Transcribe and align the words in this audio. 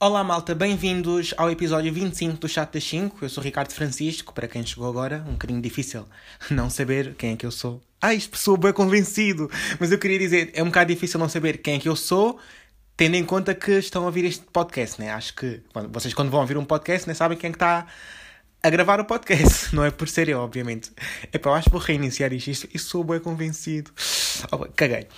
Olá 0.00 0.22
malta, 0.22 0.54
bem-vindos 0.54 1.34
ao 1.36 1.50
episódio 1.50 1.92
25 1.92 2.38
do 2.38 2.48
Chat 2.48 2.72
das 2.72 2.84
5. 2.84 3.18
Eu 3.20 3.28
sou 3.28 3.42
Ricardo 3.42 3.72
Francisco, 3.72 4.32
para 4.32 4.46
quem 4.46 4.64
chegou 4.64 4.88
agora, 4.88 5.24
um 5.26 5.32
bocadinho 5.32 5.60
difícil 5.60 6.06
não 6.48 6.70
saber 6.70 7.16
quem 7.16 7.32
é 7.32 7.36
que 7.36 7.44
eu 7.44 7.50
sou. 7.50 7.82
Ah, 8.00 8.14
isto 8.14 8.38
sou 8.38 8.56
bem 8.56 8.72
convencido, 8.72 9.50
mas 9.80 9.90
eu 9.90 9.98
queria 9.98 10.16
dizer, 10.16 10.52
é 10.54 10.62
um 10.62 10.66
bocado 10.66 10.94
difícil 10.94 11.18
não 11.18 11.28
saber 11.28 11.58
quem 11.58 11.74
é 11.74 11.78
que 11.80 11.88
eu 11.88 11.96
sou, 11.96 12.38
tendo 12.96 13.16
em 13.16 13.24
conta 13.24 13.56
que 13.56 13.72
estão 13.72 14.04
a 14.04 14.06
ouvir 14.06 14.24
este 14.24 14.44
podcast, 14.52 15.00
né? 15.00 15.10
Acho 15.10 15.34
que 15.34 15.60
vocês 15.90 16.14
quando 16.14 16.30
vão 16.30 16.42
ouvir 16.42 16.56
um 16.56 16.64
podcast, 16.64 17.08
né, 17.08 17.12
sabem 17.12 17.36
quem 17.36 17.48
é 17.48 17.50
que 17.50 17.56
está 17.56 17.84
a 18.62 18.70
gravar 18.70 19.00
o 19.00 19.04
podcast, 19.04 19.74
não 19.74 19.84
é 19.84 19.90
por 19.90 20.08
ser 20.08 20.28
eu, 20.28 20.38
obviamente. 20.38 20.92
É 21.32 21.38
para 21.38 21.50
eu 21.50 21.54
acho 21.56 21.64
que 21.64 21.72
vou 21.72 21.80
reiniciar 21.80 22.32
isto, 22.32 22.68
e 22.72 22.78
sou 22.78 23.02
bem 23.02 23.18
convencido. 23.18 23.90
Oh, 24.52 24.58
caguei. 24.76 25.08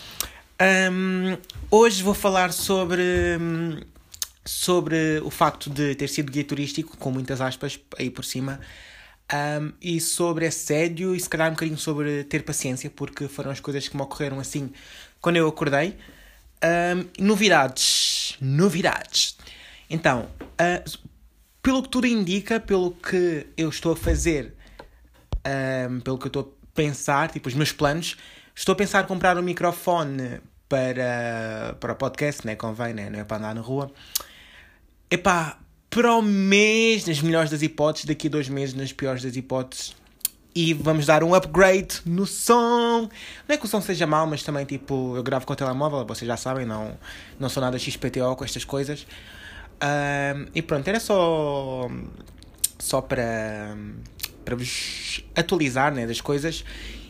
Um, 0.90 1.36
hoje 1.70 2.02
vou 2.02 2.14
falar 2.14 2.50
sobre... 2.50 3.02
Um, 3.38 3.99
sobre 4.44 5.20
o 5.22 5.30
facto 5.30 5.68
de 5.68 5.94
ter 5.94 6.08
sido 6.08 6.32
guia 6.32 6.44
turístico, 6.44 6.96
com 6.96 7.10
muitas 7.10 7.40
aspas 7.40 7.78
aí 7.98 8.10
por 8.10 8.24
cima, 8.24 8.60
um, 9.32 9.72
e 9.80 10.00
sobre 10.00 10.46
assédio 10.46 11.14
e 11.14 11.20
se 11.20 11.28
calhar 11.28 11.48
um 11.48 11.52
bocadinho 11.52 11.78
sobre 11.78 12.24
ter 12.24 12.42
paciência, 12.42 12.90
porque 12.90 13.28
foram 13.28 13.50
as 13.50 13.60
coisas 13.60 13.86
que 13.86 13.96
me 13.96 14.02
ocorreram 14.02 14.40
assim 14.40 14.72
quando 15.20 15.36
eu 15.36 15.46
acordei. 15.46 15.96
Um, 16.62 17.24
novidades. 17.24 18.36
Novidades. 18.40 19.36
Então, 19.88 20.28
uh, 20.40 20.98
pelo 21.62 21.82
que 21.82 21.88
tudo 21.88 22.06
indica, 22.06 22.58
pelo 22.58 22.92
que 22.92 23.46
eu 23.56 23.68
estou 23.68 23.92
a 23.92 23.96
fazer, 23.96 24.54
um, 25.90 26.00
pelo 26.00 26.18
que 26.18 26.24
eu 26.24 26.28
estou 26.28 26.56
a 26.62 26.66
pensar, 26.74 27.30
tipo 27.30 27.48
os 27.48 27.54
meus 27.54 27.72
planos, 27.72 28.16
estou 28.54 28.72
a 28.72 28.76
pensar 28.76 29.06
comprar 29.06 29.36
um 29.38 29.42
microfone 29.42 30.40
para, 30.68 31.76
para 31.78 31.92
o 31.92 31.96
podcast, 31.96 32.46
né? 32.46 32.56
Convém, 32.56 32.94
né? 32.94 33.10
Não 33.10 33.20
é 33.20 33.24
para 33.24 33.36
andar 33.36 33.54
na 33.54 33.60
rua 33.60 33.92
epá, 35.10 35.58
para 35.90 36.14
o 36.14 36.22
mês, 36.22 37.04
nas 37.06 37.20
melhores 37.20 37.50
das 37.50 37.62
hipóteses, 37.62 38.06
daqui 38.06 38.28
a 38.28 38.30
dois 38.30 38.48
meses, 38.48 38.74
nas 38.74 38.92
piores 38.92 39.22
das 39.22 39.36
hipóteses. 39.36 39.94
E 40.54 40.74
vamos 40.74 41.06
dar 41.06 41.22
um 41.22 41.34
upgrade 41.34 42.00
no 42.04 42.26
som. 42.26 43.08
Não 43.48 43.54
é 43.54 43.56
que 43.56 43.64
o 43.64 43.68
som 43.68 43.80
seja 43.80 44.06
mau, 44.06 44.26
mas 44.26 44.42
também, 44.42 44.64
tipo, 44.64 45.16
eu 45.16 45.22
gravo 45.22 45.46
com 45.46 45.52
o 45.52 45.56
telemóvel, 45.56 46.04
vocês 46.04 46.26
já 46.26 46.36
sabem, 46.36 46.66
não, 46.66 46.98
não 47.38 47.48
sou 47.48 47.60
nada 47.60 47.78
XPTO 47.78 48.34
com 48.36 48.44
estas 48.44 48.64
coisas. 48.64 49.06
E 50.54 50.62
pronto, 50.62 50.86
era 50.86 51.00
só. 51.00 51.88
Só 52.78 53.00
para. 53.00 53.76
para 54.44 54.56
vos 54.56 55.24
atualizar 55.36 55.92
né, 55.94 56.06
das 56.06 56.20
coisas. 56.20 56.64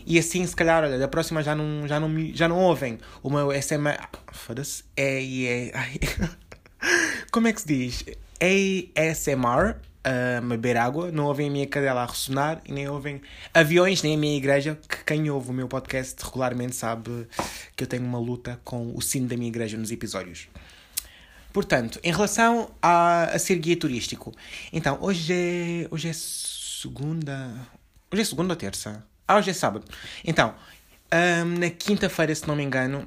E 0.07 0.19
assim, 0.19 0.45
se 0.47 0.57
calhar, 0.57 0.83
olha, 0.85 0.99
da 0.99 1.09
próxima 1.09 1.43
já 1.43 1.55
não, 1.55 1.87
já 1.87 2.01
não, 2.01 2.35
já 2.35 2.49
não 2.49 2.59
ouvem 2.59 2.99
o 3.23 3.31
meu 3.31 3.51
SMA. 3.63 3.97
Foda-se. 4.33 4.85
É, 4.97 5.23
é. 5.23 5.73
Como 7.31 7.49
é 7.49 7.53
que 7.53 7.61
se 7.61 7.67
diz? 7.67 8.05
ASMR, 8.41 9.77
a 10.03 10.41
beber 10.41 10.77
água, 10.77 11.11
não 11.13 11.27
ouvem 11.27 11.49
a 11.49 11.51
minha 11.51 11.67
cadela 11.67 12.03
a 12.03 12.07
ressonar 12.07 12.61
e 12.65 12.73
nem 12.73 12.89
ouvem 12.89 13.21
aviões, 13.53 14.03
nem 14.03 14.15
a 14.15 14.19
minha 14.19 14.37
igreja, 14.37 14.79
que 14.89 15.05
quem 15.05 15.31
ouve 15.31 15.51
o 15.51 15.53
meu 15.53 15.69
podcast 15.69 16.17
regularmente 16.25 16.75
sabe 16.75 17.29
que 17.77 17.85
eu 17.85 17.89
tenho 17.89 18.05
uma 18.05 18.19
luta 18.19 18.61
com 18.65 18.95
o 18.95 19.01
sino 19.03 19.29
da 19.29 19.37
minha 19.37 19.49
igreja 19.49 19.77
nos 19.77 19.91
episódios. 19.91 20.49
Portanto, 21.53 22.01
em 22.03 22.13
relação 22.13 22.71
a, 22.81 23.25
a 23.25 23.39
ser 23.39 23.57
guia 23.57 23.77
turístico, 23.77 24.33
então, 24.73 24.99
hoje 25.01 25.33
é, 25.33 25.89
hoje 25.91 26.09
é 26.09 26.13
segunda. 26.13 27.53
Hoje 28.11 28.23
é 28.23 28.25
segunda 28.25 28.53
ou 28.55 28.57
terça? 28.57 29.05
Ah, 29.27 29.37
hoje 29.37 29.51
é 29.51 29.53
sábado. 29.53 29.85
Então, 30.25 30.55
um, 31.13 31.59
na 31.59 31.71
quinta-feira, 31.71 32.35
se 32.35 32.47
não 32.47 32.57
me 32.57 32.63
engano, 32.63 33.07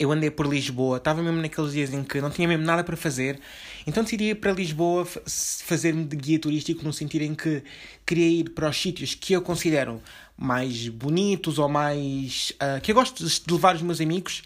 eu 0.00 0.10
andei 0.10 0.30
por 0.30 0.46
Lisboa, 0.46 0.96
estava 0.96 1.22
mesmo 1.22 1.42
naqueles 1.42 1.72
dias 1.72 1.92
em 1.92 2.02
que 2.02 2.22
não 2.22 2.30
tinha 2.30 2.48
mesmo 2.48 2.64
nada 2.64 2.82
para 2.82 2.96
fazer, 2.96 3.38
então 3.86 4.02
decidi 4.02 4.30
ir 4.30 4.36
para 4.36 4.50
Lisboa 4.50 5.04
fazer-me 5.04 6.06
de 6.06 6.16
guia 6.16 6.38
turístico 6.38 6.82
no 6.82 6.90
sentido 6.90 7.22
em 7.22 7.34
que 7.34 7.62
queria 8.06 8.26
ir 8.26 8.50
para 8.50 8.70
os 8.70 8.80
sítios 8.80 9.14
que 9.14 9.34
eu 9.34 9.42
considero 9.42 10.00
mais 10.38 10.88
bonitos 10.88 11.58
ou 11.58 11.68
mais. 11.68 12.50
Uh, 12.52 12.80
que 12.80 12.92
eu 12.92 12.94
gosto 12.94 13.22
de 13.22 13.52
levar 13.52 13.76
os 13.76 13.82
meus 13.82 14.00
amigos 14.00 14.42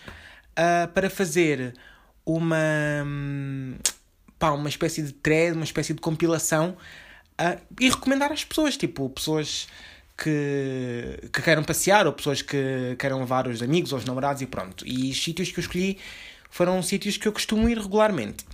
uh, 0.58 0.88
para 0.92 1.08
fazer 1.08 1.72
uma. 2.26 2.58
Um, 3.06 3.76
pá, 4.36 4.50
uma 4.50 4.68
espécie 4.68 5.02
de 5.02 5.12
thread, 5.12 5.54
uma 5.54 5.64
espécie 5.64 5.94
de 5.94 6.00
compilação 6.00 6.76
uh, 7.40 7.60
e 7.80 7.88
recomendar 7.88 8.32
às 8.32 8.44
pessoas, 8.44 8.76
tipo, 8.76 9.08
pessoas 9.08 9.68
que, 10.16 11.28
que 11.32 11.42
queiram 11.42 11.64
passear 11.64 12.06
ou 12.06 12.12
pessoas 12.12 12.42
que 12.42 12.96
queiram 12.98 13.18
levar 13.18 13.48
os 13.48 13.62
amigos 13.62 13.92
ou 13.92 13.98
os 13.98 14.04
namorados 14.04 14.42
e 14.42 14.46
pronto. 14.46 14.86
E 14.86 15.10
os 15.10 15.22
sítios 15.22 15.50
que 15.50 15.58
eu 15.58 15.62
escolhi 15.62 15.98
foram 16.50 16.80
sítios 16.82 17.16
que 17.16 17.26
eu 17.26 17.32
costumo 17.32 17.68
ir 17.68 17.78
regularmente. 17.78 18.44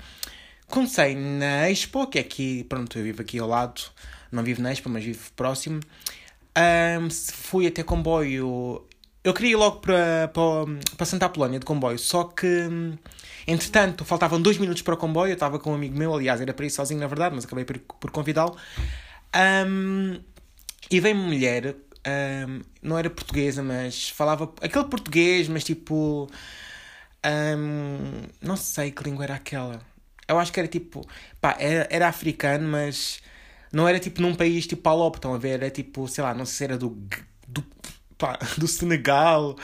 Comecei 0.69 1.15
na 1.15 1.69
Expo, 1.69 2.07
que 2.07 2.19
é 2.19 2.21
aqui, 2.21 2.65
pronto, 2.65 2.97
eu 2.99 3.05
vivo 3.05 3.21
aqui 3.21 3.39
ao 3.39 3.49
lado, 3.49 3.83
não 4.31 4.43
vivo 4.43 4.63
na 4.63 4.73
Expo, 4.73 4.89
mas 4.89 5.05
vivo 5.05 5.31
próximo. 5.35 5.81
Um, 6.57 7.11
fui 7.11 7.67
até 7.67 7.83
comboio. 7.83 8.87
Eu 9.23 9.35
queria 9.35 9.53
ir 9.53 9.57
logo 9.57 9.81
para, 9.81 10.29
para, 10.33 10.97
para 10.97 11.07
Santa 11.07 11.27
Apolónia 11.27 11.59
de 11.59 11.67
comboio, 11.67 11.99
só 11.99 12.25
que 12.25 12.69
entretanto 13.47 14.05
faltavam 14.05 14.41
dois 14.41 14.57
minutos 14.57 14.81
para 14.81 14.95
o 14.95 14.97
comboio. 14.97 15.31
Eu 15.31 15.35
estava 15.35 15.59
com 15.59 15.73
um 15.73 15.75
amigo 15.75 15.99
meu, 15.99 16.15
aliás, 16.15 16.41
era 16.41 16.55
para 16.55 16.65
ir 16.65 16.71
sozinho 16.71 17.01
na 17.01 17.07
verdade, 17.07 17.35
mas 17.35 17.45
acabei 17.45 17.65
por, 17.65 17.79
por 17.79 18.11
convidá-lo. 18.11 18.57
Um, 19.35 20.21
e 20.91 21.01
veio 21.01 21.15
uma 21.15 21.25
mulher, 21.25 21.77
um, 22.07 22.61
não 22.83 22.99
era 22.99 23.09
portuguesa, 23.11 23.63
mas 23.63 24.09
falava 24.11 24.53
aquele 24.61 24.85
português, 24.87 25.49
mas 25.49 25.65
tipo. 25.65 26.29
Um, 27.25 28.23
não 28.41 28.57
sei 28.57 28.91
que 28.91 29.05
língua 29.05 29.25
era 29.25 29.35
aquela. 29.35 29.81
Eu 30.27 30.39
acho 30.39 30.53
que 30.53 30.61
era 30.61 30.69
tipo. 30.69 31.07
Pá, 31.41 31.57
era, 31.59 31.87
era 31.91 32.09
africano, 32.09 32.67
mas 32.69 33.21
não 33.73 33.87
era 33.87 33.99
tipo 34.01 34.21
num 34.23 34.35
país 34.35 34.67
tipo 34.67 34.83
Palop, 34.83 35.17
estão 35.17 35.35
a 35.35 35.39
ver? 35.39 35.61
Era 35.61 35.71
tipo, 35.71 36.09
sei 36.09 36.25
lá, 36.25 36.35
não 36.35 36.45
sei 36.47 36.57
se 36.57 36.65
era 36.65 36.79
do. 36.79 36.91
do, 37.47 37.65
pá, 38.19 38.39
do 38.59 38.67
Senegal. 38.67 39.57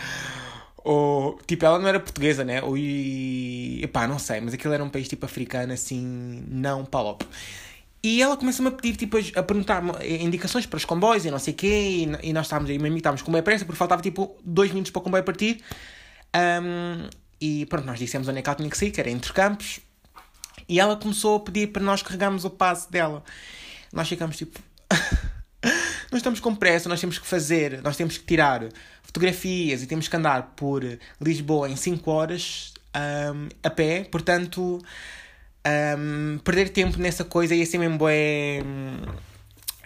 Ou, 0.84 1.38
tipo, 1.47 1.65
ela 1.65 1.78
não 1.81 1.88
era 1.88 1.98
portuguesa, 1.98 2.44
né? 2.44 2.62
Ou, 2.62 2.78
e, 2.78 3.88
pá, 3.92 4.06
não 4.06 4.19
sei, 4.20 4.41
mas 4.41 4.54
aquele 4.54 4.75
era 4.75 4.84
um 4.84 4.88
país 4.88 5.09
tipo 5.09 5.26
africano, 5.26 5.72
assim, 5.72 6.44
não 6.48 6.84
Palop. 6.84 7.22
E 8.02 8.22
ela 8.22 8.36
começa-me 8.36 8.68
a 8.68 8.70
pedir, 8.70 8.96
tipo, 8.96 9.16
a 9.16 9.42
perguntar 9.42 9.82
indicações 10.04 10.66
para 10.66 10.76
os 10.76 10.84
comboios 10.84 11.24
e 11.24 11.30
não 11.30 11.38
sei 11.38 11.54
o 11.54 11.56
quê. 11.56 12.08
E, 12.22 12.32
nós 12.32 12.46
estávamos, 12.46 12.70
e 12.70 12.78
meu 12.78 12.96
estávamos 12.96 13.22
com 13.22 13.30
uma 13.30 13.42
pressa 13.42 13.64
porque 13.64 13.78
faltava, 13.78 14.02
tipo, 14.02 14.36
dois 14.44 14.70
minutos 14.70 14.90
para 14.92 15.00
o 15.00 15.02
comboio 15.02 15.24
partir. 15.24 15.60
Um, 16.34 17.08
e 17.40 17.66
pronto, 17.66 17.86
nós 17.86 17.98
dissemos 17.98 18.28
onde 18.28 18.38
é 18.38 18.42
que 18.42 18.48
ela 18.48 18.56
tinha 18.56 18.70
que 18.70 18.78
sair, 18.78 18.90
que 18.90 19.00
era 19.00 19.10
entre 19.10 19.32
campos. 19.32 19.80
E 20.68 20.78
ela 20.80 20.96
começou 20.96 21.36
a 21.36 21.40
pedir 21.40 21.68
para 21.68 21.82
nós 21.82 22.02
carregarmos 22.02 22.44
o 22.44 22.50
passe 22.50 22.90
dela. 22.90 23.24
Nós 23.92 24.08
ficamos 24.08 24.36
tipo. 24.36 24.60
nós 26.10 26.20
estamos 26.20 26.40
com 26.40 26.54
pressa, 26.54 26.88
nós 26.88 27.00
temos 27.00 27.18
que 27.18 27.26
fazer, 27.26 27.82
nós 27.82 27.96
temos 27.96 28.18
que 28.18 28.24
tirar 28.24 28.68
fotografias 29.02 29.82
e 29.82 29.86
temos 29.86 30.06
que 30.08 30.16
andar 30.16 30.54
por 30.56 30.84
Lisboa 31.20 31.68
em 31.68 31.76
5 31.76 32.10
horas 32.10 32.74
um, 32.96 33.48
a 33.62 33.70
pé, 33.70 34.04
portanto 34.04 34.82
um, 35.99 36.38
perder 36.38 36.69
tempo 36.71 36.99
nessa 36.99 37.25
coisa 37.25 37.54
ia 37.54 37.66
ser 37.66 37.78
mesmo 37.78 37.99
bué... 37.99 38.62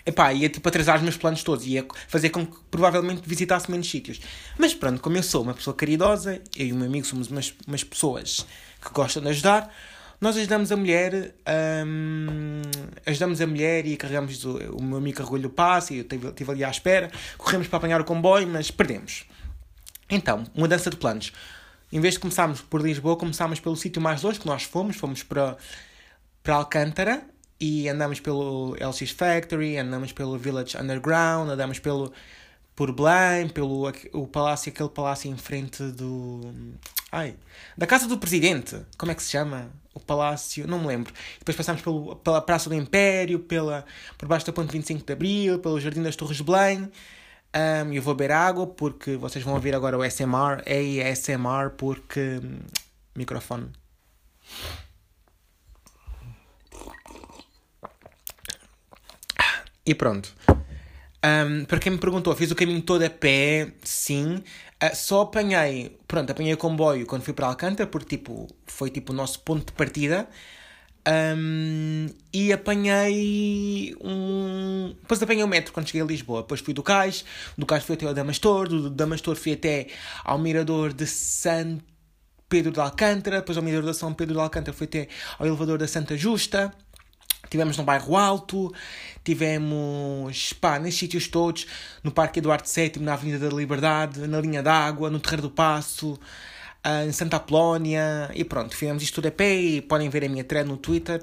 Epá, 0.04 0.32
ia 0.32 0.48
tipo 0.48 0.66
atrasar 0.68 0.96
os 0.96 1.02
meus 1.02 1.16
planos 1.16 1.42
todos, 1.42 1.66
ia 1.66 1.86
fazer 2.08 2.30
com 2.30 2.46
que 2.46 2.56
provavelmente 2.70 3.22
visitasse 3.24 3.70
menos 3.70 3.88
sítios. 3.88 4.20
Mas 4.58 4.74
pronto, 4.74 5.00
como 5.00 5.16
eu 5.16 5.22
sou 5.22 5.42
uma 5.42 5.54
pessoa 5.54 5.74
caridosa, 5.76 6.40
eu 6.56 6.66
e 6.66 6.72
o 6.72 6.76
meu 6.76 6.86
amigo 6.86 7.06
somos 7.06 7.28
umas, 7.28 7.54
umas 7.66 7.84
pessoas 7.84 8.46
que 8.80 8.90
gostam 8.92 9.22
de 9.22 9.28
ajudar, 9.28 9.72
nós 10.20 10.36
ajudamos 10.36 10.72
a 10.72 10.76
mulher, 10.76 11.34
um, 11.86 12.62
ajudamos 13.06 13.40
a 13.40 13.46
mulher 13.46 13.86
e 13.86 13.96
carregamos 13.96 14.44
o, 14.44 14.56
o 14.76 14.82
meu 14.82 14.98
amigo 14.98 15.18
carregou-lhe 15.18 15.46
o 15.46 15.50
passe, 15.50 15.96
eu 15.96 16.02
estive, 16.02 16.28
estive 16.28 16.50
ali 16.50 16.64
à 16.64 16.70
espera, 16.70 17.10
corremos 17.38 17.68
para 17.68 17.78
apanhar 17.78 18.00
o 18.00 18.04
comboio, 18.04 18.48
mas 18.48 18.70
perdemos. 18.70 19.24
Então, 20.10 20.44
mudança 20.54 20.90
de 20.90 20.96
planos 20.96 21.32
em 21.92 22.00
vez 22.00 22.14
de 22.14 22.20
começarmos 22.20 22.60
por 22.60 22.80
Lisboa, 22.80 23.16
começámos 23.16 23.58
pelo 23.58 23.76
sítio 23.76 24.00
mais 24.00 24.22
longe 24.22 24.38
que 24.38 24.46
nós 24.46 24.62
fomos, 24.62 24.96
fomos 24.96 25.22
para, 25.22 25.56
para 26.42 26.54
Alcântara 26.54 27.22
e 27.60 27.88
andamos 27.88 28.20
pelo 28.20 28.74
LX 28.74 29.10
Factory, 29.10 29.76
andamos 29.76 30.12
pelo 30.12 30.38
Village 30.38 30.76
Underground, 30.76 31.50
andamos 31.50 31.78
pelo 31.78 32.12
por 32.76 32.92
Belém, 32.92 33.48
pelo 33.48 33.92
o 34.12 34.26
palácio, 34.26 34.72
aquele 34.72 34.88
palácio 34.88 35.30
em 35.30 35.36
frente 35.36 35.82
do 35.82 36.52
ai, 37.12 37.34
da 37.76 37.86
casa 37.86 38.06
do 38.06 38.16
presidente, 38.16 38.76
como 38.96 39.12
é 39.12 39.14
que 39.14 39.22
se 39.22 39.30
chama? 39.30 39.70
O 39.92 40.00
palácio, 40.00 40.66
não 40.68 40.78
me 40.78 40.86
lembro. 40.86 41.12
Depois 41.40 41.56
passamos 41.56 41.82
pelo, 41.82 42.14
pela 42.16 42.40
Praça 42.40 42.70
do 42.70 42.74
Império, 42.76 43.40
pela 43.40 43.84
por 44.16 44.28
baixo 44.28 44.46
da 44.46 44.52
Ponte 44.52 44.72
25 44.72 45.04
de 45.04 45.12
Abril, 45.12 45.58
pelo 45.58 45.80
Jardim 45.80 46.02
das 46.02 46.16
Torres 46.16 46.36
de 46.36 46.44
Belém 46.44 46.90
um, 47.54 47.92
eu 47.92 48.02
vou 48.02 48.14
beber 48.14 48.32
água 48.32 48.66
porque 48.66 49.16
vocês 49.16 49.44
vão 49.44 49.54
ouvir 49.54 49.74
agora 49.74 49.98
o 49.98 50.04
SMR. 50.08 50.62
É 50.64 51.10
ASMR 51.10 51.70
porque. 51.76 52.40
Hum, 52.42 52.60
microfone. 53.14 53.70
E 59.84 59.94
pronto. 59.94 60.32
Um, 61.24 61.64
para 61.64 61.78
quem 61.78 61.92
me 61.92 61.98
perguntou, 61.98 62.34
fiz 62.34 62.50
o 62.50 62.54
caminho 62.54 62.80
todo 62.80 63.02
a 63.02 63.10
pé, 63.10 63.72
sim. 63.82 64.36
Uh, 64.82 64.94
só 64.94 65.22
apanhei, 65.22 65.98
pronto, 66.08 66.30
apanhei 66.30 66.54
o 66.54 66.56
comboio 66.56 67.06
quando 67.06 67.22
fui 67.22 67.34
para 67.34 67.46
Alcântara, 67.46 67.86
porque 67.86 68.16
tipo, 68.16 68.48
foi 68.66 68.88
tipo 68.88 69.12
o 69.12 69.16
nosso 69.16 69.40
ponto 69.40 69.66
de 69.66 69.72
partida. 69.72 70.28
Um, 71.08 72.06
e 72.32 72.52
apanhei 72.52 73.96
um. 74.02 74.94
Depois 75.00 75.22
apanhei 75.22 75.42
o 75.42 75.48
metro 75.48 75.72
quando 75.72 75.86
cheguei 75.86 76.02
a 76.02 76.04
Lisboa. 76.04 76.42
Depois 76.42 76.60
fui 76.60 76.74
do 76.74 76.82
Cais, 76.82 77.24
do 77.56 77.64
Cais 77.64 77.84
fui 77.84 77.94
até 77.94 78.06
ao 78.06 78.14
Damastor, 78.14 78.68
do 78.68 78.90
Damastor 78.90 79.36
fui 79.36 79.52
até 79.52 79.86
ao 80.24 80.38
Mirador 80.38 80.92
de 80.92 81.06
San 81.06 81.78
Pedro 82.48 82.70
de 82.70 82.80
Alcântara, 82.80 83.36
depois 83.36 83.56
ao 83.56 83.64
Mirador 83.64 83.92
de 83.92 83.96
São 83.96 84.12
Pedro 84.12 84.34
de 84.34 84.40
Alcântara 84.40 84.76
fui 84.76 84.86
até 84.86 85.08
ao 85.38 85.46
elevador 85.46 85.78
da 85.78 85.88
Santa 85.88 86.16
Justa. 86.16 86.72
Tivemos 87.48 87.76
no 87.76 87.84
bairro 87.84 88.16
Alto, 88.16 88.72
tivemos 89.24 90.52
pá, 90.52 90.78
nesses 90.78 91.00
sítios 91.00 91.26
todos, 91.26 91.66
no 92.04 92.12
Parque 92.12 92.38
Eduardo 92.38 92.68
VII, 92.68 93.00
na 93.00 93.14
Avenida 93.14 93.48
da 93.48 93.56
Liberdade, 93.56 94.26
na 94.26 94.40
Linha 94.40 94.62
d'Água, 94.62 95.10
no 95.10 95.18
Terreiro 95.18 95.42
do 95.42 95.50
Passo, 95.50 96.20
uh, 96.86 97.06
em 97.06 97.12
Santa 97.12 97.36
Apolónia, 97.36 98.30
e 98.34 98.44
pronto, 98.44 98.76
fizemos 98.76 99.02
isto 99.02 99.16
tudo 99.16 99.28
a 99.28 99.30
pé 99.30 99.54
e 99.54 99.80
podem 99.80 100.08
ver 100.08 100.24
a 100.24 100.28
minha 100.28 100.44
thread 100.44 100.68
no 100.68 100.76
Twitter, 100.76 101.22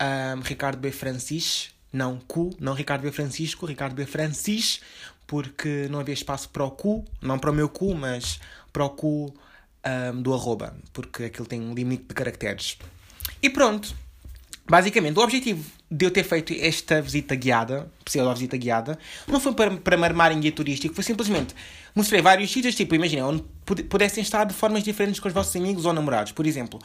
um, 0.00 0.40
Ricardo 0.40 0.78
B. 0.78 0.90
Francis, 0.90 1.70
não 1.92 2.18
Cu, 2.18 2.50
não 2.60 2.74
Ricardo 2.74 3.02
B. 3.02 3.12
Francisco, 3.12 3.66
Ricardo 3.66 3.94
B. 3.94 4.06
Francis, 4.06 4.80
porque 5.26 5.88
não 5.90 6.00
havia 6.00 6.14
espaço 6.14 6.48
para 6.48 6.64
o 6.64 6.70
cu, 6.70 7.04
não 7.20 7.38
para 7.38 7.50
o 7.50 7.54
meu 7.54 7.68
cu, 7.68 7.94
mas 7.94 8.38
para 8.72 8.84
o 8.84 8.90
cu 8.90 9.34
um, 10.14 10.22
do 10.22 10.34
arroba, 10.34 10.76
porque 10.92 11.24
aquilo 11.24 11.46
tem 11.46 11.60
um 11.60 11.74
limite 11.74 12.04
de 12.04 12.14
caracteres. 12.14 12.78
E 13.42 13.50
pronto, 13.50 13.94
basicamente, 14.68 15.18
o 15.18 15.22
objetivo 15.22 15.64
de 15.90 16.04
eu 16.04 16.10
ter 16.10 16.24
feito 16.24 16.52
esta 16.52 17.00
visita 17.00 17.34
guiada, 17.34 17.90
pseudo 18.04 18.32
visita 18.34 18.56
guiada, 18.56 18.98
não 19.26 19.40
foi 19.40 19.54
para, 19.54 19.76
para 19.76 19.96
marmar 19.96 20.32
em 20.32 20.40
guia 20.40 20.52
turístico, 20.52 20.94
foi 20.94 21.04
simplesmente 21.04 21.54
mostrei 21.96 22.20
vários 22.20 22.52
sítios, 22.52 22.74
tipo, 22.74 22.94
imagina, 22.94 23.26
onde 23.26 23.42
pudessem 23.84 24.22
estar 24.22 24.44
de 24.44 24.54
formas 24.54 24.84
diferentes 24.84 25.18
com 25.18 25.26
os 25.26 25.34
vossos 25.34 25.56
amigos 25.56 25.86
ou 25.86 25.92
namorados. 25.94 26.30
Por 26.32 26.46
exemplo, 26.46 26.78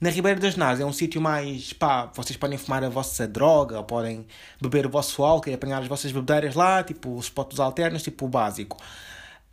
na 0.00 0.08
Ribeira 0.08 0.40
das 0.40 0.56
Nas 0.56 0.80
é 0.80 0.84
um 0.84 0.92
sítio 0.92 1.20
mais, 1.20 1.74
pá, 1.74 2.10
vocês 2.14 2.36
podem 2.36 2.56
fumar 2.56 2.82
a 2.82 2.88
vossa 2.88 3.28
droga, 3.28 3.76
ou 3.76 3.84
podem 3.84 4.26
beber 4.60 4.86
o 4.86 4.90
vosso 4.90 5.22
álcool 5.22 5.50
e 5.50 5.54
apanhar 5.54 5.82
as 5.82 5.88
vossas 5.88 6.10
bebedeiras 6.10 6.54
lá, 6.54 6.82
tipo, 6.82 7.14
os 7.14 7.26
spots 7.26 7.60
alternos, 7.60 8.02
tipo, 8.02 8.24
o 8.24 8.28
básico. 8.28 8.78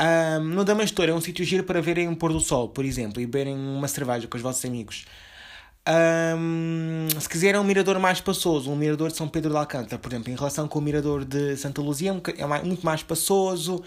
Um, 0.02 0.44
no 0.46 0.66
Damastor 0.66 1.10
é 1.10 1.14
um 1.14 1.22
sítio 1.22 1.46
giro 1.46 1.64
para 1.64 1.82
verem 1.82 2.08
um 2.08 2.16
pôr 2.16 2.32
do 2.32 2.40
sol, 2.40 2.70
por 2.70 2.86
exemplo, 2.86 3.22
e 3.22 3.26
beberem 3.26 3.56
uma 3.56 3.88
cerveja 3.88 4.28
com 4.28 4.38
os 4.38 4.42
vossos 4.42 4.64
amigos. 4.66 5.06
Um, 5.88 7.08
se 7.20 7.28
quiserem 7.28 7.60
um 7.60 7.64
mirador 7.64 8.00
mais 8.00 8.22
passoso, 8.22 8.72
um 8.72 8.76
mirador 8.76 9.12
de 9.12 9.18
São 9.18 9.28
Pedro 9.28 9.52
de 9.52 9.58
Alcântara, 9.58 10.00
por 10.00 10.12
exemplo, 10.12 10.32
em 10.32 10.36
relação 10.36 10.66
com 10.68 10.80
o 10.80 10.82
mirador 10.82 11.26
de 11.26 11.58
Santa 11.58 11.82
Luzia, 11.82 12.22
é 12.38 12.64
muito 12.64 12.86
mais 12.86 13.04
passoso 13.04 13.84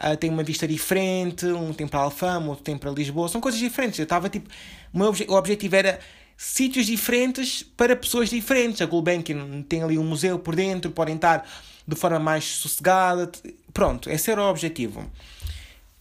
uh, 0.00 0.16
tem 0.16 0.30
uma 0.30 0.42
vista 0.42 0.66
diferente, 0.66 1.46
um 1.46 1.72
tem 1.72 1.86
para 1.86 2.00
Alfama, 2.00 2.48
outro 2.48 2.64
tem 2.64 2.76
para 2.76 2.90
Lisboa, 2.90 3.28
são 3.28 3.40
coisas 3.40 3.60
diferentes. 3.60 3.98
Eu 3.98 4.04
estava 4.04 4.28
tipo. 4.28 4.48
O 4.92 4.98
meu 4.98 5.08
obje 5.08 5.26
o 5.28 5.34
objetivo 5.34 5.76
era 5.76 5.98
sítios 6.36 6.86
diferentes 6.86 7.62
para 7.62 7.96
pessoas 7.96 8.30
diferentes. 8.30 8.80
A 8.82 8.86
Gulbenkian 8.86 9.62
tem 9.68 9.82
ali 9.82 9.98
um 9.98 10.04
museu 10.04 10.38
por 10.38 10.54
dentro, 10.54 10.90
podem 10.90 11.16
estar 11.16 11.48
de 11.86 11.96
forma 11.96 12.18
mais 12.18 12.44
sossegada. 12.44 13.30
Pronto, 13.72 14.10
esse 14.10 14.30
era 14.30 14.42
o 14.42 14.50
objetivo. 14.50 15.10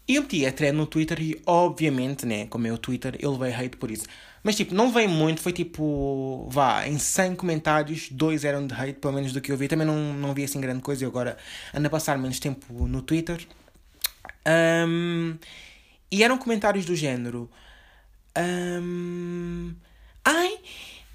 E 0.07 0.15
eu 0.15 0.21
meti 0.21 0.45
a 0.45 0.51
thread 0.51 0.75
no 0.77 0.85
Twitter 0.85 1.19
e, 1.19 1.41
obviamente, 1.47 2.27
né, 2.27 2.45
como 2.45 2.67
é 2.67 2.71
o 2.71 2.77
Twitter, 2.77 3.17
eu 3.19 3.31
levei 3.31 3.51
hate 3.51 3.77
por 3.77 3.89
isso. 3.89 4.05
Mas, 4.43 4.55
tipo, 4.55 4.75
não 4.75 4.91
veio 4.91 5.09
muito, 5.09 5.41
foi 5.41 5.51
tipo, 5.51 6.47
vá, 6.51 6.87
em 6.87 6.99
100 6.99 7.35
comentários, 7.35 8.09
dois 8.11 8.45
eram 8.45 8.67
de 8.67 8.75
hate, 8.75 8.99
pelo 8.99 9.13
menos 9.13 9.33
do 9.33 9.41
que 9.41 9.51
eu 9.51 9.57
vi. 9.57 9.67
Também 9.67 9.87
não, 9.87 10.13
não 10.13 10.31
vi 10.35 10.43
assim 10.43 10.61
grande 10.61 10.83
coisa, 10.83 11.03
eu 11.03 11.09
agora 11.09 11.35
ando 11.73 11.87
a 11.87 11.89
passar 11.89 12.19
menos 12.19 12.39
tempo 12.39 12.87
no 12.87 13.01
Twitter. 13.01 13.47
Um, 14.47 15.37
e 16.11 16.23
eram 16.23 16.37
comentários 16.37 16.85
do 16.85 16.95
género. 16.95 17.49
Um, 18.37 19.73
Ai, 20.25 20.53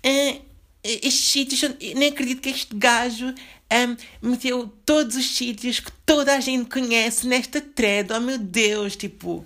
uh, 0.07 0.43
estes 0.85 1.25
sítios. 1.31 1.75
Nem 1.81 2.11
acredito 2.11 2.41
que 2.41 2.49
este 2.49 2.75
gajo 2.77 3.27
um, 3.27 4.31
meteu 4.31 4.73
todos 4.87 5.17
os 5.17 5.37
sítios 5.37 5.81
que 5.81 5.91
toda 6.07 6.37
a 6.37 6.41
gente 6.41 6.71
conhece 6.71 7.27
nesta 7.27 7.61
thread. 7.61 8.13
Oh 8.13 8.21
meu 8.21 8.39
Deus, 8.39 8.95
tipo. 8.95 9.45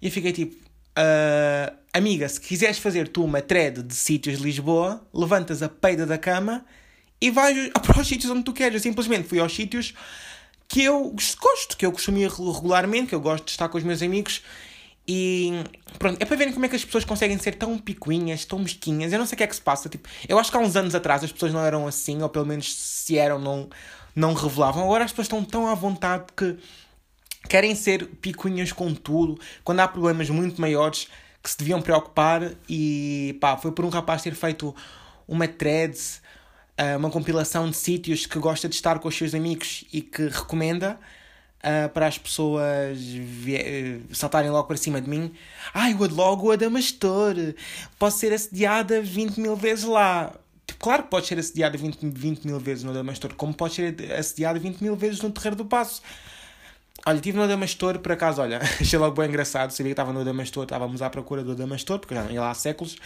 E 0.00 0.06
eu 0.06 0.12
fiquei 0.12 0.32
tipo. 0.32 0.54
Uh, 0.98 1.74
amiga, 1.92 2.28
se 2.28 2.38
quiseres 2.40 2.78
fazer 2.78 3.08
tu 3.08 3.24
uma 3.24 3.40
thread 3.40 3.82
de 3.82 3.94
sítios 3.94 4.38
de 4.38 4.42
Lisboa, 4.42 5.06
levantas 5.14 5.62
a 5.62 5.68
peida 5.68 6.04
da 6.04 6.18
cama 6.18 6.66
e 7.20 7.30
vais 7.30 7.70
para 7.80 8.00
os 8.00 8.06
sítios 8.06 8.30
onde 8.30 8.44
tu 8.44 8.52
queres. 8.52 8.74
Eu 8.74 8.80
simplesmente 8.80 9.26
fui 9.26 9.38
aos 9.38 9.54
sítios 9.54 9.94
que 10.68 10.84
eu 10.84 11.14
gosto, 11.40 11.76
que 11.76 11.86
eu 11.86 11.90
costumo 11.90 12.18
ir 12.18 12.30
regularmente, 12.30 13.08
que 13.08 13.14
eu 13.14 13.20
gosto 13.20 13.46
de 13.46 13.50
estar 13.52 13.68
com 13.68 13.78
os 13.78 13.84
meus 13.84 14.02
amigos. 14.02 14.42
E 15.10 15.64
pronto, 15.98 16.20
é 16.20 16.26
para 16.26 16.36
verem 16.36 16.52
como 16.52 16.66
é 16.66 16.68
que 16.68 16.76
as 16.76 16.84
pessoas 16.84 17.02
conseguem 17.02 17.38
ser 17.38 17.54
tão 17.54 17.78
picuinhas, 17.78 18.44
tão 18.44 18.58
mesquinhas. 18.58 19.10
Eu 19.10 19.18
não 19.18 19.24
sei 19.24 19.36
o 19.36 19.38
que 19.38 19.44
é 19.44 19.46
que 19.46 19.56
se 19.56 19.62
passa. 19.62 19.88
Tipo, 19.88 20.06
eu 20.28 20.38
acho 20.38 20.50
que 20.50 20.56
há 20.58 20.60
uns 20.60 20.76
anos 20.76 20.94
atrás 20.94 21.24
as 21.24 21.32
pessoas 21.32 21.54
não 21.54 21.64
eram 21.64 21.86
assim, 21.86 22.20
ou 22.22 22.28
pelo 22.28 22.44
menos 22.44 22.74
se 22.74 23.16
eram, 23.16 23.38
não, 23.38 23.70
não 24.14 24.34
revelavam. 24.34 24.84
Agora 24.84 25.04
as 25.04 25.10
pessoas 25.10 25.24
estão 25.24 25.42
tão 25.42 25.66
à 25.66 25.74
vontade 25.74 26.24
que 26.36 26.58
querem 27.48 27.74
ser 27.74 28.06
picuinhas 28.20 28.70
com 28.70 28.92
tudo, 28.92 29.40
quando 29.64 29.80
há 29.80 29.88
problemas 29.88 30.28
muito 30.28 30.60
maiores 30.60 31.08
que 31.42 31.50
se 31.50 31.56
deviam 31.56 31.80
preocupar. 31.80 32.52
E 32.68 33.38
pá, 33.40 33.56
foi 33.56 33.72
por 33.72 33.86
um 33.86 33.88
rapaz 33.88 34.20
ter 34.20 34.34
feito 34.34 34.76
uma 35.26 35.48
thread 35.48 35.94
uh, 35.94 36.27
uma 36.96 37.10
compilação 37.10 37.68
de 37.68 37.76
sítios 37.76 38.26
que 38.26 38.38
gosta 38.38 38.68
de 38.68 38.74
estar 38.74 38.98
com 38.98 39.08
os 39.08 39.16
seus 39.16 39.34
amigos 39.34 39.84
e 39.92 40.00
que 40.00 40.28
recomenda 40.28 40.98
uh, 41.58 41.88
para 41.90 42.06
as 42.06 42.18
pessoas 42.18 42.98
saltarem 44.12 44.50
logo 44.50 44.66
para 44.66 44.76
cima 44.76 45.00
de 45.00 45.08
mim. 45.08 45.32
Ai, 45.74 45.94
o 45.94 46.14
logo 46.14 46.50
a 46.50 46.56
Damastor, 46.56 47.34
posso 47.98 48.18
ser 48.18 48.32
assediada 48.32 49.00
20 49.00 49.40
mil 49.40 49.56
vezes 49.56 49.84
lá. 49.84 50.32
Tipo, 50.66 50.80
claro 50.80 51.02
que 51.04 51.10
pode 51.10 51.26
ser 51.26 51.38
assediada 51.38 51.76
20, 51.78 51.98
20 52.10 52.44
mil 52.44 52.60
vezes 52.60 52.84
no 52.84 52.92
Damastor, 52.92 53.34
como 53.34 53.54
pode 53.54 53.74
ser 53.74 54.12
assediada 54.12 54.58
20 54.58 54.80
mil 54.82 54.96
vezes 54.96 55.20
no 55.20 55.30
Terreiro 55.30 55.56
do 55.56 55.64
Passo. 55.64 56.02
Olha, 57.06 57.16
estive 57.16 57.38
no 57.38 57.48
Damastor, 57.48 57.98
por 58.00 58.12
acaso, 58.12 58.42
olha, 58.42 58.58
achei 58.80 58.98
logo 58.98 59.16
bem 59.16 59.28
engraçado, 59.28 59.70
sabia 59.70 59.90
que 59.90 59.92
estava 59.92 60.12
no 60.12 60.24
Damastor, 60.24 60.64
estávamos 60.64 61.00
à 61.00 61.08
procura 61.08 61.42
do 61.42 61.54
Damastor, 61.54 61.98
porque 61.98 62.14
já 62.14 62.22
não 62.22 62.30
ia 62.30 62.40
lá 62.40 62.50
há 62.50 62.54
séculos, 62.54 62.96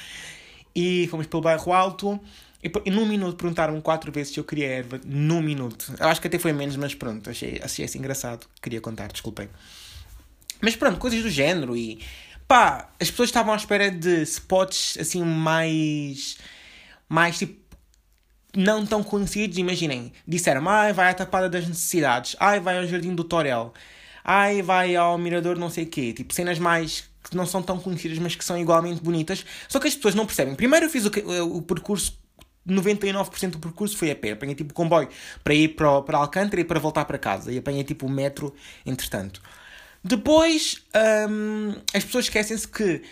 e 0.74 1.06
fomos 1.08 1.26
pelo 1.26 1.42
bairro 1.42 1.72
Alto, 1.72 2.18
e, 2.62 2.90
num 2.90 3.04
minuto 3.04 3.36
perguntaram 3.36 3.80
quatro 3.80 4.12
vezes 4.12 4.32
se 4.32 4.38
eu 4.38 4.44
queria 4.44 4.68
erva. 4.68 5.00
Num 5.04 5.42
minuto. 5.42 5.92
Eu 5.98 6.06
acho 6.06 6.20
que 6.20 6.28
até 6.28 6.38
foi 6.38 6.52
menos, 6.52 6.76
mas 6.76 6.94
pronto, 6.94 7.28
achei, 7.28 7.60
achei 7.62 7.84
assim 7.84 7.98
engraçado. 7.98 8.46
Queria 8.62 8.80
contar, 8.80 9.08
desculpem. 9.08 9.48
Mas 10.60 10.76
pronto, 10.76 10.98
coisas 10.98 11.22
do 11.22 11.30
género 11.30 11.76
e. 11.76 12.00
Pá, 12.46 12.88
as 13.00 13.10
pessoas 13.10 13.30
estavam 13.30 13.52
à 13.52 13.56
espera 13.56 13.90
de 13.90 14.22
spots 14.22 14.96
assim 15.00 15.24
mais. 15.24 16.38
mais 17.08 17.38
tipo. 17.38 17.60
não 18.56 18.86
tão 18.86 19.02
conhecidos. 19.02 19.58
Imaginem, 19.58 20.12
disseram, 20.26 20.68
ai, 20.68 20.92
vai 20.92 21.10
à 21.10 21.14
Tapada 21.14 21.48
das 21.48 21.66
Necessidades, 21.66 22.36
ai, 22.38 22.60
vai 22.60 22.78
ao 22.78 22.86
Jardim 22.86 23.12
do 23.12 23.24
Torel, 23.24 23.74
ai, 24.24 24.62
vai 24.62 24.94
ao 24.94 25.18
Mirador 25.18 25.58
não 25.58 25.68
sei 25.68 25.84
quê. 25.84 26.12
Tipo, 26.12 26.32
cenas 26.32 26.60
mais 26.60 27.10
que 27.28 27.36
não 27.36 27.46
são 27.46 27.60
tão 27.60 27.80
conhecidas, 27.80 28.18
mas 28.18 28.36
que 28.36 28.44
são 28.44 28.56
igualmente 28.56 29.02
bonitas. 29.02 29.44
Só 29.68 29.80
que 29.80 29.88
as 29.88 29.96
pessoas 29.96 30.14
não 30.14 30.26
percebem. 30.26 30.54
Primeiro 30.54 30.86
eu 30.86 30.90
fiz 30.90 31.06
o, 31.06 31.56
o 31.56 31.62
percurso 31.62 32.21
99% 32.66 33.50
do 33.50 33.58
percurso 33.58 33.96
foi 33.96 34.10
a 34.10 34.16
pé. 34.16 34.32
Apanhei 34.32 34.54
tipo 34.54 34.72
comboio 34.72 35.08
para 35.42 35.54
ir 35.54 35.68
para, 35.68 36.02
para 36.02 36.18
Alcântara 36.18 36.60
e 36.60 36.64
para 36.64 36.78
voltar 36.78 37.04
para 37.04 37.18
casa. 37.18 37.52
E 37.52 37.58
apanhei 37.58 37.84
tipo 37.84 38.06
o 38.06 38.10
metro 38.10 38.54
entretanto. 38.84 39.42
Depois, 40.02 40.82
hum, 41.28 41.74
as 41.94 42.04
pessoas 42.04 42.24
esquecem-se 42.24 42.66
que 42.66 43.02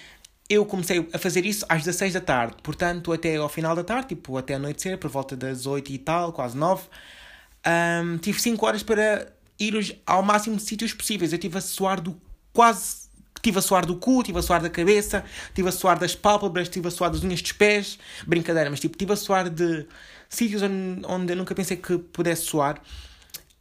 eu 0.49 0.67
comecei 0.67 1.09
a 1.13 1.19
fazer 1.19 1.47
isso 1.47 1.65
às 1.69 1.85
16 1.85 2.15
da 2.15 2.21
tarde. 2.21 2.57
Portanto, 2.63 3.13
até 3.13 3.37
ao 3.37 3.49
final 3.49 3.77
da 3.77 3.85
tarde, 3.85 4.09
tipo 4.09 4.37
até 4.37 4.55
anoitecer, 4.55 4.99
por 4.99 5.09
volta 5.09 5.37
das 5.37 5.67
8 5.67 5.93
e 5.93 5.99
tal, 5.99 6.33
quase 6.33 6.57
9. 6.57 6.83
Hum, 8.05 8.19
tive 8.19 8.41
5 8.41 8.67
horas 8.67 8.83
para 8.83 9.33
ir 9.59 10.01
ao 10.07 10.23
máximo 10.23 10.57
de 10.57 10.63
sítios 10.63 10.93
possíveis. 10.93 11.33
Eu 11.33 11.37
estive 11.37 11.59
a 11.59 11.61
suar 11.61 12.01
do 12.01 12.21
quase 12.53 13.10
Estive 13.41 13.59
a 13.59 13.63
suar 13.63 13.87
do 13.87 13.97
cu, 13.97 14.21
estive 14.21 14.39
a 14.39 14.43
suar 14.43 14.61
da 14.61 14.69
cabeça, 14.69 15.25
estive 15.49 15.71
a 15.71 15.73
suar 15.73 15.99
das 15.99 16.15
pálpebras, 16.15 16.69
estive 16.69 16.89
a 16.89 16.91
suar 16.91 17.11
das 17.11 17.23
unhas 17.23 17.41
dos 17.41 17.53
pés. 17.53 17.99
Brincadeira, 18.27 18.69
mas 18.69 18.81
tipo, 18.81 18.95
estive 18.95 19.15
a 19.15 19.17
suar 19.17 19.49
de 19.49 19.87
sítios 20.29 20.63
onde, 20.63 21.33
eu 21.33 21.37
nunca 21.37 21.55
pensei 21.55 21.79
que 21.79 21.97
pudesse 21.97 22.43
suar. 22.43 22.83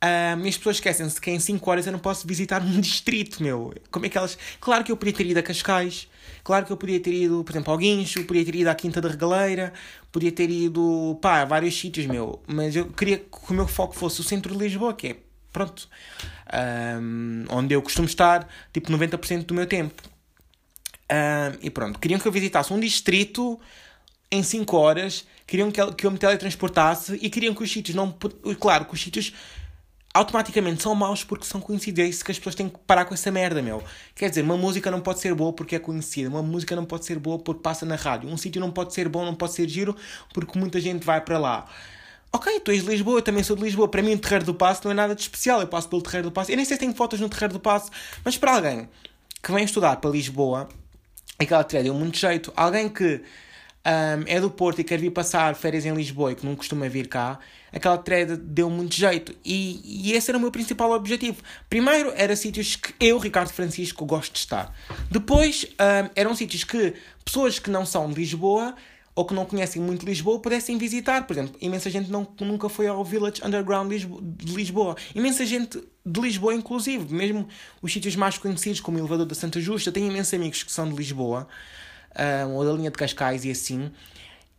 Um, 0.02 0.46
e 0.46 0.50
as 0.50 0.58
pessoas 0.58 0.78
esquecem-se 0.78 1.20
que 1.20 1.30
em 1.30 1.40
5 1.40 1.70
horas 1.70 1.86
eu 1.86 1.92
não 1.92 2.00
posso 2.00 2.28
visitar 2.28 2.62
um 2.62 2.80
distrito, 2.80 3.42
meu. 3.42 3.74
Como 3.90 4.06
é 4.06 4.10
que 4.10 4.18
elas. 4.18 4.38
Claro 4.60 4.84
que 4.84 4.92
eu 4.92 4.98
podia 4.98 5.14
ter 5.14 5.26
ido 5.26 5.40
a 5.40 5.44
Cascais, 5.44 6.10
claro 6.44 6.66
que 6.66 6.72
eu 6.74 6.78
podia 6.78 7.00
ter 7.00 7.14
ido, 7.14 7.42
por 7.44 7.52
exemplo, 7.54 7.72
ao 7.72 7.78
Guincho, 7.78 8.24
podia 8.26 8.44
ter 8.44 8.56
ido 8.56 8.68
à 8.70 8.76
Quinta 8.76 9.00
da 9.00 9.08
Regaleira, 9.10 9.74
podia 10.12 10.32
ter 10.32 10.50
ido, 10.50 11.18
pá, 11.22 11.42
a 11.42 11.46
vários 11.46 11.78
sítios, 11.78 12.06
meu. 12.06 12.42
Mas 12.48 12.76
eu 12.76 12.88
queria 12.88 13.18
que 13.18 13.52
o 13.52 13.54
meu 13.54 13.68
foco 13.68 13.96
fosse 13.96 14.20
o 14.20 14.24
centro 14.24 14.54
de 14.54 14.60
Lisboa, 14.60 14.94
que 14.94 15.08
é 15.08 15.29
pronto, 15.52 15.88
um, 17.02 17.46
onde 17.50 17.74
eu 17.74 17.82
costumo 17.82 18.08
estar, 18.08 18.48
tipo, 18.74 18.92
90% 18.92 19.46
do 19.46 19.54
meu 19.54 19.66
tempo. 19.66 20.02
Um, 21.12 21.58
e 21.62 21.70
pronto, 21.70 22.00
queriam 22.00 22.20
que 22.20 22.28
eu 22.28 22.32
visitasse 22.32 22.72
um 22.72 22.80
distrito 22.80 23.60
em 24.32 24.44
5 24.44 24.78
horas, 24.78 25.26
queriam 25.48 25.72
que 25.72 25.82
eu, 25.82 26.12
me 26.12 26.18
teletransportasse 26.18 27.18
e 27.22 27.30
queriam 27.30 27.54
que 27.54 27.64
os 27.64 27.72
sítios 27.72 27.96
não. 27.96 28.16
Claro, 28.60 28.86
que 28.86 28.94
os 28.94 29.02
sítios 29.02 29.34
automaticamente 30.14 30.82
são 30.84 30.94
maus 30.94 31.24
porque 31.24 31.46
são 31.46 31.60
conhecidos. 31.60 32.04
É 32.04 32.08
isso 32.08 32.24
que 32.24 32.32
as 32.32 32.38
pessoas 32.38 32.56
têm 32.56 32.70
que 32.70 32.78
parar 32.86 33.06
com 33.06 33.14
essa 33.14 33.32
merda, 33.32 33.62
meu. 33.62 33.84
Quer 34.16 34.30
dizer, 34.30 34.42
uma 34.44 34.58
música 34.58 34.92
não 34.92 35.02
pode 35.02 35.20
ser 35.20 35.34
boa 35.34 35.54
porque 35.54 35.76
é 35.76 35.80
conhecida, 35.80 36.30
uma 36.30 36.44
música 36.44 36.76
não 36.76 36.86
pode 36.86 37.06
ser 37.06 37.18
boa 37.18 37.40
porque 37.40 37.62
passa 37.62 37.86
na 37.86 37.96
rádio, 37.96 38.30
um 38.30 38.38
sítio 38.38 38.62
não 38.62 38.72
pode 38.72 38.94
ser 38.94 39.10
bom, 39.10 39.26
não 39.26 39.36
pode 39.36 39.54
ser 39.54 39.68
giro 39.68 39.96
porque 40.34 40.58
muita 40.60 40.80
gente 40.80 41.04
vai 41.06 41.22
para 41.22 41.38
lá. 41.40 41.68
Ok, 42.32 42.60
tu 42.60 42.72
és 42.72 42.84
de 42.84 42.90
Lisboa, 42.90 43.20
eu 43.20 43.22
também 43.22 43.44
sou 43.44 43.56
de 43.56 43.64
Lisboa. 43.64 43.88
Para 43.88 44.02
mim, 44.02 44.14
o 44.14 44.20
Terreiro 44.20 44.46
do 44.46 44.54
Passo 44.54 44.82
não 44.84 44.92
é 44.92 44.94
nada 44.94 45.16
de 45.16 45.22
especial. 45.22 45.62
Eu 45.62 45.68
passo 45.68 45.90
pelo 45.90 46.02
Terreiro 46.02 46.30
do 46.30 46.32
Passo. 46.32 46.52
Eu 46.52 46.56
nem 46.58 46.66
sei 46.66 46.76
se 46.76 46.80
tenho 46.80 46.94
fotos 46.94 47.20
no 47.20 47.30
Terreiro 47.30 47.54
do 47.54 47.60
Passo, 47.60 47.90
mas 48.24 48.38
para 48.38 48.54
alguém 48.54 48.88
que 49.42 49.52
vem 49.52 49.64
estudar 49.64 49.96
para 49.98 50.10
Lisboa, 50.12 50.70
aquela 51.40 51.64
trilha 51.64 51.86
deu 51.86 51.94
muito 51.94 52.18
jeito. 52.18 52.54
Alguém 52.56 52.88
que 52.88 53.22
um, 53.86 54.24
é 54.28 54.40
do 54.40 54.50
Porto 54.50 54.80
e 54.80 54.84
quer 54.84 55.00
vir 55.00 55.12
passar 55.12 55.56
férias 55.56 55.86
em 55.86 55.94
Lisboa 55.94 56.32
e 56.32 56.36
que 56.36 56.46
não 56.46 56.56
costuma 56.56 56.88
vir 56.88 57.08
cá, 57.08 57.40
aquela 57.72 57.98
thread 57.98 58.36
deu 58.38 58.70
muito 58.70 58.96
jeito. 58.96 59.34
E, 59.44 60.10
e 60.10 60.14
esse 60.14 60.30
era 60.30 60.38
o 60.38 60.42
meu 60.42 60.52
principal 60.52 60.92
objetivo. 60.92 61.42
Primeiro, 61.70 62.12
era 62.16 62.36
sítios 62.36 62.76
que 62.76 62.94
eu, 63.00 63.18
Ricardo 63.18 63.50
Francisco, 63.50 64.06
gosto 64.06 64.34
de 64.34 64.40
estar. 64.40 64.74
Depois, 65.10 65.66
um, 65.66 66.10
eram 66.16 66.36
sítios 66.36 66.64
que 66.64 66.94
pessoas 67.24 67.60
que 67.60 67.70
não 67.70 67.86
são 67.86 68.10
de 68.10 68.16
Lisboa 68.16 68.76
ou 69.16 69.26
que 69.26 69.34
não 69.34 69.46
conhecem 69.46 69.82
muito 69.82 70.06
Lisboa 70.06 70.40
pudessem 70.40 70.78
visitar. 70.78 71.26
Por 71.28 71.34
exemplo, 71.34 71.56
imensa 71.62 71.90
gente 71.90 72.10
não, 72.10 72.28
nunca 72.40 72.70
foi 72.70 72.88
ao 72.88 73.04
Village 73.04 73.42
Underground 73.44 73.92
de 73.92 74.54
Lisboa. 74.54 74.96
Imensa 75.14 75.46
gente 75.46 75.82
de 76.06 76.22
Lisboa, 76.22 76.54
inclusive. 76.54 77.14
Mesmo 77.14 77.48
os 77.82 77.92
sítios 77.92 78.16
mais 78.16 78.38
conhecidos, 78.38 78.80
como 78.80 78.98
o 78.98 79.02
Elevador 79.02 79.26
da 79.26 79.36
Santa 79.36 79.60
Justa. 79.60 79.92
Tenho 79.92 80.08
imensos 80.08 80.34
amigos 80.34 80.64
que 80.64 80.72
são 80.72 80.90
de 80.90 80.96
Lisboa, 80.96 81.48
um, 82.48 82.54
ou 82.54 82.66
da 82.66 82.74
linha 82.74 82.92
de 82.92 82.98
Cascais 82.98 83.46
e 83.46 83.52
assim. 83.52 83.92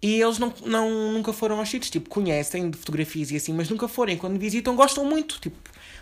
E 0.02 0.20
eles 0.20 0.38
não, 0.38 0.52
não, 0.64 1.12
nunca 1.12 1.32
foram 1.32 1.58
aos 1.58 1.68
sítios, 1.68 1.90
tipo, 1.90 2.08
conhecem 2.08 2.70
de 2.70 2.78
fotografias 2.78 3.30
e 3.30 3.36
assim, 3.36 3.52
mas 3.52 3.68
nunca 3.68 3.86
foram. 3.86 4.16
Quando 4.16 4.38
visitam, 4.38 4.74
gostam 4.74 5.04
muito, 5.04 5.38
tipo, 5.40 5.58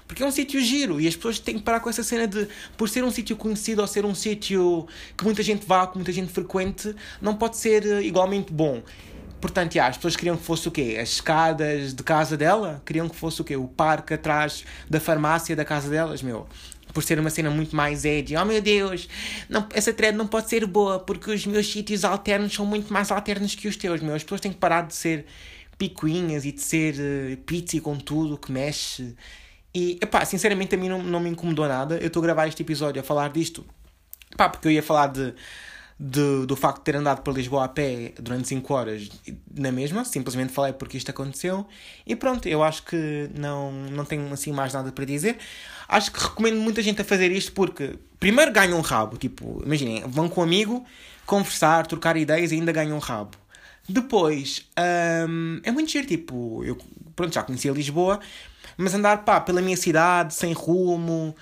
porque 0.09 0.23
é 0.23 0.27
um 0.27 0.31
sítio 0.31 0.59
giro 0.61 0.99
e 1.01 1.07
as 1.07 1.15
pessoas 1.15 1.39
têm 1.39 1.59
que 1.59 1.63
parar 1.63 1.81
com 1.81 1.91
essa 1.91 2.03
cena 2.03 2.27
de, 2.27 2.49
por 2.77 2.89
ser 2.89 3.05
um 3.05 3.11
sítio 3.11 3.37
conhecido 3.37 3.83
ou 3.83 3.87
ser 3.87 4.07
um 4.07 4.15
sítio 4.15 4.89
que 5.17 5.23
muita 5.23 5.43
gente 5.43 5.67
vá, 5.67 5.87
que 5.87 5.97
muita 5.97 6.11
gente 6.11 6.33
frequente, 6.33 6.95
não 7.21 7.37
pode 7.37 7.59
ser 7.59 7.87
eh, 7.87 8.03
igualmente 8.03 8.51
bom. 8.51 8.83
Portanto, 9.41 9.75
já, 9.75 9.87
as 9.87 9.97
pessoas 9.97 10.17
queriam 10.17 10.37
que 10.37 10.43
fosse 10.43 10.67
o 10.67 10.71
quê? 10.71 10.99
As 11.01 11.11
escadas 11.11 11.95
de 11.95 12.03
casa 12.03 12.37
dela? 12.37 12.83
Queriam 12.85 13.09
que 13.09 13.15
fosse 13.15 13.41
o 13.41 13.45
quê? 13.45 13.55
O 13.55 13.69
parque 13.69 14.15
atrás 14.15 14.65
da 14.91 14.99
farmácia 14.99 15.55
da 15.55 15.65
casa 15.65 15.89
delas, 15.89 16.23
meu 16.23 16.49
por 16.93 17.05
ser 17.05 17.21
uma 17.21 17.31
cena 17.31 17.51
muito 17.51 17.77
mais 17.77 18.05
edgy. 18.05 18.35
Oh 18.35 18.45
meu 18.45 18.61
Deus, 18.61 19.09
não, 19.49 19.69
essa 19.73 19.93
thread 19.93 20.17
não 20.17 20.27
pode 20.27 20.49
ser 20.49 20.67
boa 20.67 20.99
porque 20.99 21.31
os 21.31 21.47
meus 21.47 21.71
sítios 21.71 22.03
alternos 22.03 22.53
são 22.53 22.67
muito 22.67 22.93
mais 22.93 23.11
alternos 23.11 23.55
que 23.55 23.69
os 23.69 23.77
teus. 23.77 24.01
Meu. 24.01 24.15
As 24.15 24.23
pessoas 24.25 24.41
têm 24.41 24.53
que 24.53 24.59
parar 24.59 24.83
de 24.83 24.95
ser 24.95 25.27
picuinhas 25.77 26.45
e 26.45 26.51
de 26.51 26.61
ser 26.61 26.95
uh, 26.95 27.37
pizza 27.45 27.81
com 27.81 27.97
tudo 27.97 28.37
que 28.37 28.51
mexe. 28.51 29.15
E, 29.75 29.99
epá, 30.03 30.25
sinceramente 30.25 30.75
a 30.75 30.79
mim 30.79 30.89
não, 30.89 31.03
não 31.03 31.21
me 31.21 31.31
incomodou 31.31 31.67
nada. 31.69 31.97
Eu 31.99 32.09
estou 32.09 32.21
a 32.21 32.25
gravar 32.25 32.49
este 32.49 32.63
episódio 32.63 33.01
a 33.01 33.05
falar 33.05 33.31
disto, 33.31 33.65
pá, 34.37 34.49
porque 34.49 34.69
eu 34.69 34.73
ia 34.73 34.83
falar 34.83 35.09
de, 35.09 35.35
de, 35.99 36.47
do 36.47 36.57
facto 36.57 36.79
de 36.79 36.85
ter 36.85 36.97
andado 36.97 37.23
para 37.23 37.33
Lisboa 37.33 37.65
a 37.65 37.69
pé 37.69 38.13
durante 38.19 38.49
5 38.49 38.75
horas 38.75 39.09
na 39.55 39.71
mesma, 39.71 40.05
simplesmente 40.05 40.53
falei 40.53 40.73
porque 40.73 40.97
isto 40.97 41.11
aconteceu. 41.11 41.67
E 42.07 42.17
pronto, 42.17 42.49
eu 42.49 42.63
acho 42.63 42.83
que 42.85 43.31
não, 43.35 43.73
não 43.73 44.05
tenho 44.05 44.33
assim 44.33 44.53
mais 44.53 44.73
nada 44.73 44.91
para 44.91 45.05
dizer 45.05 45.39
acho 45.89 46.13
que 46.13 46.23
recomendo 46.23 46.61
muita 46.61 46.83
gente 46.83 47.01
a 47.01 47.05
fazer 47.05 47.33
isto 47.33 47.53
porque, 47.53 47.99
primeiro, 48.21 48.53
ganham 48.53 48.79
um 48.79 48.83
rabo. 48.83 49.17
Tipo, 49.17 49.63
imaginem, 49.65 50.05
vão 50.07 50.29
com 50.29 50.43
um 50.43 50.45
amigo 50.45 50.85
conversar, 51.25 51.87
trocar 51.87 52.17
ideias 52.17 52.53
e 52.53 52.57
ainda 52.57 52.71
ganham 52.71 52.97
um 52.97 53.01
rabo. 53.01 53.37
Depois, 53.89 54.67
hum, 55.27 55.61
é 55.65 55.71
muito 55.71 55.91
giro, 55.91 56.07
tipo, 56.07 56.63
eu 56.63 56.77
pronto, 57.17 57.33
já 57.33 57.43
conhecia 57.43 57.73
Lisboa, 57.73 58.21
mas 58.79 58.95
andar 58.95 59.25
pá, 59.25 59.41
pela 59.41 59.61
minha 59.61 59.77
cidade, 59.77 60.33
sem 60.33 60.53
rumo, 60.55 61.35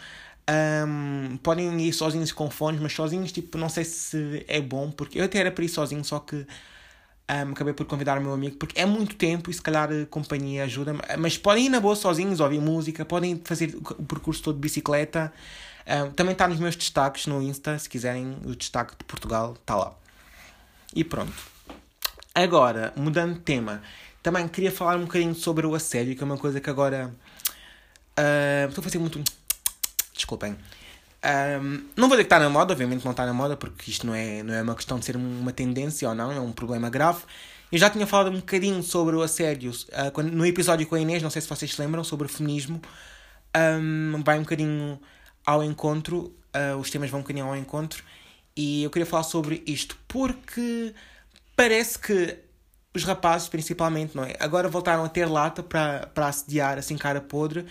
um, 0.49 1.37
podem 1.39 1.81
ir 1.83 1.93
sozinhos 1.93 2.33
com 2.33 2.51
fones, 2.51 2.81
mas 2.81 2.93
sozinhos, 2.93 3.31
tipo, 3.31 3.59
não 3.59 3.69
sei 3.69 3.85
se 3.85 4.45
é 4.49 4.61
bom, 4.61 4.91
porque 4.91 5.21
eu 5.21 5.25
até 5.25 5.39
era 5.39 5.53
para 5.53 5.65
ir 5.65 5.69
sozinho, 5.69 6.05
só 6.05 6.19
que 6.19 6.37
um, 6.37 7.53
acabei 7.53 7.75
por 7.75 7.85
convidar 7.85 8.19
o 8.19 8.23
meu 8.23 8.33
amigo 8.33 8.57
porque 8.57 8.81
é 8.81 8.87
muito 8.87 9.17
tempo 9.17 9.51
e 9.51 9.55
se 9.55 9.61
calhar 9.61 9.91
a 9.91 10.07
companhia 10.07 10.65
ajuda. 10.65 10.95
Mas 11.19 11.37
podem 11.37 11.67
ir 11.67 11.69
na 11.69 11.81
boa 11.81 11.97
sozinhos, 11.97 12.41
ouvir 12.41 12.61
música, 12.61 13.05
podem 13.05 13.41
fazer 13.45 13.77
o 13.77 14.05
percurso 14.05 14.43
todo 14.43 14.55
de 14.55 14.61
bicicleta. 14.61 15.33
Um, 15.87 16.11
também 16.13 16.33
está 16.33 16.49
nos 16.49 16.59
meus 16.59 16.75
destaques 16.75 17.27
no 17.27 17.43
Insta, 17.43 17.79
se 17.79 17.89
quiserem, 17.89 18.39
o 18.45 18.57
destaque 18.57 18.97
de 18.97 19.05
Portugal 19.05 19.55
está 19.61 19.77
lá. 19.77 19.95
E 20.95 21.05
pronto. 21.05 21.35
Agora, 22.35 22.93
mudando 22.97 23.35
de 23.35 23.41
tema, 23.41 23.83
também 24.23 24.47
queria 24.49 24.71
falar 24.71 24.97
um 24.97 25.03
bocadinho 25.03 25.35
sobre 25.35 25.67
o 25.67 25.75
assédio, 25.75 26.17
que 26.17 26.23
é 26.23 26.25
uma 26.25 26.39
coisa 26.39 26.61
que 26.61 26.71
agora. 26.71 27.13
Uh, 28.19 28.69
estou 28.69 28.83
a 28.83 28.85
fazer 28.85 28.99
muito. 28.99 29.23
Desculpem. 30.15 30.57
Um, 31.25 31.85
não 31.97 32.09
vou 32.09 32.17
dizer 32.17 32.25
que 32.25 32.27
está 32.27 32.39
na 32.39 32.49
moda, 32.49 32.73
obviamente 32.73 33.05
não 33.05 33.11
está 33.11 33.27
na 33.27 33.33
moda, 33.33 33.57
porque 33.57 33.91
isto 33.91 34.07
não 34.07 34.15
é, 34.15 34.43
não 34.43 34.55
é 34.55 34.63
uma 34.63 34.75
questão 34.75 34.99
de 34.99 35.05
ser 35.05 35.17
uma 35.17 35.53
tendência 35.53 36.09
ou 36.09 36.15
não, 36.15 36.31
é 36.33 36.41
um 36.41 36.53
problema 36.53 36.89
grave. 36.89 37.23
Eu 37.71 37.79
já 37.79 37.91
tinha 37.91 38.07
falado 38.07 38.31
um 38.31 38.37
bocadinho 38.37 38.83
sobre 38.83 39.17
o 39.17 39.23
assédio 39.23 39.73
uh, 39.73 40.11
quando, 40.13 40.31
no 40.31 40.47
episódio 40.47 40.87
com 40.87 40.95
a 40.95 41.01
Inês, 41.01 41.23
não 41.23 41.31
sei 41.31 41.43
se 41.43 41.49
vocês 41.49 41.73
se 41.73 41.81
lembram, 41.81 42.05
sobre 42.05 42.27
o 42.27 42.29
feminismo. 42.29 42.81
Um, 43.57 44.23
vai 44.25 44.39
um 44.39 44.43
bocadinho 44.43 45.01
ao 45.45 45.65
encontro, 45.65 46.35
uh, 46.55 46.77
os 46.79 46.91
temas 46.91 47.11
vão 47.11 47.21
um 47.21 47.23
bocadinho 47.23 47.47
ao 47.47 47.57
encontro, 47.57 48.05
e 48.57 48.85
eu 48.85 48.91
queria 48.91 49.07
falar 49.07 49.25
sobre 49.25 49.63
isto 49.67 49.99
porque 50.07 50.95
parece 51.57 51.99
que 51.99 52.39
os 52.95 53.05
rapazes, 53.05 53.49
principalmente, 53.49 54.17
não 54.17 54.25
é? 54.25 54.35
Agora 54.41 54.69
voltaram 54.69 55.05
a 55.05 55.09
ter 55.09 55.27
lata 55.27 55.63
para, 55.63 56.09
assediar 56.29 56.79
assim 56.79 56.97
cara 56.97 57.21
podre 57.21 57.67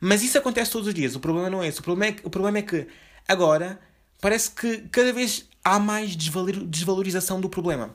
mas 0.00 0.22
isso 0.22 0.38
acontece 0.38 0.70
todos 0.70 0.88
os 0.88 0.94
dias. 0.94 1.14
O 1.14 1.20
problema 1.20 1.50
não 1.50 1.62
é 1.62 1.68
esse. 1.68 1.80
O 1.80 1.82
problema 1.82 2.06
é 2.06 2.12
que, 2.12 2.26
o 2.26 2.30
problema 2.30 2.58
é 2.58 2.62
que 2.62 2.86
agora 3.28 3.78
parece 4.20 4.50
que 4.50 4.78
cada 4.90 5.12
vez 5.12 5.46
há 5.62 5.78
mais 5.78 6.16
desvalorização 6.16 7.40
do 7.40 7.48
problema. 7.48 7.94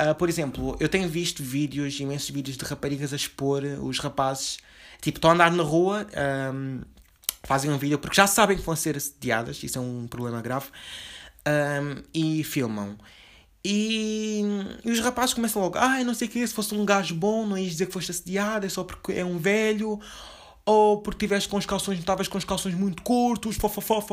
Uh, 0.00 0.14
por 0.14 0.28
exemplo, 0.28 0.76
eu 0.80 0.88
tenho 0.88 1.08
visto 1.08 1.42
vídeos, 1.42 1.98
imensos 2.00 2.30
vídeos 2.30 2.56
de 2.56 2.64
raparigas 2.64 3.12
a 3.12 3.16
expor 3.16 3.62
os 3.82 3.98
rapazes. 3.98 4.58
Tipo, 5.00 5.18
estão 5.18 5.30
a 5.30 5.34
andar 5.34 5.50
na 5.50 5.62
rua, 5.62 6.06
um, 6.54 6.80
fazem 7.42 7.70
um 7.70 7.78
vídeo 7.78 7.98
porque 7.98 8.16
já 8.16 8.26
sabem 8.26 8.56
que 8.56 8.62
vão 8.62 8.76
ser 8.76 8.96
assediadas, 8.96 9.62
isso 9.62 9.78
é 9.78 9.80
um 9.80 10.06
problema 10.06 10.42
grave, 10.42 10.66
um, 11.46 12.02
e 12.12 12.44
filmam. 12.44 12.98
E, 13.64 14.42
e, 14.84 14.90
os 14.90 15.00
rapazes 15.00 15.34
começam 15.34 15.60
logo, 15.60 15.76
ai, 15.78 16.02
ah, 16.02 16.04
não 16.04 16.14
sei 16.14 16.28
o 16.28 16.30
que, 16.30 16.46
se 16.46 16.54
fosse 16.54 16.74
um 16.74 16.84
gajo 16.84 17.14
bom, 17.14 17.46
não 17.46 17.58
ias 17.58 17.72
dizer 17.72 17.86
que 17.86 17.92
foste 17.92 18.10
assediada, 18.10 18.66
é 18.66 18.68
só 18.68 18.84
porque 18.84 19.12
é 19.12 19.24
um 19.24 19.38
velho, 19.38 20.00
ou 20.64 21.00
porque 21.00 21.26
tiveste 21.26 21.48
com 21.48 21.56
os 21.56 21.66
calções, 21.66 21.98
estavas 21.98 22.28
com 22.28 22.38
os 22.38 22.44
calções 22.44 22.74
muito 22.74 23.02
curtos, 23.02 23.56
fofofó, 23.56 24.04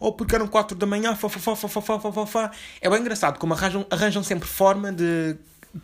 ou 0.00 0.12
porque 0.12 0.34
eram 0.34 0.46
4 0.46 0.76
da 0.76 0.86
manhã, 0.86 1.14
fofofó. 1.16 2.50
É 2.80 2.88
bem 2.88 3.00
engraçado 3.00 3.38
como 3.38 3.54
arranjam, 3.54 3.86
arranjam 3.90 4.22
sempre 4.22 4.48
forma 4.48 4.92
de 4.92 5.36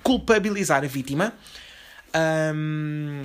culpabilizar 0.02 0.84
a 0.84 0.86
vítima. 0.86 1.32
Um, 2.54 3.22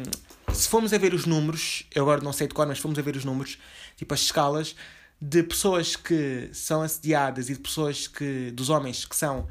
se 0.54 0.68
formos 0.70 0.94
a 0.94 0.98
ver 0.98 1.14
os 1.14 1.26
números, 1.26 1.86
eu 1.94 2.04
agora 2.04 2.22
não 2.22 2.32
sei 2.32 2.48
de 2.48 2.54
cor, 2.54 2.66
mas 2.66 2.78
se 2.78 2.82
formos 2.82 2.98
a 2.98 3.02
ver 3.02 3.16
os 3.16 3.26
números, 3.26 3.58
tipo 3.98 4.14
as 4.14 4.22
escalas 4.22 4.76
de 5.22 5.44
pessoas 5.44 5.96
que 5.96 6.50
são 6.54 6.82
assediadas 6.82 7.50
e 7.50 7.54
de 7.54 7.60
pessoas 7.60 8.08
que, 8.08 8.52
dos 8.52 8.70
homens 8.70 9.06
que 9.06 9.16
são, 9.16 9.48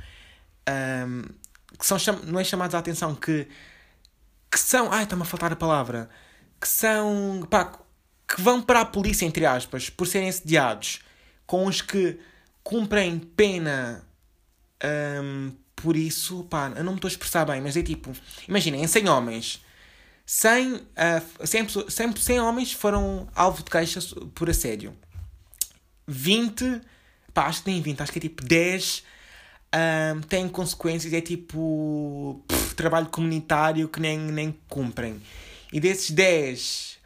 um, 1.07 1.23
que 1.79 1.87
são, 1.87 1.99
não 2.25 2.41
é 2.41 2.45
chamados 2.45 2.75
a 2.75 2.79
atenção, 2.79 3.15
que, 3.15 3.47
que 4.51 4.59
são, 4.59 4.93
ai, 4.93 5.05
está-me 5.05 5.23
a 5.23 5.25
faltar 5.25 5.53
a 5.53 5.57
palavra, 5.57 6.09
que 6.61 6.69
são. 6.69 7.47
Pá, 7.51 7.79
que 8.29 8.41
vão 8.41 8.61
para 8.61 8.81
a 8.81 8.85
polícia, 8.85 9.25
entre 9.25 9.47
aspas, 9.47 9.89
por 9.89 10.07
serem 10.07 10.29
assediados, 10.29 11.01
com 11.47 11.67
os 11.67 11.81
que 11.81 12.19
cumprem 12.63 13.19
pena 13.19 14.05
um, 15.23 15.53
por 15.77 15.97
isso, 15.97 16.45
pá, 16.45 16.73
eu 16.75 16.83
não 16.83 16.93
me 16.93 16.99
estou 16.99 17.09
a 17.09 17.13
expressar 17.13 17.45
bem, 17.45 17.61
mas 17.61 17.77
é 17.77 17.83
tipo, 17.83 18.13
imaginem, 18.49 18.83
em 18.83 18.87
100 18.87 19.09
homens, 19.09 19.65
100, 20.25 20.75
uh, 20.75 20.83
100, 21.47 21.69
100, 21.89 22.17
100 22.17 22.41
homens 22.41 22.73
foram 22.73 23.29
alvo 23.35 23.63
de 23.63 23.71
queixa 23.71 24.01
por 24.35 24.51
assédio. 24.51 24.93
20, 26.09 26.81
pá, 27.33 27.47
acho 27.47 27.63
que 27.63 27.71
nem 27.71 27.81
20, 27.81 28.03
acho 28.03 28.13
que 28.13 28.19
é 28.19 28.23
tipo 28.23 28.45
10 28.45 29.05
um, 30.17 30.21
têm 30.23 30.49
consequências, 30.49 31.13
é 31.13 31.21
tipo 31.21 32.43
pff, 32.49 32.75
trabalho 32.75 33.07
comunitário 33.07 33.89
que 33.89 34.01
nem, 34.01 34.19
nem 34.19 34.59
cumprem. 34.69 35.21
E 35.77 35.81
desses 35.81 36.11
10, 36.11 36.99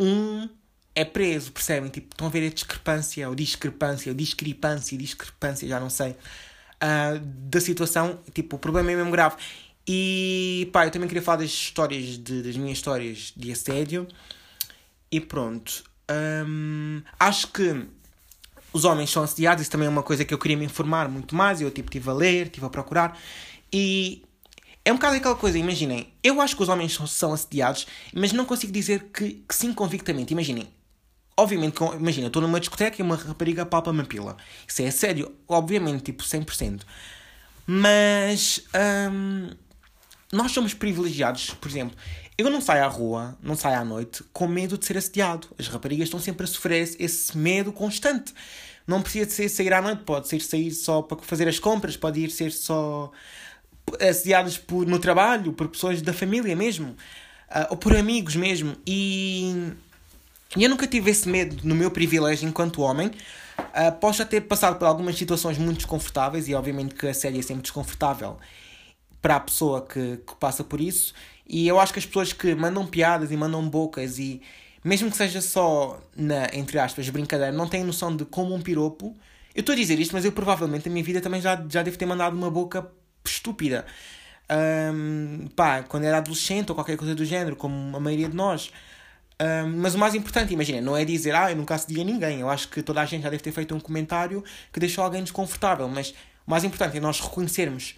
um 0.00 0.48
é 0.94 1.04
preso, 1.04 1.52
percebem? 1.52 1.90
Tipo, 1.90 2.14
estão 2.14 2.26
a 2.26 2.30
ver 2.30 2.46
a 2.46 2.50
discrepância, 2.50 3.28
ou 3.28 3.34
discrepância, 3.34 4.10
ou 4.10 4.16
discrepância, 4.16 4.96
discrepância, 4.96 5.68
já 5.68 5.78
não 5.78 5.90
sei, 5.90 6.12
uh, 6.12 7.18
da 7.20 7.60
situação. 7.60 8.18
Tipo, 8.32 8.56
o 8.56 8.58
problema 8.58 8.90
é 8.90 8.96
mesmo 8.96 9.10
grave. 9.10 9.36
E 9.86 10.70
pá, 10.72 10.86
eu 10.86 10.90
também 10.90 11.06
queria 11.06 11.20
falar 11.20 11.36
das 11.36 11.50
histórias, 11.50 12.16
de, 12.16 12.42
das 12.42 12.56
minhas 12.56 12.78
histórias 12.78 13.34
de 13.36 13.52
assédio. 13.52 14.08
E 15.12 15.20
pronto. 15.20 15.84
Um, 16.10 17.02
acho 17.20 17.48
que 17.48 17.86
os 18.72 18.86
homens 18.86 19.10
são 19.10 19.22
assediados, 19.22 19.60
isso 19.60 19.70
também 19.70 19.86
é 19.86 19.90
uma 19.90 20.02
coisa 20.02 20.24
que 20.24 20.32
eu 20.32 20.38
queria 20.38 20.56
me 20.56 20.64
informar 20.64 21.10
muito 21.10 21.34
mais. 21.34 21.60
Eu 21.60 21.70
tipo, 21.70 21.90
estive 21.90 22.08
a 22.08 22.14
ler, 22.14 22.46
estive 22.46 22.64
a 22.64 22.70
procurar. 22.70 23.20
E 23.70 24.24
é 24.84 24.92
um 24.92 24.96
bocado 24.96 25.16
aquela 25.16 25.34
coisa, 25.34 25.58
imaginem, 25.58 26.12
eu 26.22 26.40
acho 26.40 26.54
que 26.54 26.62
os 26.62 26.68
homens 26.68 26.98
são 27.08 27.32
assediados, 27.32 27.86
mas 28.12 28.32
não 28.32 28.44
consigo 28.44 28.72
dizer 28.72 29.04
que, 29.04 29.42
que 29.48 29.54
sim 29.54 29.72
convictamente. 29.72 30.32
Imaginem, 30.32 30.68
obviamente, 31.36 31.76
imagina, 31.98 32.26
estou 32.26 32.42
numa 32.42 32.60
discoteca 32.60 33.00
e 33.00 33.02
uma 33.02 33.16
rapariga 33.16 33.64
palpa-me 33.64 34.02
a 34.02 34.04
pila. 34.04 34.36
Isso 34.68 34.82
é 34.82 34.90
sério, 34.90 35.34
obviamente, 35.48 36.02
tipo 36.02 36.22
100%. 36.22 36.82
Mas 37.66 38.62
hum, 39.10 39.50
nós 40.30 40.52
somos 40.52 40.74
privilegiados, 40.74 41.50
por 41.54 41.68
exemplo, 41.68 41.96
eu 42.36 42.50
não 42.50 42.60
saio 42.60 42.84
à 42.84 42.88
rua, 42.88 43.38
não 43.40 43.56
saio 43.56 43.78
à 43.78 43.84
noite 43.84 44.22
com 44.32 44.46
medo 44.46 44.76
de 44.76 44.84
ser 44.84 44.98
assediado. 44.98 45.48
As 45.58 45.68
raparigas 45.68 46.08
estão 46.08 46.20
sempre 46.20 46.44
a 46.44 46.46
sofrer 46.46 46.94
esse 46.98 47.38
medo 47.38 47.72
constante. 47.72 48.34
Não 48.86 49.00
precisa 49.00 49.24
de 49.24 49.32
ser 49.32 49.48
sair 49.48 49.72
à 49.72 49.80
noite, 49.80 50.02
pode 50.02 50.28
ser 50.28 50.40
sair 50.40 50.72
só 50.72 51.00
para 51.00 51.16
fazer 51.18 51.48
as 51.48 51.58
compras, 51.58 51.96
pode 51.96 52.20
ir 52.20 52.30
ser 52.30 52.50
só 52.50 53.10
assediados 54.00 54.58
por, 54.58 54.86
no 54.86 54.98
trabalho, 54.98 55.52
por 55.52 55.68
pessoas 55.68 56.00
da 56.02 56.12
família 56.12 56.54
mesmo, 56.56 56.90
uh, 57.50 57.66
ou 57.70 57.76
por 57.76 57.96
amigos 57.96 58.36
mesmo. 58.36 58.76
E, 58.86 59.72
e 60.56 60.64
eu 60.64 60.70
nunca 60.70 60.86
tive 60.86 61.10
esse 61.10 61.28
medo 61.28 61.56
no 61.62 61.74
meu 61.74 61.90
privilégio 61.90 62.48
enquanto 62.48 62.82
homem. 62.82 63.10
Uh, 63.58 63.92
posso 64.00 64.18
já 64.18 64.24
ter 64.24 64.42
passado 64.42 64.78
por 64.78 64.86
algumas 64.86 65.16
situações 65.16 65.58
muito 65.58 65.78
desconfortáveis 65.78 66.48
e 66.48 66.54
obviamente 66.54 66.94
que 66.94 67.06
a 67.06 67.14
série 67.14 67.38
é 67.38 67.42
sempre 67.42 67.62
desconfortável 67.62 68.36
para 69.20 69.36
a 69.36 69.40
pessoa 69.40 69.82
que, 69.82 70.18
que 70.18 70.34
passa 70.36 70.62
por 70.62 70.80
isso. 70.80 71.14
E 71.46 71.66
eu 71.68 71.78
acho 71.78 71.92
que 71.92 71.98
as 71.98 72.06
pessoas 72.06 72.32
que 72.32 72.54
mandam 72.54 72.86
piadas 72.86 73.30
e 73.30 73.36
mandam 73.36 73.66
bocas 73.68 74.18
e 74.18 74.42
mesmo 74.82 75.10
que 75.10 75.16
seja 75.16 75.40
só 75.40 75.98
na, 76.14 76.48
entre 76.52 76.78
aspas, 76.78 77.08
brincadeira, 77.08 77.50
não 77.50 77.66
têm 77.66 77.82
noção 77.82 78.14
de 78.14 78.24
como 78.24 78.54
um 78.54 78.60
piropo. 78.60 79.16
Eu 79.54 79.60
estou 79.60 79.72
a 79.72 79.76
dizer 79.76 79.98
isto, 79.98 80.12
mas 80.12 80.24
eu 80.24 80.32
provavelmente 80.32 80.86
na 80.86 80.92
minha 80.92 81.04
vida 81.04 81.20
também 81.20 81.40
já, 81.40 81.64
já 81.68 81.82
devo 81.82 81.96
ter 81.96 82.04
mandado 82.04 82.36
uma 82.36 82.50
boca 82.50 82.86
estúpida. 83.30 83.86
Um, 84.50 85.48
pá, 85.56 85.82
quando 85.82 86.04
era 86.04 86.18
adolescente 86.18 86.70
ou 86.70 86.74
qualquer 86.74 86.96
coisa 86.96 87.14
do 87.14 87.24
género, 87.24 87.56
como 87.56 87.96
a 87.96 88.00
maioria 88.00 88.28
de 88.28 88.36
nós. 88.36 88.70
Um, 89.40 89.80
mas 89.80 89.94
o 89.94 89.98
mais 89.98 90.14
importante, 90.14 90.52
imagina, 90.52 90.80
não 90.80 90.96
é 90.96 91.04
dizer, 91.04 91.34
ah, 91.34 91.50
eu 91.50 91.56
nunca 91.56 91.74
acedi 91.74 92.00
a 92.00 92.04
ninguém. 92.04 92.40
Eu 92.40 92.48
acho 92.48 92.68
que 92.68 92.82
toda 92.82 93.00
a 93.00 93.04
gente 93.04 93.22
já 93.22 93.30
deve 93.30 93.42
ter 93.42 93.52
feito 93.52 93.74
um 93.74 93.80
comentário 93.80 94.44
que 94.72 94.78
deixou 94.78 95.02
alguém 95.02 95.22
desconfortável. 95.22 95.88
Mas 95.88 96.10
o 96.46 96.50
mais 96.50 96.64
importante 96.64 96.96
é 96.96 97.00
nós 97.00 97.20
reconhecermos 97.20 97.96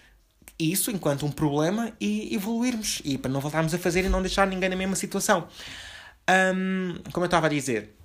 isso 0.59 0.89
enquanto 0.89 1.25
um 1.25 1.31
problema 1.31 1.91
e 1.99 2.33
evoluirmos. 2.33 3.01
E 3.03 3.17
para 3.17 3.29
não 3.29 3.39
voltarmos 3.39 3.73
a 3.73 3.77
fazer 3.77 4.05
e 4.05 4.09
não 4.09 4.21
deixar 4.21 4.47
ninguém 4.47 4.69
na 4.69 4.75
mesma 4.75 4.95
situação. 4.95 5.47
Um, 6.29 6.95
como 7.11 7.23
eu 7.23 7.27
estava 7.27 7.47
a 7.47 7.49
dizer, 7.49 7.97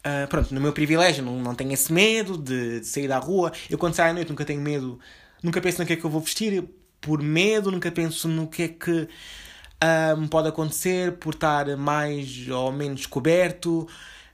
Uh, 0.00 0.26
pronto, 0.28 0.54
no 0.54 0.62
meu 0.62 0.72
privilégio, 0.72 1.22
não, 1.22 1.38
não 1.38 1.54
tenho 1.54 1.72
esse 1.72 1.92
medo 1.92 2.38
de, 2.38 2.80
de, 2.80 2.86
sair 2.86 3.06
da 3.06 3.18
rua. 3.18 3.52
Eu, 3.68 3.76
quando 3.76 3.94
saio 3.94 4.12
à 4.12 4.14
noite, 4.14 4.30
nunca 4.30 4.46
tenho 4.46 4.60
medo 4.60 4.98
Nunca 5.42 5.60
penso 5.60 5.80
no 5.80 5.86
que 5.86 5.92
é 5.94 5.96
que 5.96 6.04
eu 6.04 6.10
vou 6.10 6.20
vestir 6.20 6.64
por 7.00 7.22
medo, 7.22 7.70
nunca 7.70 7.90
penso 7.90 8.28
no 8.28 8.46
que 8.46 8.62
é 8.62 8.68
que 8.68 9.08
um, 10.18 10.28
pode 10.28 10.48
acontecer 10.48 11.12
por 11.12 11.34
estar 11.34 11.76
mais 11.76 12.48
ou 12.48 12.70
menos 12.70 13.06
coberto, 13.06 13.88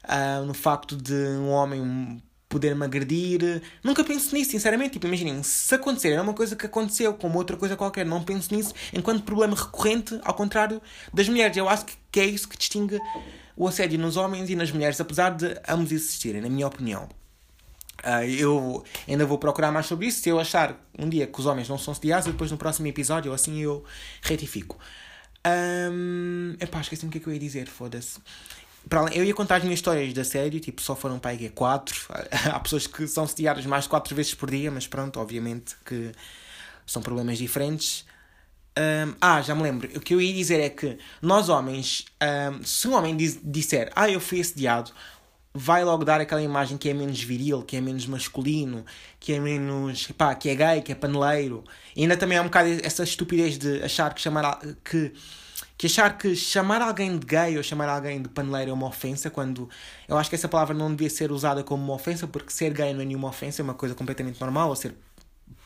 uh, 0.04 0.44
no 0.44 0.54
facto 0.54 0.96
de 0.96 1.14
um 1.14 1.48
homem 1.50 2.20
poder 2.48 2.75
me 2.75 2.84
agredir. 2.84 3.62
Nunca 3.82 4.02
penso 4.02 4.34
nisso, 4.34 4.50
sinceramente. 4.50 4.94
Tipo, 4.94 5.06
imaginem, 5.06 5.42
se 5.42 5.75
acontecer, 5.75 6.12
é 6.12 6.20
uma 6.20 6.34
coisa 6.34 6.56
que 6.56 6.66
aconteceu, 6.66 7.14
como 7.14 7.38
outra 7.38 7.56
coisa 7.56 7.76
qualquer, 7.76 8.04
não 8.04 8.22
penso 8.22 8.54
nisso 8.54 8.75
enquanto 8.92 9.22
problema 9.25 9.54
recorrente, 9.54 10.18
ao 10.25 10.34
contrário 10.34 10.80
das 11.12 11.28
mulheres. 11.28 11.56
Eu 11.56 11.68
acho 11.68 11.86
que 12.10 12.20
é 12.20 12.25
isso 12.25 12.48
que 12.48 12.56
distingue 12.56 12.98
o 13.56 13.66
assédio 13.66 13.98
nos 13.98 14.16
homens 14.16 14.50
e 14.50 14.56
nas 14.56 14.70
mulheres, 14.70 15.00
apesar 15.00 15.30
de 15.30 15.58
ambos 15.68 15.92
existirem, 15.92 16.40
na 16.40 16.48
minha 16.48 16.66
opinião. 16.66 17.08
Uh, 18.04 18.24
eu 18.38 18.84
ainda 19.08 19.24
vou 19.24 19.38
procurar 19.38 19.72
mais 19.72 19.86
sobre 19.86 20.06
isso. 20.06 20.20
Se 20.20 20.28
eu 20.28 20.38
achar 20.38 20.76
um 20.98 21.08
dia 21.08 21.26
que 21.26 21.38
os 21.38 21.46
homens 21.46 21.68
não 21.68 21.78
são 21.78 21.94
sediados, 21.94 22.26
depois 22.26 22.50
no 22.50 22.56
próximo 22.56 22.86
episódio, 22.86 23.32
assim 23.32 23.60
eu 23.60 23.84
retifico. 24.22 24.78
Um, 25.46 26.56
epá, 26.61 26.80
esqueci-me 26.80 27.09
o 27.09 27.12
que 27.12 27.18
é 27.18 27.20
que 27.20 27.26
eu 27.28 27.32
ia 27.32 27.38
dizer, 27.38 27.68
foda-se. 27.68 28.18
Eu 29.12 29.24
ia 29.24 29.35
contar 29.35 29.56
as 29.56 29.64
minhas 29.64 29.78
histórias 29.78 30.12
da 30.12 30.22
série, 30.24 30.61
tipo, 30.61 30.80
só 30.80 30.94
foram 30.94 31.18
para 31.18 31.32
aí 31.32 31.48
4. 31.48 32.06
Há 32.52 32.61
pessoas 32.61 32.87
que 32.87 33.06
são 33.09 33.26
sediadas 33.26 33.66
mais 33.66 33.87
4 33.87 34.14
vezes 34.14 34.35
por 34.35 34.50
dia, 34.50 34.70
mas 34.70 34.87
pronto, 34.87 35.18
obviamente 35.18 35.74
que 35.85 36.12
são 36.87 37.02
problemas 37.02 37.38
diferentes. 37.38 38.04
Um, 38.78 39.14
ah, 39.20 39.40
já 39.40 39.54
me 39.54 39.62
lembro. 39.62 39.88
O 39.96 40.00
que 40.00 40.14
eu 40.14 40.20
ia 40.20 40.32
dizer 40.32 40.61
é 40.61 40.68
que 40.68 40.98
nós 41.20 41.48
homens, 41.48 42.04
um, 42.52 42.62
se 42.62 42.87
um 42.87 42.94
homem 42.94 43.16
disser, 43.16 43.90
ah, 43.96 44.09
eu 44.09 44.20
fui 44.20 44.40
assediado, 44.40 44.92
vai 45.57 45.85
logo 45.85 46.05
dar 46.05 46.21
aquela 46.21 46.42
imagem 46.42 46.77
que 46.77 46.88
é 46.88 46.95
menos 46.95 47.23
viril, 47.23 47.62
que 47.62 47.77
é 47.77 47.81
menos 47.81 48.07
masculino, 48.07 48.85
que 49.19 49.33
é 49.33 49.40
menos, 49.40 50.09
pá, 50.12 50.35
que 50.35 50.49
é 50.51 50.55
gay, 50.55 50.83
que 50.83 50.92
é 50.92 50.95
paneleiro. 50.95 51.64
E 51.95 52.03
ainda 52.03 52.16
também 52.16 52.37
há 52.38 52.42
um 52.42 52.47
bocado 52.47 52.69
essa 52.83 53.03
estupidez 53.03 53.59
de 53.59 53.83
achar 53.83 54.14
que 54.14 54.21
chamar 54.21 54.61
que 54.85 55.12
que 55.79 55.87
achar 55.87 56.16
que 56.16 56.35
chamar 56.35 56.81
alguém 56.81 57.19
de 57.19 57.27
gay 57.27 57.57
ou 57.57 57.62
chamar 57.62 57.88
alguém 57.88 58.23
de 58.23 58.29
paneleiro 58.29 58.71
é 58.71 58.75
uma 58.75 58.87
ofensa, 58.87 59.29
quando 59.29 59.69
eu 60.09 60.16
acho 60.16 60.31
que 60.31 60.37
essa 60.37 60.49
palavra 60.49 60.75
não 60.75 60.90
devia 60.90 61.11
ser 61.11 61.31
usada 61.31 61.62
como 61.62 61.85
uma 61.85 61.95
ofensa, 61.95 62.27
porque 62.27 62.51
ser 62.51 62.73
gay 62.73 62.95
não 62.95 63.03
é 63.03 63.05
nenhuma 63.05 63.29
ofensa, 63.29 63.61
é 63.61 63.64
uma 63.64 63.75
coisa 63.75 63.95
completamente 63.95 64.40
normal, 64.40 64.71
ou 64.71 64.77
ser 64.77 64.95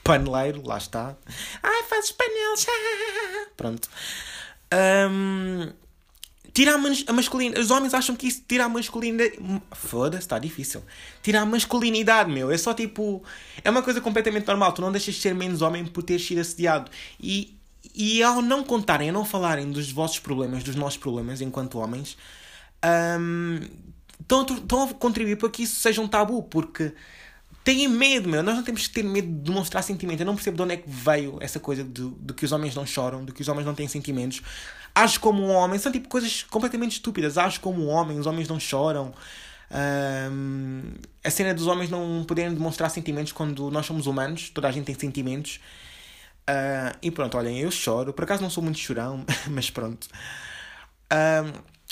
paneleiro, 0.02 0.66
lá 0.66 0.78
está. 0.78 1.16
Ai, 1.62 1.82
fazes 1.84 2.10
panelos, 2.10 2.66
pronto. 3.56 3.88
Um, 4.72 5.72
Tirar 6.52 6.74
a 6.74 7.12
masculinidade. 7.12 7.62
Os 7.62 7.70
homens 7.70 7.94
acham 7.94 8.16
que 8.16 8.26
isso 8.26 8.42
tira 8.46 8.64
a 8.64 8.68
masculinidade. 8.68 9.38
Foda-se, 9.72 10.22
está 10.22 10.38
difícil. 10.38 10.82
Tirar 11.22 11.42
a 11.42 11.46
masculinidade, 11.46 12.30
meu. 12.30 12.50
É 12.50 12.58
só 12.58 12.74
tipo. 12.74 13.22
É 13.62 13.70
uma 13.70 13.82
coisa 13.82 14.00
completamente 14.00 14.46
normal. 14.46 14.72
Tu 14.72 14.82
não 14.82 14.90
deixas 14.90 15.14
de 15.14 15.20
ser 15.20 15.34
menos 15.34 15.62
homem 15.62 15.84
por 15.86 16.02
teres 16.02 16.26
sido 16.26 16.40
assediado. 16.40 16.90
E, 17.20 17.56
e 17.94 18.22
ao 18.22 18.42
não 18.42 18.64
contarem, 18.64 19.10
a 19.10 19.12
não 19.12 19.24
falarem 19.24 19.70
dos 19.70 19.90
vossos 19.92 20.18
problemas, 20.18 20.64
dos 20.64 20.74
nossos 20.74 20.98
problemas 20.98 21.40
enquanto 21.40 21.78
homens, 21.78 22.16
estão, 24.20 24.42
estão 24.42 24.84
a 24.84 24.94
contribuir 24.94 25.36
para 25.36 25.50
que 25.50 25.62
isso 25.62 25.76
seja 25.76 26.00
um 26.00 26.08
tabu. 26.08 26.42
Porque 26.42 26.92
têm 27.62 27.86
medo, 27.86 28.28
meu. 28.28 28.42
Nós 28.42 28.56
não 28.56 28.64
temos 28.64 28.88
que 28.88 28.94
ter 28.94 29.04
medo 29.04 29.28
de 29.28 29.50
demonstrar 29.50 29.84
sentimento. 29.84 30.20
Eu 30.20 30.26
não 30.26 30.34
percebo 30.34 30.56
de 30.56 30.62
onde 30.64 30.74
é 30.74 30.76
que 30.78 30.90
veio 30.90 31.38
essa 31.40 31.60
coisa 31.60 31.84
de, 31.84 32.08
de 32.08 32.34
que 32.34 32.44
os 32.44 32.50
homens 32.50 32.74
não 32.74 32.84
choram, 32.84 33.24
de 33.24 33.30
que 33.32 33.42
os 33.42 33.48
homens 33.48 33.64
não 33.64 33.74
têm 33.74 33.86
sentimentos. 33.86 34.42
Acho 34.94 35.20
como 35.20 35.42
um 35.42 35.50
homem. 35.50 35.78
São 35.78 35.90
tipo 35.92 36.08
coisas 36.08 36.42
completamente 36.44 36.92
estúpidas. 36.92 37.38
Acho 37.38 37.60
como 37.60 37.84
um 37.84 37.88
homem, 37.88 38.18
os 38.18 38.26
homens 38.26 38.48
não 38.48 38.58
choram. 38.60 39.12
A 41.24 41.30
cena 41.30 41.54
dos 41.54 41.66
homens 41.66 41.90
não 41.90 42.24
poderem 42.24 42.52
demonstrar 42.52 42.90
sentimentos 42.90 43.32
quando 43.32 43.70
nós 43.70 43.86
somos 43.86 44.06
humanos, 44.06 44.50
toda 44.50 44.68
a 44.68 44.72
gente 44.72 44.86
tem 44.86 44.94
sentimentos. 44.98 45.60
Uh, 46.48 46.96
e 47.00 47.10
pronto, 47.10 47.36
olhem, 47.36 47.60
eu 47.60 47.70
choro. 47.70 48.12
Por 48.12 48.24
acaso 48.24 48.42
não 48.42 48.50
sou 48.50 48.62
muito 48.62 48.78
chorão, 48.78 49.24
mas 49.48 49.70
pronto. 49.70 50.08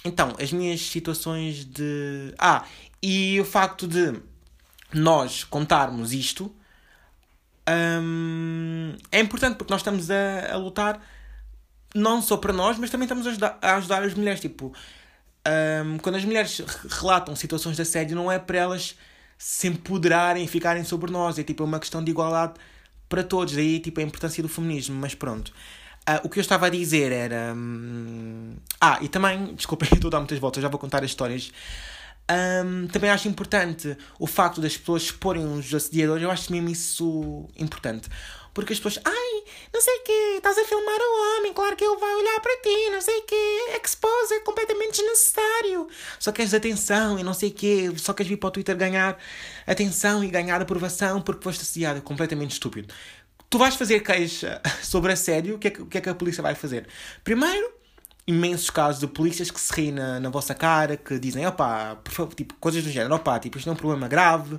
Então, 0.05 0.35
as 0.41 0.53
minhas 0.53 0.81
situações 0.81 1.65
de. 1.65 2.35
Ah, 2.39 2.65
e 3.03 3.41
o 3.41 3.45
facto 3.45 3.87
de 3.87 4.21
nós 4.93 5.45
contarmos 5.45 6.13
isto 6.13 6.55
um, 7.69 8.97
é 9.13 9.21
importante 9.21 9.57
porque 9.57 9.73
nós 9.73 9.81
estamos 9.81 10.11
a, 10.11 10.53
a, 10.53 10.57
lutar 10.57 11.01
não 11.95 12.21
só 12.21 12.37
para 12.37 12.53
nós, 12.53 12.79
mas 12.79 12.91
também 12.91 13.05
estamos 13.05 13.27
a 13.27 13.31
ajudar, 13.31 13.59
a 13.61 13.77
ajudar 13.77 14.03
as 14.03 14.15
mulheres. 14.15 14.41
Tipo, 14.41 14.73
um, 15.85 15.99
quando 15.99 16.17
as 16.17 16.25
mulheres 16.25 16.63
relatam 16.91 17.35
situações 17.35 17.77
de 17.77 17.83
assédio, 17.83 18.17
não 18.17 18.31
é 18.31 18.39
para 18.39 18.59
elas 18.59 18.97
se 19.37 19.69
empoderarem 19.69 20.45
e 20.45 20.49
ficarem 20.49 20.85
sobre 20.85 21.11
nós, 21.11 21.39
é 21.39 21.45
tipo 21.45 21.63
uma 21.65 21.79
questão 21.79 22.03
de 22.03 22.11
igualdade 22.11 22.55
para 23.09 23.23
todos. 23.23 23.55
Daí 23.55 23.81
tipo, 23.81 24.01
a 24.01 24.03
importância 24.03 24.43
do 24.43 24.49
feminismo, 24.49 24.97
mas 24.99 25.15
pronto. 25.15 25.53
Uh, 26.09 26.25
o 26.25 26.29
que 26.29 26.39
eu 26.39 26.41
estava 26.41 26.67
a 26.67 26.71
dizer 26.71 27.13
era. 27.13 27.53
Hum... 27.55 28.57
Ah, 28.81 28.99
e 29.03 29.09
também, 29.09 29.53
desculpem, 29.57 29.89
estou 29.93 30.09
a 30.09 30.13
dar 30.13 30.19
muitas 30.19 30.39
voltas, 30.39 30.63
já 30.63 30.69
vou 30.69 30.79
contar 30.79 31.05
as 31.05 31.11
histórias. 31.11 31.53
Um, 32.31 32.87
também 32.89 33.09
acho 33.09 33.27
importante 33.27 33.97
o 34.19 34.27
facto 34.27 34.61
das 34.61 34.77
pessoas 34.77 35.05
exporem 35.05 35.47
os 35.47 35.73
assediadores, 35.73 36.23
eu 36.23 36.31
acho 36.31 36.53
mesmo 36.53 36.69
isso 36.69 37.49
importante. 37.57 38.09
Porque 38.59 38.73
as 38.73 38.81
pessoas, 38.81 39.01
ai, 39.05 39.45
não 39.73 39.81
sei 39.81 39.95
o 39.99 40.03
quê, 40.03 40.35
estás 40.39 40.59
a 40.59 40.65
filmar 40.65 40.99
o 41.01 41.39
homem, 41.39 41.53
claro 41.55 41.77
que 41.77 41.85
ele 41.85 41.97
vai 41.97 42.13
olhar 42.13 42.41
para 42.41 42.57
ti, 42.57 42.91
não 42.91 43.01
sei 43.01 43.19
o 43.19 43.23
quê, 43.23 43.79
expose 43.81 44.35
é 44.35 44.41
completamente 44.41 45.01
desnecessário. 45.01 45.87
Só 46.19 46.33
queres 46.33 46.53
atenção 46.53 47.17
e 47.21 47.23
não 47.23 47.33
sei 47.33 47.51
o 47.51 47.53
quê, 47.53 47.93
só 47.97 48.13
queres 48.13 48.29
vir 48.29 48.37
para 48.37 48.49
o 48.49 48.51
Twitter 48.51 48.77
ganhar 48.77 49.17
atenção 49.65 50.25
e 50.25 50.29
ganhar 50.29 50.61
aprovação 50.61 51.23
porque 51.23 51.45
foste 51.45 51.63
assediado, 51.63 52.03
completamente 52.03 52.51
estúpido. 52.51 52.93
Tu 53.49 53.59
vais 53.59 53.77
fazer 53.77 54.01
queixa 54.01 54.61
sobre 54.83 55.13
assédio, 55.13 55.55
o 55.55 55.59
que, 55.61 55.69
é 55.69 55.71
que, 55.71 55.83
o 55.83 55.87
que 55.87 55.99
é 55.99 56.01
que 56.01 56.09
a 56.09 56.15
polícia 56.17 56.43
vai 56.43 56.57
fazer? 56.57 56.89
Primeiro, 57.23 57.73
imensos 58.27 58.71
casos 58.71 58.99
de 58.99 59.07
polícias 59.07 59.53
que 59.53 59.61
se 59.61 59.73
riem 59.73 59.93
na, 59.93 60.19
na 60.19 60.31
vossa 60.31 60.53
cara, 60.53 60.97
que 60.97 61.17
dizem, 61.21 61.47
opá, 61.47 61.95
por 61.95 62.13
favor, 62.13 62.35
tipo, 62.35 62.55
coisas 62.55 62.83
do 62.83 62.91
género, 62.91 63.15
opá, 63.15 63.39
tipo, 63.39 63.57
isto 63.57 63.69
não 63.69 63.75
é 63.75 63.77
um 63.77 63.79
problema 63.79 64.09
grave, 64.09 64.59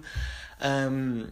um, 0.90 1.28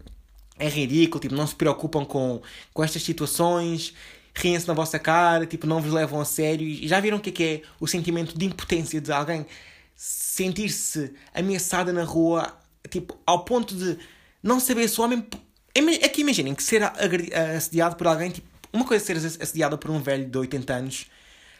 é 0.60 0.68
ridículo, 0.68 1.22
tipo, 1.22 1.36
não 1.36 1.46
se 1.46 1.56
preocupam 1.56 2.06
com, 2.06 2.42
com 2.74 2.84
estas 2.84 3.04
situações, 3.04 3.94
riem-se 4.34 4.68
na 4.68 4.74
vossa 4.74 5.00
cara, 5.00 5.46
tipo, 5.46 5.68
não 5.68 5.82
vos 5.82 5.92
levam 5.92 6.20
a 6.20 6.26
sério. 6.26 6.66
E 6.66 6.88
já 6.88 7.00
viram 7.00 7.18
o 7.18 7.20
que 7.20 7.30
é, 7.30 7.34
que 7.34 7.44
é 7.44 7.62
o 7.80 7.88
sentimento 7.88 8.38
de 8.38 8.46
impotência 8.46 9.02
de 9.02 9.12
alguém 9.12 9.46
sentir-se 9.96 11.14
ameaçada 11.34 11.92
na 11.92 12.04
rua, 12.04 12.56
tipo, 12.90 13.18
ao 13.26 13.44
ponto 13.44 13.76
de 13.76 13.98
não 14.42 14.60
saber 14.60 14.88
se 14.88 15.00
o 15.00 15.04
homem. 15.04 15.26
É 15.74 16.10
que 16.10 16.22
imaginem 16.22 16.56
que 16.56 16.64
ser 16.64 16.82
assediado 17.56 17.96
por 17.96 18.08
alguém, 18.08 18.32
tipo, 18.32 18.48
uma 18.74 18.86
coisa 18.86 19.04
é 19.04 19.16
ser 19.16 19.42
assediada 19.42 19.78
por 19.78 19.92
um 19.92 20.02
velho 20.02 20.28
de 20.28 20.38
80 20.38 20.74
anos 20.74 21.06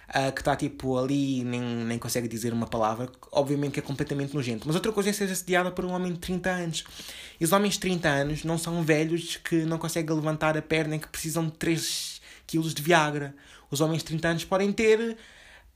uh, 0.10 0.32
que 0.32 0.42
está 0.42 0.56
tipo 0.56 0.98
ali 0.98 1.44
nem, 1.44 1.62
nem 1.62 1.98
consegue 2.00 2.28
dizer 2.28 2.54
uma 2.54 2.68
palavra, 2.68 3.10
obviamente 3.32 3.74
que 3.74 3.80
é 3.80 3.84
completamente 3.84 4.34
nojento. 4.34 4.68
Mas 4.68 4.76
outra 4.76 4.92
coisa 4.92 5.10
é 5.10 5.14
ser 5.14 5.26
assediada 5.26 5.72
por 5.72 5.86
um 5.86 5.92
homem 5.92 6.14
de 6.14 6.20
30 6.20 6.50
anos. 6.50 6.84
E 7.40 7.46
os 7.46 7.52
homens 7.52 7.74
de 7.74 7.80
30 7.82 8.10
anos 8.10 8.44
não 8.44 8.58
são 8.58 8.82
velhos 8.84 9.38
que 9.38 9.64
não 9.64 9.78
conseguem 9.78 10.16
levantar 10.16 10.58
a 10.58 10.62
perna 10.62 10.96
e 10.96 11.00
que 11.00 11.08
precisam 11.08 11.46
de 11.46 11.52
3 11.54 12.22
quilos 12.46 12.74
de 12.74 12.82
Viagra. 12.82 13.36
Os 13.70 13.82
homens 13.82 14.00
de 14.00 14.06
30 14.06 14.28
anos 14.30 14.46
podem 14.46 14.72
ter 14.72 15.00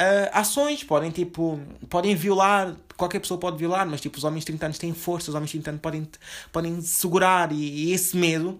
uh, 0.02 0.30
ações, 0.32 0.84
podem 0.84 1.12
tipo, 1.12 1.60
podem 1.90 2.16
violar, 2.16 2.76
qualquer 2.96 3.20
pessoa 3.20 3.40
pode 3.40 3.58
violar, 3.58 3.86
mas 3.88 4.02
tipo, 4.02 4.18
os 4.18 4.24
homens 4.24 4.42
de 4.42 4.48
30 4.48 4.66
anos 4.68 4.78
têm 4.78 4.94
força, 4.94 5.30
os 5.30 5.36
homens 5.36 5.50
de 5.52 5.60
30 5.60 5.72
anos 5.72 5.82
podem, 5.82 6.10
podem 6.52 6.82
segurar 6.82 7.52
e, 7.52 7.56
e 7.56 7.92
esse 7.94 8.16
medo 8.16 8.60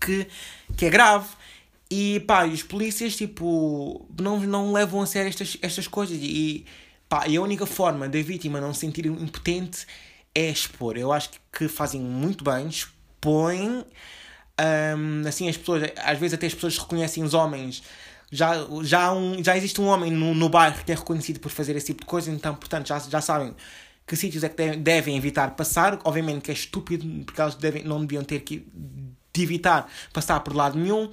que, 0.00 0.26
que 0.76 0.86
é 0.86 0.90
grave. 0.90 1.28
E 1.90 2.20
pá, 2.20 2.46
e 2.46 2.52
os 2.52 2.62
polícias 2.62 3.16
tipo 3.16 4.08
não, 4.20 4.38
não 4.40 4.72
levam 4.72 5.02
a 5.02 5.06
sério 5.06 5.28
estas, 5.28 5.58
estas 5.60 5.88
coisas 5.88 6.18
e 6.20 6.64
pá, 7.08 7.26
e 7.26 7.36
a 7.36 7.42
única 7.42 7.66
forma 7.66 8.08
da 8.08 8.22
vítima 8.22 8.60
não 8.60 8.72
se 8.72 8.80
sentir 8.80 9.06
impotente 9.06 9.86
é 10.34 10.48
expor. 10.50 10.96
Eu 10.96 11.12
acho 11.12 11.30
que 11.52 11.66
fazem 11.68 12.00
muito 12.00 12.44
bem, 12.44 12.68
expõem 12.68 13.84
um, 14.96 15.28
assim 15.28 15.48
as 15.48 15.56
pessoas, 15.56 15.90
às 15.96 16.18
vezes 16.18 16.34
até 16.34 16.46
as 16.46 16.54
pessoas 16.54 16.78
reconhecem 16.78 17.24
os 17.24 17.34
homens 17.34 17.82
já, 18.30 18.54
já, 18.82 19.12
um, 19.12 19.42
já 19.42 19.56
existe 19.56 19.80
um 19.80 19.86
homem 19.86 20.10
no, 20.12 20.34
no 20.34 20.48
bairro 20.48 20.84
que 20.84 20.92
é 20.92 20.94
reconhecido 20.94 21.40
por 21.40 21.50
fazer 21.50 21.74
esse 21.76 21.86
tipo 21.86 22.02
de 22.02 22.06
coisa, 22.06 22.30
então, 22.30 22.54
portanto, 22.54 22.86
já, 22.86 22.98
já 23.00 23.20
sabem 23.20 23.54
que 24.06 24.16
sítios 24.16 24.44
é 24.44 24.48
que 24.48 24.76
devem 24.76 25.16
evitar 25.16 25.50
passar. 25.56 25.98
Obviamente 26.04 26.42
que 26.42 26.50
é 26.50 26.54
estúpido, 26.54 27.06
porque 27.24 27.40
elas 27.40 27.54
devem, 27.56 27.82
não 27.84 28.00
deviam 28.00 28.22
ter 28.22 28.40
que 28.40 28.66
de 29.32 29.42
evitar 29.42 29.90
passar 30.12 30.40
por 30.40 30.54
lado 30.54 30.78
nenhum. 30.78 31.10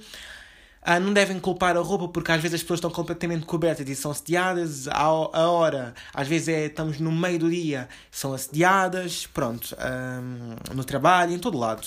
Ah, 0.90 0.98
não 0.98 1.12
devem 1.12 1.38
culpar 1.38 1.76
a 1.76 1.80
roupa 1.80 2.08
porque 2.08 2.32
às 2.32 2.40
vezes 2.40 2.54
as 2.54 2.62
pessoas 2.62 2.78
estão 2.78 2.90
completamente 2.90 3.44
cobertas 3.44 3.86
e 3.86 3.94
são 3.94 4.10
assediadas. 4.10 4.88
A, 4.88 5.02
a 5.02 5.50
hora, 5.50 5.92
às 6.14 6.26
vezes 6.26 6.48
é, 6.48 6.64
estamos 6.64 6.98
no 6.98 7.12
meio 7.12 7.38
do 7.38 7.50
dia, 7.50 7.90
são 8.10 8.32
assediadas. 8.32 9.26
Pronto, 9.26 9.76
um, 9.76 10.74
no 10.74 10.82
trabalho, 10.84 11.34
em 11.34 11.38
todo 11.38 11.58
lado. 11.58 11.86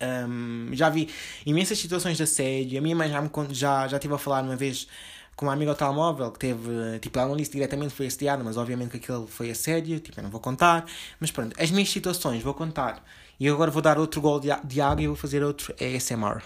Um, 0.00 0.70
já 0.72 0.88
vi 0.88 1.10
imensas 1.44 1.78
situações 1.78 2.16
de 2.16 2.22
assédio. 2.22 2.78
A 2.78 2.80
minha 2.80 2.96
mãe 2.96 3.10
já, 3.10 3.20
me, 3.20 3.28
já, 3.50 3.86
já 3.86 3.98
estive 3.98 4.14
a 4.14 4.18
falar 4.18 4.42
uma 4.42 4.56
vez 4.56 4.88
com 5.36 5.44
uma 5.44 5.52
amiga 5.52 5.72
ao 5.72 5.76
telemóvel 5.76 6.30
que 6.30 6.38
teve, 6.38 6.98
tipo, 6.98 7.18
ela 7.18 7.28
não 7.28 7.36
disse 7.36 7.52
diretamente 7.52 7.92
foi 7.92 8.06
assediada, 8.06 8.42
mas 8.42 8.56
obviamente 8.56 8.92
que 8.92 8.96
aquilo 8.96 9.26
foi 9.26 9.50
assédio, 9.50 10.00
tipo, 10.00 10.18
eu 10.18 10.24
não 10.24 10.30
vou 10.30 10.40
contar. 10.40 10.86
Mas 11.20 11.30
pronto, 11.30 11.54
as 11.60 11.70
minhas 11.70 11.90
situações 11.90 12.42
vou 12.42 12.54
contar. 12.54 13.04
E 13.38 13.46
agora 13.50 13.70
vou 13.70 13.82
dar 13.82 13.98
outro 13.98 14.18
gol 14.22 14.40
de 14.40 14.80
água 14.80 15.02
e 15.02 15.06
vou 15.06 15.16
fazer 15.16 15.42
outro 15.44 15.74
ASMR. 15.78 16.42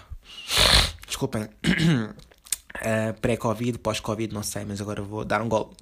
Desculpem. 1.07 1.43
Uh, 1.43 3.13
Pré-Covid, 3.21 3.79
pós-Covid, 3.79 4.33
não 4.33 4.43
sei, 4.43 4.65
mas 4.65 4.81
agora 4.81 5.01
vou 5.01 5.23
dar 5.23 5.41
um 5.41 5.47
gol. 5.47 5.75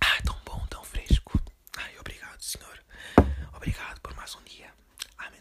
Ah, 0.00 0.22
tão 0.24 0.34
bom, 0.44 0.66
tão 0.70 0.82
fresco. 0.82 1.38
Ai, 1.76 1.92
obrigado, 2.00 2.40
senhor. 2.40 2.82
Obrigado 3.54 4.00
por 4.00 4.16
mais 4.16 4.34
um 4.34 4.42
dia. 4.44 4.70
Amém. 5.18 5.40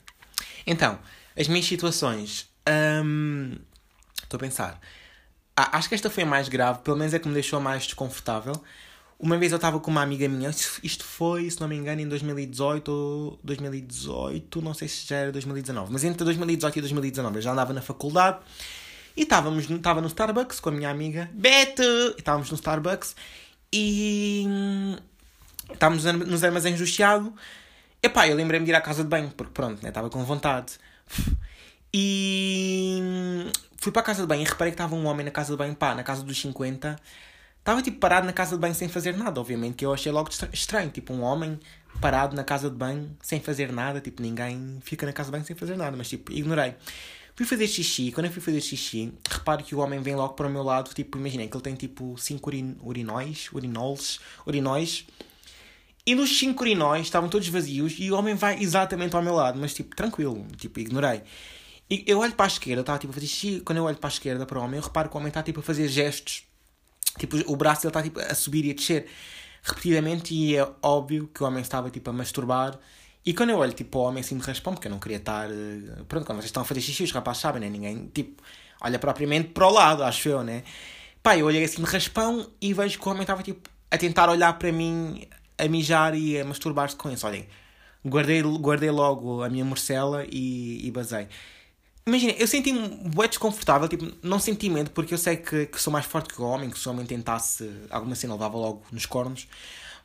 Então, 0.68 1.00
as 1.40 1.48
minhas 1.48 1.66
situações. 1.66 2.52
Um, 3.04 3.58
estou 4.22 4.38
a 4.38 4.40
pensar. 4.40 4.80
Ah, 5.56 5.78
acho 5.78 5.90
que 5.90 5.96
esta 5.96 6.10
foi 6.10 6.24
a 6.24 6.26
mais 6.26 6.50
grave, 6.50 6.80
pelo 6.80 6.98
menos 6.98 7.14
é 7.14 7.20
que 7.20 7.28
me 7.28 7.34
deixou 7.34 7.60
mais 7.60 7.84
desconfortável. 7.84 8.54
Uma 9.22 9.38
vez 9.38 9.52
eu 9.52 9.58
estava 9.58 9.80
com 9.80 9.92
uma 9.92 10.02
amiga 10.02 10.28
minha, 10.28 10.50
isto 10.50 11.04
foi, 11.04 11.48
se 11.48 11.62
não 11.62 11.68
me 11.68 11.76
engano, 11.76 12.02
em 12.02 12.08
2018 12.08 12.92
ou 12.92 13.40
2018, 13.44 14.62
não 14.64 14.74
sei 14.74 14.88
se 14.88 15.08
já 15.08 15.18
era 15.18 15.32
2019, 15.32 15.94
mas 15.94 16.04
entre 16.04 16.26
2018 16.26 16.80
e 16.80 16.82
2019 16.82 17.38
eu 17.38 17.42
já 17.44 17.52
andava 17.52 17.72
na 17.72 17.84
faculdade 17.84 18.40
e 19.16 19.22
estávamos 19.22 19.70
estava 19.70 20.02
no 20.02 20.08
Starbucks 20.08 20.60
com 20.60 20.70
a 20.70 20.72
minha 20.72 20.90
amiga 20.90 21.30
Beto, 21.34 21.84
estávamos 22.18 22.50
no 22.50 22.56
Starbucks 22.56 23.16
e 23.72 24.44
hum, 24.48 24.96
estávamos 25.72 26.04
nos 26.04 26.44
armazéns 26.44 26.80
do 26.80 26.88
Chiado. 26.88 27.32
Epá, 28.02 28.28
eu 28.28 28.36
lembrei-me 28.36 28.66
de 28.66 28.72
ir 28.72 28.76
à 28.76 28.82
casa 28.82 29.04
de 29.04 29.10
banho, 29.10 29.30
porque 29.38 29.54
pronto, 29.54 29.84
né, 29.84 29.90
estava 29.90 30.10
com 30.10 30.26
vontade. 30.26 30.74
E 31.94 32.98
hum, 33.04 33.52
fui 33.78 33.92
para 33.92 34.02
a 34.02 34.06
casa 34.06 34.22
de 34.22 34.28
banho 34.28 34.42
e 34.42 34.46
reparei 34.46 34.72
que 34.72 34.76
estava 34.76 34.96
um 34.96 35.06
homem 35.06 35.26
na 35.26 35.32
casa 35.32 35.52
de 35.52 35.58
banho, 35.58 35.76
pá, 35.76 35.94
na 35.94 36.04
casa 36.04 36.24
dos 36.24 36.40
50 36.42 36.98
Estava 37.62 37.80
tipo 37.84 38.00
parado 38.00 38.26
na 38.26 38.34
casa 38.34 38.56
de 38.56 38.60
banho 38.60 38.74
sem 38.74 38.90
fazer 38.90 39.16
nada, 39.16 39.40
obviamente, 39.40 39.76
que 39.76 39.86
eu 39.86 39.94
achei 39.94 40.12
logo 40.12 40.32
estranho. 40.52 40.90
Tipo, 40.90 41.14
um 41.14 41.22
homem 41.22 41.60
parado 42.02 42.36
na 42.36 42.44
casa 42.44 42.72
de 42.72 42.76
banho 42.76 43.16
sem 43.22 43.40
fazer 43.40 43.72
nada, 43.72 44.02
tipo, 44.02 44.20
ninguém 44.20 44.80
fica 44.82 45.06
na 45.06 45.14
casa 45.14 45.28
de 45.28 45.34
banho 45.34 45.46
sem 45.46 45.56
fazer 45.56 45.78
nada, 45.78 45.96
mas 45.96 46.10
tipo, 46.10 46.32
ignorei. 46.32 46.74
Fui 47.36 47.46
fazer 47.46 47.68
xixi, 47.68 48.12
quando 48.12 48.26
eu 48.26 48.32
fui 48.32 48.42
fazer 48.42 48.62
xixi, 48.62 49.14
reparo 49.30 49.64
que 49.64 49.76
o 49.76 49.80
homem 49.80 50.02
vem 50.02 50.16
logo 50.16 50.34
para 50.34 50.48
o 50.48 50.50
meu 50.50 50.64
lado, 50.64 50.92
tipo, 50.94 51.20
imaginei 51.20 51.48
que 51.48 51.56
ele 51.56 51.64
tem 51.64 51.76
tipo 51.76 52.18
5 52.18 52.50
urin 52.50 52.78
urinóis, 52.82 53.50
urinols, 53.54 54.20
urinóis, 54.46 55.06
e 56.04 56.16
nos 56.16 56.40
5 56.40 56.60
urinóis 56.64 57.04
estavam 57.04 57.30
todos 57.30 57.48
vazios 57.48 57.94
e 58.00 58.12
o 58.12 58.18
homem 58.18 58.34
vai 58.34 58.60
exatamente 58.60 59.16
ao 59.16 59.22
meu 59.22 59.36
lado, 59.36 59.60
mas 59.60 59.72
tipo, 59.72 59.96
tranquilo, 59.96 60.48
tipo, 60.58 60.80
ignorei. 60.80 61.22
E 61.90 62.04
eu 62.08 62.20
olho 62.20 62.34
para 62.34 62.46
a 62.46 62.48
esquerda, 62.48 62.82
estava 62.82 62.98
tipo 62.98 63.12
a 63.12 63.14
fazer 63.14 63.28
xixi, 63.28 63.62
quando 63.62 63.78
eu 63.78 63.84
olho 63.84 63.98
para 63.98 64.10
a 64.10 64.14
esquerda 64.14 64.48
para 64.48 64.58
o 64.60 64.64
homem, 64.64 64.80
eu 64.80 64.84
reparo 64.84 65.10
que 65.10 65.16
o 65.16 65.20
homem 65.20 65.30
está 65.30 65.44
tipo 65.44 65.60
a 65.60 65.64
fazer 65.64 65.88
gestos 65.88 66.51
Tipo, 67.18 67.38
o 67.52 67.56
braço 67.56 67.82
dele 67.82 67.90
está 67.90 68.04
tipo, 68.04 68.20
a 68.20 68.34
subir 68.36 68.66
e 68.66 68.72
a 68.72 68.74
descer 68.74 69.08
repetidamente 69.64 70.34
e 70.34 70.56
é 70.56 70.68
óbvio 70.82 71.30
que 71.34 71.44
o 71.44 71.46
homem 71.48 71.62
estava 71.62 71.90
tipo 71.90 72.10
a 72.10 72.14
masturbar. 72.14 72.78
E 73.26 73.34
quando 73.34 73.52
eu 73.52 73.58
olho 73.58 73.74
tipo 73.74 74.00
o 74.00 74.02
homem 74.04 74.22
assim 74.22 74.38
de 74.38 74.44
raspão, 74.44 74.74
porque 74.74 74.88
eu 74.88 74.92
não 74.92 75.00
queria 75.00 75.18
estar. 75.18 75.50
Eh, 75.50 76.04
pronto, 76.08 76.26
quando 76.26 76.40
vocês 76.40 76.46
estão 76.46 76.64
a 76.64 76.66
fazer 76.66 76.82
xixi, 76.82 77.04
os 77.04 77.12
rapazes 77.12 77.42
sabem, 77.42 77.62
né? 77.62 77.70
Ninguém 77.70 78.10
tipo 78.14 78.42
olha 78.82 78.98
propriamente 78.98 79.50
para 79.50 79.68
o 79.68 79.72
lado, 79.72 80.04
acho 80.04 80.28
eu, 80.28 80.44
né? 80.44 80.64
Pá, 81.22 81.38
eu 81.38 81.46
olhei 81.46 81.64
assim 81.64 81.84
de 81.84 81.90
raspão 81.90 82.50
e 82.60 82.74
vejo 82.74 83.00
que 83.00 83.08
o 83.08 83.12
homem 83.12 83.22
estava 83.22 83.44
tipo 83.44 83.70
a 83.92 83.98
tentar 83.98 84.30
olhar 84.30 84.58
para 84.58 84.72
mim, 84.72 85.28
a 85.58 85.68
mijar 85.68 86.16
e 86.16 86.40
a 86.40 86.46
masturbar-se 86.46 86.96
com 86.96 87.12
isso. 87.12 87.28
Olhem, 87.28 87.48
guardei, 88.06 88.42
guardei 88.42 88.90
logo 88.90 89.44
a 89.44 89.50
minha 89.50 89.66
morcela 89.66 90.26
e, 90.32 90.86
e 90.88 90.92
basei. 90.92 91.28
Imagina, 92.06 92.34
eu 92.34 92.48
senti-me 92.48 92.88
bué 93.10 93.28
desconfortável, 93.28 93.88
tipo, 93.88 94.12
não 94.24 94.40
senti 94.40 94.70
medo, 94.70 94.90
porque 94.92 95.14
eu 95.14 95.18
sei 95.18 95.38
que, 95.38 95.68
que 95.68 95.80
sou 95.80 95.94
mais 95.94 96.06
forte 96.06 96.34
que 96.34 96.42
o 96.42 96.46
homem, 96.46 96.70
que 96.70 96.80
se 96.80 96.88
o 96.88 96.92
homem 96.92 97.06
tentasse 97.06 97.70
alguma 97.92 98.16
cena, 98.16 98.34
levava 98.34 98.58
logo 98.58 98.84
nos 98.92 99.06
cornos. 99.06 99.48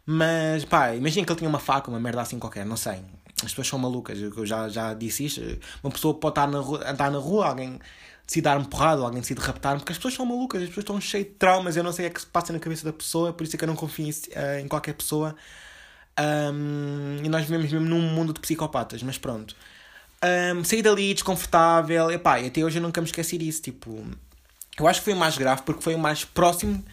Mas, 0.05 0.65
pá, 0.65 0.95
imagina 0.95 1.27
que 1.27 1.33
ele 1.33 1.39
tinha 1.39 1.49
uma 1.49 1.59
faca, 1.59 1.91
uma 1.91 1.99
merda 1.99 2.21
assim 2.21 2.39
qualquer, 2.39 2.67
não 2.67 2.77
sei. 2.77 3.01
As 3.43 3.51
pessoas 3.51 3.69
são 3.69 3.79
malucas, 3.79 4.19
eu 4.21 4.47
já, 4.47 4.69
já 4.69 4.95
disse 4.95 5.25
isto. 5.25 5.41
Uma 5.83 5.91
pessoa 5.91 6.15
pode 6.15 6.33
estar 6.33 6.47
na 6.49 6.59
rua, 6.59 6.89
andar 6.89 7.11
na 7.11 7.19
rua, 7.19 7.47
alguém 7.49 7.81
decide 8.27 8.45
dar-me 8.45 8.67
porrada, 8.67 9.03
alguém 9.03 9.21
decide 9.21 9.41
raptar-me, 9.41 9.81
porque 9.81 9.93
as 9.93 9.99
pessoas 9.99 10.15
são 10.15 10.27
malucas, 10.27 10.63
as 10.63 10.69
pessoas 10.69 10.85
estão 10.85 11.01
cheias 11.01 11.27
de 11.27 11.33
traumas, 11.35 11.77
eu 11.77 11.83
não 11.83 11.93
sei 11.93 12.09
o 12.09 12.11
que 12.11 12.21
se 12.21 12.27
passa 12.27 12.53
na 12.53 12.59
cabeça 12.59 12.85
da 12.85 12.93
pessoa, 12.93 13.33
por 13.33 13.45
isso 13.45 13.57
é 13.57 13.59
que 13.59 13.65
eu 13.65 13.69
não 13.69 13.77
confio 13.77 14.07
em, 14.07 14.11
uh, 14.11 14.61
em 14.61 14.69
qualquer 14.69 14.95
pessoa. 14.95 15.35
Um, 16.19 17.25
e 17.25 17.29
nós 17.29 17.43
vivemos 17.43 17.71
mesmo 17.71 17.87
num 17.87 18.01
mundo 18.01 18.33
de 18.33 18.41
psicopatas, 18.41 19.03
mas 19.03 19.19
pronto. 19.19 19.55
Um, 20.27 20.65
saí 20.65 20.83
dali 20.83 21.15
desconfortável. 21.15 22.11
E 22.11 22.19
pá, 22.19 22.39
até 22.39 22.65
hoje 22.65 22.79
eu 22.79 22.83
nunca 22.83 23.01
me 23.01 23.07
esqueci 23.07 23.39
disso. 23.39 23.63
Tipo, 23.63 24.05
eu 24.79 24.87
acho 24.89 25.01
que 25.01 25.05
foi 25.05 25.13
o 25.15 25.17
mais 25.17 25.39
grave 25.39 25.63
porque 25.63 25.83
foi 25.83 25.95
o 25.95 25.99
mais 25.99 26.25
próximo 26.25 26.85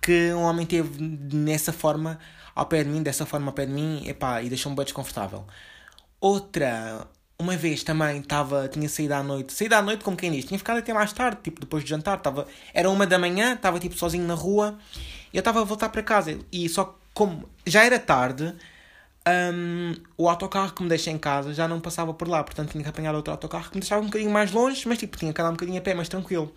que 0.00 0.32
um 0.32 0.42
homem 0.42 0.64
teve 0.64 1.02
nessa 1.02 1.72
forma 1.72 2.18
ao 2.54 2.66
pé 2.66 2.82
de 2.82 2.90
mim, 2.90 3.02
dessa 3.02 3.26
forma 3.26 3.48
ao 3.48 3.52
pé 3.52 3.66
de 3.66 3.72
mim, 3.72 4.02
epá, 4.06 4.42
e 4.42 4.48
deixou-me 4.48 4.76
bem 4.76 4.84
desconfortável. 4.84 5.44
Outra, 6.20 7.06
uma 7.38 7.56
vez 7.56 7.84
também 7.84 8.18
estava, 8.18 8.66
tinha 8.68 8.88
saído 8.88 9.14
à 9.14 9.22
noite, 9.22 9.52
saído 9.52 9.76
à 9.76 9.82
noite 9.82 10.02
como 10.02 10.16
quem 10.16 10.32
diz, 10.32 10.44
tinha 10.44 10.58
ficado 10.58 10.78
até 10.78 10.92
mais 10.92 11.12
tarde, 11.12 11.38
tipo 11.42 11.60
depois 11.60 11.84
de 11.84 11.90
jantar, 11.90 12.20
tava, 12.20 12.48
era 12.74 12.90
uma 12.90 13.06
da 13.06 13.18
manhã, 13.18 13.54
estava 13.54 13.78
tipo 13.78 13.96
sozinho 13.96 14.26
na 14.26 14.34
rua, 14.34 14.76
e 15.32 15.36
eu 15.36 15.40
estava 15.40 15.60
a 15.60 15.64
voltar 15.64 15.88
para 15.90 16.02
casa, 16.02 16.36
e 16.50 16.68
só 16.68 16.98
como 17.14 17.48
já 17.64 17.84
era 17.84 17.98
tarde, 17.98 18.54
um, 19.26 19.94
o 20.16 20.28
autocarro 20.28 20.72
que 20.72 20.82
me 20.82 20.88
deixa 20.88 21.10
em 21.10 21.18
casa 21.18 21.52
já 21.52 21.68
não 21.68 21.80
passava 21.80 22.14
por 22.14 22.28
lá, 22.28 22.42
portanto 22.42 22.70
tinha 22.70 22.82
que 22.82 22.88
apanhar 22.88 23.14
outro 23.14 23.32
autocarro 23.32 23.70
que 23.70 23.76
me 23.76 23.80
deixava 23.80 24.02
um 24.02 24.06
bocadinho 24.06 24.30
mais 24.30 24.52
longe, 24.52 24.86
mas 24.86 24.98
tipo, 24.98 25.16
tinha 25.16 25.32
que 25.32 25.40
andar 25.40 25.50
um 25.50 25.54
bocadinho 25.54 25.78
a 25.78 25.82
pé, 25.82 25.94
mais 25.94 26.08
tranquilo. 26.08 26.54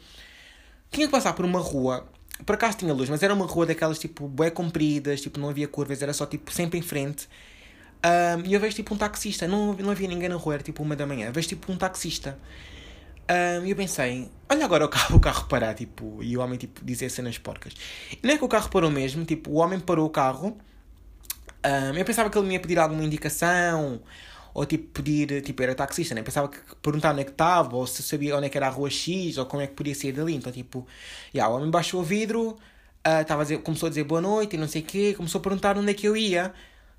Tinha 0.90 1.06
que 1.08 1.12
passar 1.12 1.34
por 1.34 1.46
uma 1.46 1.60
rua, 1.60 2.08
por 2.46 2.56
acaso 2.56 2.78
tinha 2.78 2.94
luz, 2.94 3.10
mas 3.10 3.24
era 3.24 3.34
uma 3.34 3.46
rua 3.46 3.66
daquelas 3.66 4.00
tipo 4.00 4.28
bué 4.28 4.50
compridas, 4.50 5.22
tipo 5.22 5.40
não 5.40 5.50
havia 5.50 5.68
curvas, 5.68 6.02
era 6.02 6.14
só 6.14 6.26
tipo 6.26 6.52
sempre 6.52 6.80
em 6.80 6.82
frente. 6.82 7.28
Um, 8.04 8.46
e 8.46 8.54
eu 8.54 8.60
vejo 8.60 8.76
tipo 8.76 8.94
um 8.94 8.98
taxista, 8.98 9.48
não, 9.48 9.74
não 9.74 9.92
havia 9.92 10.08
ninguém 10.08 10.30
na 10.30 10.36
rua, 10.36 10.56
era 10.56 10.64
tipo 10.64 10.82
uma 10.82 10.96
da 10.96 11.06
manhã, 11.06 11.28
eu 11.28 11.34
vejo 11.34 11.50
tipo 11.50 11.72
um 11.72 11.78
taxista. 11.78 12.38
E 13.30 13.60
um, 13.60 13.66
eu 13.66 13.76
pensei, 13.76 14.30
olha 14.50 14.66
agora 14.66 14.86
o 14.86 14.90
carro, 14.90 15.16
o 15.18 15.20
carro 15.20 15.46
parar, 15.48 15.74
tipo, 15.74 16.22
e 16.22 16.36
o 16.36 16.42
homem 16.42 16.58
tipo 16.58 16.84
dizer 16.84 17.10
cenas 17.10 17.38
porcas. 17.38 17.74
E 18.12 18.26
não 18.26 18.34
é 18.34 18.38
que 18.38 18.44
o 18.44 18.48
carro 18.48 18.70
parou 18.70 18.90
mesmo, 18.90 19.24
tipo, 19.26 19.52
o 19.52 19.56
homem 19.56 19.80
parou 19.80 20.06
o 20.06 20.10
carro 20.10 20.58
um, 21.66 21.98
eu 21.98 22.06
pensava 22.06 22.30
que 22.30 22.38
ele 22.38 22.48
me 22.48 22.54
ia 22.56 22.60
pedir 22.60 22.80
alguma 22.80 23.04
indicação, 23.04 24.02
ou 24.54 24.66
tipo 24.66 25.02
pedir, 25.02 25.42
tipo, 25.42 25.62
era 25.64 25.76
taxista, 25.76 26.14
né? 26.16 26.24
Pensava 26.24 26.50
que 26.50 26.58
perguntar 26.82 27.12
onde 27.12 27.22
é 27.22 27.24
que 27.24 27.32
estava, 27.32 27.76
ou 27.76 27.88
se 27.88 28.04
sabia 28.04 28.36
onde 28.36 28.48
é 28.48 28.50
que 28.50 28.58
era 28.58 28.68
a 28.68 28.70
rua 28.70 28.90
X, 28.90 29.38
ou 29.38 29.46
como 29.46 29.62
é 29.62 29.68
que 29.68 29.74
podia 29.74 29.96
sair 29.96 30.12
dali. 30.12 30.36
Então, 30.36 30.52
tipo, 30.52 30.86
yeah, 31.34 31.52
o 31.52 31.58
homem 31.58 31.72
baixou 31.72 32.02
o 32.02 32.04
vidro, 32.04 32.50
uh, 32.52 32.60
a 33.06 33.44
dizer, 33.44 33.60
começou 33.60 33.88
a 33.88 33.90
dizer 33.90 34.04
boa 34.04 34.22
noite 34.22 34.56
e 34.56 34.60
não 34.60 34.68
sei 34.68 34.82
o 34.82 34.86
quê, 34.86 35.14
começou 35.16 35.40
a 35.40 35.42
perguntar 35.42 35.78
onde 35.78 35.92
é 35.92 35.94
que 35.94 36.08
eu 36.08 36.16
ia. 36.18 36.54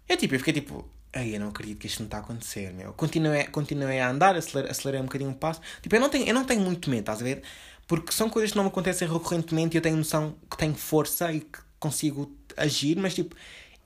Eu, 0.09 0.16
tipo, 0.16 0.35
eu 0.35 0.38
fiquei 0.38 0.55
tipo, 0.55 0.88
Ai, 1.14 1.35
eu 1.35 1.40
não 1.40 1.48
acredito 1.48 1.79
que 1.79 1.87
isto 1.87 2.01
não 2.01 2.07
está 2.07 2.18
a 2.18 2.20
acontecer, 2.20 2.72
meu. 2.72 2.94
Continuei, 2.94 3.44
continuei 3.44 4.01
a 4.01 4.09
andar, 4.09 4.35
acelerei, 4.35 4.70
acelerei 4.70 5.01
um 5.01 5.05
bocadinho 5.05 5.31
o 5.31 5.35
passo. 5.35 5.61
Tipo, 5.83 5.96
eu 5.96 6.01
não, 6.01 6.09
tenho, 6.09 6.27
eu 6.27 6.35
não 6.35 6.44
tenho 6.44 6.62
muito 6.62 6.88
medo, 6.88 7.01
estás 7.01 7.20
a 7.20 7.25
ver? 7.25 7.42
Porque 7.87 8.12
são 8.12 8.31
coisas 8.31 8.53
que 8.53 8.57
não 8.57 8.64
me 8.64 8.70
acontecem 8.70 9.07
recorrentemente 9.07 9.77
e 9.77 9.79
eu 9.79 9.83
tenho 9.83 9.96
noção 9.96 10.35
que 10.51 10.57
tenho 10.57 10.75
força 10.75 11.31
e 11.31 11.40
que 11.40 11.59
consigo 11.79 12.35
agir, 12.57 12.96
mas 12.96 13.14
tipo, 13.14 13.37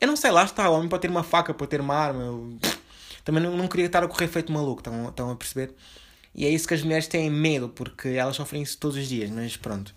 eu 0.01 0.09
não 0.09 0.17
sei, 0.17 0.31
lá 0.31 0.45
está, 0.45 0.69
o 0.69 0.75
homem 0.75 0.89
pode 0.89 1.03
ter 1.03 1.11
uma 1.11 1.23
faca, 1.23 1.55
pode 1.55 1.71
ter 1.71 1.81
uma 1.81 1.95
arma. 1.95 2.23
Eu... 2.23 2.59
Também 3.25 3.43
não, 3.43 3.57
não 3.57 3.67
queria 3.67 3.87
estar 3.87 4.05
a 4.05 4.09
correr 4.09 4.29
feito 4.29 4.53
maluco, 4.53 4.81
estão, 4.81 5.09
estão 5.09 5.31
a 5.31 5.37
perceber? 5.37 5.75
E 6.35 6.45
é 6.45 6.51
isso 6.51 6.69
que 6.69 6.75
as 6.75 6.83
mulheres 6.83 7.09
têm 7.09 7.31
medo, 7.31 7.69
porque 7.69 8.09
elas 8.09 8.37
sofrem 8.37 8.63
isso 8.63 8.79
todos 8.79 8.97
os 8.97 9.09
dias, 9.09 9.31
mas 9.31 9.57
pronto. 9.57 9.95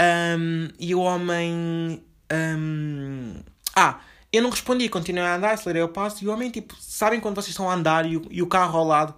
Um, 0.00 0.68
e 0.78 0.94
o 0.94 1.00
homem. 1.00 2.02
Um... 2.32 3.34
Ah, 3.76 4.00
eu 4.32 4.42
não 4.42 4.50
respondi, 4.50 4.88
continuei 4.88 5.24
a 5.24 5.36
andar, 5.36 5.52
acelerei 5.52 5.82
o 5.82 5.88
passo, 5.88 6.24
e 6.24 6.28
o 6.28 6.32
homem, 6.32 6.50
tipo, 6.50 6.74
sabem 6.80 7.20
quando 7.20 7.34
vocês 7.34 7.50
estão 7.50 7.68
a 7.68 7.74
andar 7.74 8.06
e 8.06 8.16
o, 8.16 8.26
e 8.30 8.42
o 8.42 8.46
carro 8.46 8.78
ao 8.78 8.84
lado 8.86 9.14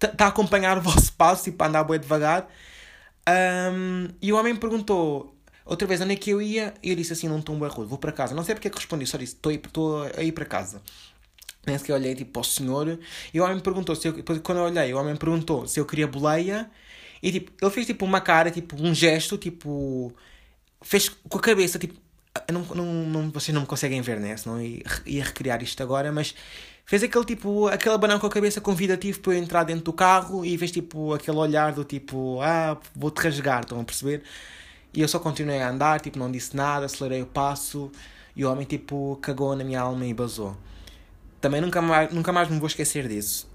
está 0.00 0.26
a 0.26 0.28
acompanhar 0.28 0.78
o 0.78 0.82
vosso 0.82 1.12
passo, 1.14 1.44
tipo, 1.44 1.62
a 1.64 1.68
andar 1.68 1.84
bem 1.84 1.98
devagar. 1.98 2.46
Um, 3.28 4.08
e 4.20 4.32
o 4.32 4.36
homem 4.36 4.54
me 4.54 4.60
perguntou 4.60 5.37
outra 5.68 5.86
vez 5.86 6.00
onde 6.00 6.14
é 6.14 6.16
que 6.16 6.30
eu 6.30 6.40
ia, 6.40 6.74
e 6.82 6.90
eu 6.90 6.96
disse 6.96 7.12
assim, 7.12 7.28
não 7.28 7.38
estou 7.38 7.54
um 7.54 7.58
rude, 7.68 7.88
vou 7.88 7.98
para 7.98 8.10
casa. 8.10 8.34
Não 8.34 8.42
sei 8.42 8.54
porque 8.54 8.68
é 8.68 8.70
que 8.70 8.76
respondi, 8.76 9.06
só 9.06 9.18
disse, 9.18 9.34
estou 9.34 9.52
a 10.02 10.22
ir 10.22 10.32
para 10.32 10.44
casa. 10.44 10.82
Nem 11.66 11.76
sequer 11.76 11.92
olhei 11.92 12.14
tipo, 12.14 12.40
o 12.40 12.44
senhor, 12.44 12.98
e 13.32 13.40
o 13.40 13.44
homem 13.44 13.56
me 13.56 13.62
perguntou, 13.62 13.94
se 13.94 14.08
eu, 14.08 14.12
depois, 14.12 14.40
quando 14.40 14.58
eu 14.58 14.64
olhei, 14.64 14.94
o 14.94 14.98
homem 14.98 15.12
me 15.12 15.18
perguntou 15.18 15.68
se 15.68 15.78
eu 15.78 15.84
queria 15.84 16.06
boleia, 16.06 16.70
e 17.22 17.30
tipo, 17.30 17.52
ele 17.60 17.70
fez 17.70 17.86
tipo 17.86 18.04
uma 18.04 18.20
cara, 18.20 18.50
tipo 18.50 18.76
um 18.80 18.94
gesto, 18.94 19.36
tipo, 19.36 20.14
fez 20.80 21.10
com 21.28 21.38
a 21.38 21.40
cabeça, 21.40 21.78
tipo, 21.78 21.94
não, 22.50 22.62
não, 22.74 22.84
não, 22.84 23.30
vocês 23.30 23.54
não 23.54 23.62
me 23.62 23.66
conseguem 23.66 24.00
ver, 24.00 24.18
né? 24.20 24.36
Senão 24.36 24.60
ia, 24.62 24.82
ia 25.04 25.24
recriar 25.24 25.62
isto 25.62 25.82
agora, 25.82 26.10
mas 26.12 26.34
fez 26.86 27.02
aquele 27.02 27.24
tipo, 27.24 27.66
aquele 27.66 27.94
abanão 27.94 28.18
com 28.18 28.26
a 28.26 28.30
cabeça 28.30 28.60
convidativo 28.60 29.20
para 29.20 29.34
eu 29.34 29.38
entrar 29.38 29.64
dentro 29.64 29.84
do 29.84 29.92
carro 29.92 30.44
e 30.44 30.56
fez 30.56 30.70
tipo 30.70 31.12
aquele 31.12 31.36
olhar 31.36 31.72
do 31.72 31.84
tipo, 31.84 32.40
ah, 32.40 32.78
vou-te 32.94 33.20
rasgar, 33.20 33.62
estão 33.62 33.80
a 33.80 33.84
perceber? 33.84 34.22
E 34.98 35.00
eu 35.00 35.06
só 35.06 35.20
continuei 35.20 35.62
a 35.62 35.70
andar, 35.70 36.00
tipo, 36.00 36.18
não 36.18 36.28
disse 36.28 36.56
nada, 36.56 36.86
acelerei 36.86 37.22
o 37.22 37.26
passo 37.26 37.88
e 38.34 38.44
o 38.44 38.50
homem 38.50 38.66
tipo 38.66 39.16
cagou 39.22 39.54
na 39.54 39.62
minha 39.62 39.80
alma 39.80 40.04
e 40.04 40.12
basou. 40.12 40.56
Também 41.40 41.60
nunca 41.60 41.80
mais, 41.80 42.12
nunca 42.12 42.32
mais 42.32 42.50
me 42.50 42.58
vou 42.58 42.66
esquecer 42.66 43.06
disso. 43.06 43.48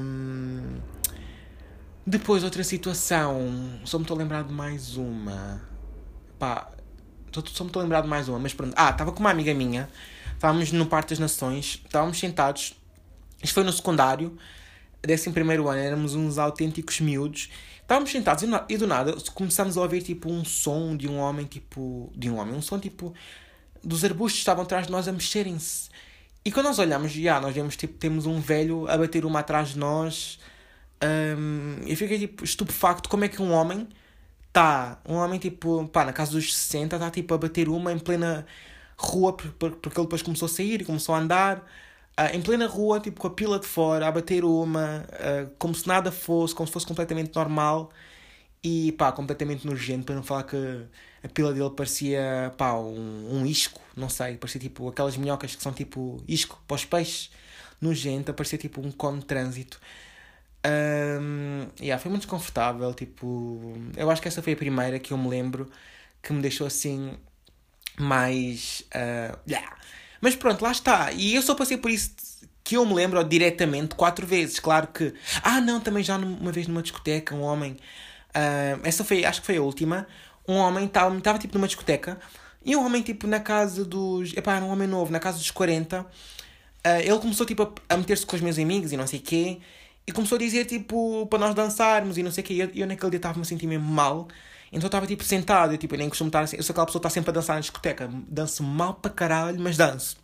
Um... 0.00 0.78
Depois, 2.06 2.42
outra 2.42 2.64
situação. 2.64 3.78
Só 3.84 3.98
me 3.98 4.04
estou 4.04 4.14
a 4.14 4.18
lembrar 4.18 4.44
de 4.44 4.54
mais 4.54 4.96
uma. 4.96 5.60
Pá, 6.38 6.70
só 7.30 7.42
me 7.62 7.68
estou 7.68 7.80
a 7.80 7.82
lembrar 7.82 8.00
de 8.00 8.08
mais 8.08 8.26
uma, 8.30 8.38
mas 8.38 8.54
pronto. 8.54 8.72
Ah, 8.74 8.88
estava 8.88 9.12
com 9.12 9.20
uma 9.20 9.30
amiga 9.30 9.52
minha, 9.52 9.90
estávamos 10.32 10.72
no 10.72 10.86
Parque 10.86 11.10
das 11.10 11.18
Nações, 11.18 11.82
estávamos 11.84 12.18
sentados, 12.18 12.74
isto 13.42 13.52
foi 13.52 13.64
no 13.64 13.72
secundário, 13.74 14.34
décimo 15.02 15.34
primeiro 15.34 15.68
ano, 15.68 15.78
éramos 15.78 16.14
uns 16.14 16.38
autênticos 16.38 17.00
miúdos, 17.00 17.50
estávamos 17.86 18.10
sentados 18.10 18.44
e 18.68 18.76
do 18.76 18.86
nada 18.86 19.14
começamos 19.32 19.76
a 19.78 19.80
ouvir 19.80 20.02
tipo 20.02 20.28
um 20.28 20.44
som 20.44 20.96
de 20.96 21.06
um 21.06 21.18
homem, 21.18 21.46
tipo, 21.46 22.12
de 22.16 22.28
um 22.28 22.38
homem, 22.38 22.54
um 22.54 22.60
som 22.60 22.80
tipo, 22.80 23.14
dos 23.82 24.04
arbustos 24.04 24.40
estavam 24.40 24.64
atrás 24.64 24.86
de 24.86 24.92
nós 24.92 25.06
a 25.06 25.12
mexerem-se. 25.12 25.88
E 26.44 26.50
quando 26.50 26.66
nós 26.66 26.78
olhamos, 26.78 27.12
já, 27.12 27.40
nós 27.40 27.54
vemos 27.54 27.76
tipo, 27.76 27.94
temos 27.94 28.26
um 28.26 28.40
velho 28.40 28.88
a 28.88 28.98
bater 28.98 29.24
uma 29.24 29.40
atrás 29.40 29.70
de 29.70 29.78
nós, 29.78 30.38
um, 31.38 31.86
eu 31.86 31.96
fiquei 31.96 32.18
tipo 32.18 32.44
estupefacto 32.44 33.08
como 33.08 33.24
é 33.24 33.28
que 33.28 33.40
um 33.40 33.52
homem 33.52 33.88
Tá, 34.56 34.98
um 35.06 35.16
homem 35.16 35.38
tipo, 35.38 35.86
pá, 35.88 36.02
na 36.02 36.14
casa 36.14 36.32
dos 36.32 36.56
60, 36.56 36.96
está 36.96 37.10
tipo 37.10 37.34
a 37.34 37.36
bater 37.36 37.68
uma 37.68 37.92
em 37.92 37.98
plena 37.98 38.46
rua, 38.96 39.34
porque 39.34 39.68
ele 39.68 40.06
depois 40.06 40.22
começou 40.22 40.46
a 40.46 40.48
sair 40.48 40.80
e 40.80 40.84
começou 40.86 41.14
a 41.14 41.18
andar. 41.18 41.62
Uh, 42.18 42.34
em 42.34 42.40
plena 42.40 42.66
rua, 42.66 42.98
tipo 42.98 43.20
com 43.20 43.26
a 43.26 43.30
pila 43.30 43.58
de 43.58 43.66
fora, 43.66 44.08
a 44.08 44.12
bater 44.12 44.44
uma, 44.44 45.04
uh, 45.04 45.50
como 45.58 45.74
se 45.74 45.86
nada 45.86 46.10
fosse, 46.10 46.54
como 46.54 46.66
se 46.66 46.72
fosse 46.72 46.86
completamente 46.86 47.34
normal 47.34 47.90
e 48.64 48.92
pá, 48.92 49.12
completamente 49.12 49.66
nojento, 49.66 50.06
para 50.06 50.14
não 50.14 50.22
falar 50.22 50.44
que 50.44 50.56
a 51.22 51.28
pila 51.28 51.52
dele 51.52 51.70
parecia 51.70 52.54
pá, 52.56 52.74
um, 52.74 53.40
um 53.40 53.46
isco, 53.46 53.80
não 53.94 54.08
sei, 54.08 54.36
parecia 54.38 54.60
tipo 54.60 54.88
aquelas 54.88 55.16
minhocas 55.16 55.54
que 55.54 55.62
são 55.62 55.72
tipo 55.72 56.22
isco 56.26 56.60
para 56.66 56.76
os 56.76 56.84
peixes, 56.84 57.30
nojento, 57.80 58.32
parecia 58.34 58.58
tipo 58.58 58.80
um 58.80 58.90
cone 58.90 59.20
de 59.20 59.26
trânsito. 59.26 59.78
Um, 60.66 61.68
yeah, 61.80 62.00
foi 62.00 62.10
muito 62.10 62.22
desconfortável. 62.22 62.92
Tipo, 62.94 63.72
eu 63.96 64.10
acho 64.10 64.20
que 64.20 64.28
essa 64.28 64.42
foi 64.42 64.54
a 64.54 64.56
primeira 64.56 64.98
que 64.98 65.12
eu 65.12 65.18
me 65.18 65.28
lembro 65.28 65.70
que 66.22 66.32
me 66.32 66.42
deixou 66.42 66.66
assim 66.66 67.16
mais. 67.98 68.82
Uh, 68.94 69.38
yeah. 69.48 69.76
Mas 70.20 70.34
pronto, 70.34 70.62
lá 70.62 70.72
está. 70.72 71.12
E 71.12 71.34
eu 71.34 71.42
só 71.42 71.54
passei 71.54 71.76
por 71.76 71.90
isso 71.90 72.10
que 72.66 72.76
eu 72.76 72.84
me 72.84 72.94
lembro 72.94 73.22
diretamente 73.22 73.94
quatro 73.94 74.26
vezes. 74.26 74.58
Claro 74.58 74.88
que. 74.88 75.14
Ah, 75.42 75.60
não, 75.60 75.80
também 75.80 76.02
já 76.02 76.16
uma 76.16 76.50
vez 76.50 76.66
numa 76.66 76.82
discoteca, 76.82 77.34
um 77.34 77.42
homem. 77.42 77.72
Uh, 78.30 78.80
essa 78.82 79.04
foi, 79.04 79.24
acho 79.24 79.40
que 79.40 79.46
foi 79.46 79.56
a 79.56 79.62
última. 79.62 80.06
Um 80.48 80.56
homem 80.56 80.86
estava 80.86 81.38
tipo 81.38 81.54
numa 81.54 81.68
discoteca. 81.68 82.18
E 82.64 82.74
um 82.74 82.84
homem 82.84 83.02
tipo 83.02 83.26
na 83.28 83.38
casa 83.38 83.84
dos. 83.84 84.36
Epá, 84.36 84.56
era 84.56 84.64
um 84.64 84.70
homem 84.70 84.88
novo, 84.88 85.12
na 85.12 85.20
casa 85.20 85.38
dos 85.38 85.50
40. 85.52 86.00
Uh, 86.00 86.06
ah, 86.82 87.00
ele 87.00 87.18
começou 87.18 87.46
tipo 87.46 87.62
a, 87.62 87.94
a 87.94 87.96
meter-se 87.96 88.26
com 88.26 88.34
os 88.34 88.42
meus 88.42 88.58
amigos 88.58 88.92
e 88.92 88.96
não 88.96 89.06
sei 89.06 89.20
o 89.20 89.22
quê. 89.22 89.60
E 90.04 90.12
começou 90.12 90.36
a 90.36 90.38
dizer, 90.38 90.64
tipo, 90.66 91.26
para 91.26 91.38
nós 91.38 91.54
dançarmos 91.54 92.18
e 92.18 92.22
não 92.22 92.30
sei 92.32 92.42
o 92.42 92.46
quê. 92.46 92.54
E 92.54 92.60
eu, 92.60 92.70
eu 92.74 92.86
naquele 92.86 93.10
dia 93.10 93.18
estava-me 93.18 93.42
a 93.42 93.44
sentir 93.44 93.66
mesmo 93.66 93.86
mal. 93.86 94.28
Então 94.76 94.84
eu 94.84 94.88
estava, 94.88 95.06
tipo, 95.06 95.24
sentado. 95.24 95.72
Eu, 95.72 95.78
tipo, 95.78 95.94
eu 95.94 95.98
nem 95.98 96.08
costumo 96.08 96.28
estar 96.28 96.40
assim. 96.40 96.56
Eu 96.56 96.62
sou 96.62 96.72
aquela 96.72 96.86
pessoa 96.86 97.00
que 97.00 97.08
está 97.08 97.14
sempre 97.14 97.30
a 97.30 97.32
dançar 97.32 97.54
na 97.54 97.60
discoteca. 97.60 98.10
Danço 98.28 98.62
mal 98.62 98.94
para 98.94 99.10
caralho, 99.10 99.58
mas 99.60 99.76
danço. 99.76 100.16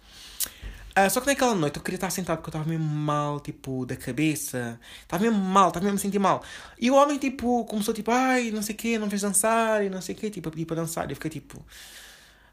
Uh, 0.96 1.08
só 1.08 1.22
que 1.22 1.26
naquela 1.26 1.54
noite 1.54 1.78
eu 1.78 1.82
queria 1.82 1.96
estar 1.96 2.10
sentado 2.10 2.36
porque 2.36 2.50
eu 2.54 2.60
estava 2.60 2.68
mesmo 2.68 2.84
mal, 2.84 3.40
tipo, 3.40 3.86
da 3.86 3.96
cabeça. 3.96 4.78
Estava 5.00 5.22
mesmo 5.22 5.38
mal, 5.38 5.68
estava 5.68 5.84
mesmo 5.84 5.96
a 5.96 6.00
sentir 6.00 6.18
mal. 6.18 6.42
E 6.78 6.90
o 6.90 6.94
homem, 6.94 7.16
tipo, 7.18 7.64
começou, 7.64 7.94
tipo, 7.94 8.10
ai, 8.10 8.50
não 8.50 8.60
sei 8.62 8.74
o 8.74 8.78
quê, 8.78 8.98
não 8.98 9.08
fez 9.08 9.22
dançar 9.22 9.84
e 9.84 9.88
não 9.88 10.02
sei 10.02 10.14
o 10.14 10.18
quê. 10.18 10.30
Tipo, 10.30 10.50
a 10.50 10.52
pedir 10.52 10.66
para 10.66 10.76
dançar. 10.76 11.08
Eu 11.08 11.16
fiquei, 11.16 11.30
tipo 11.30 11.64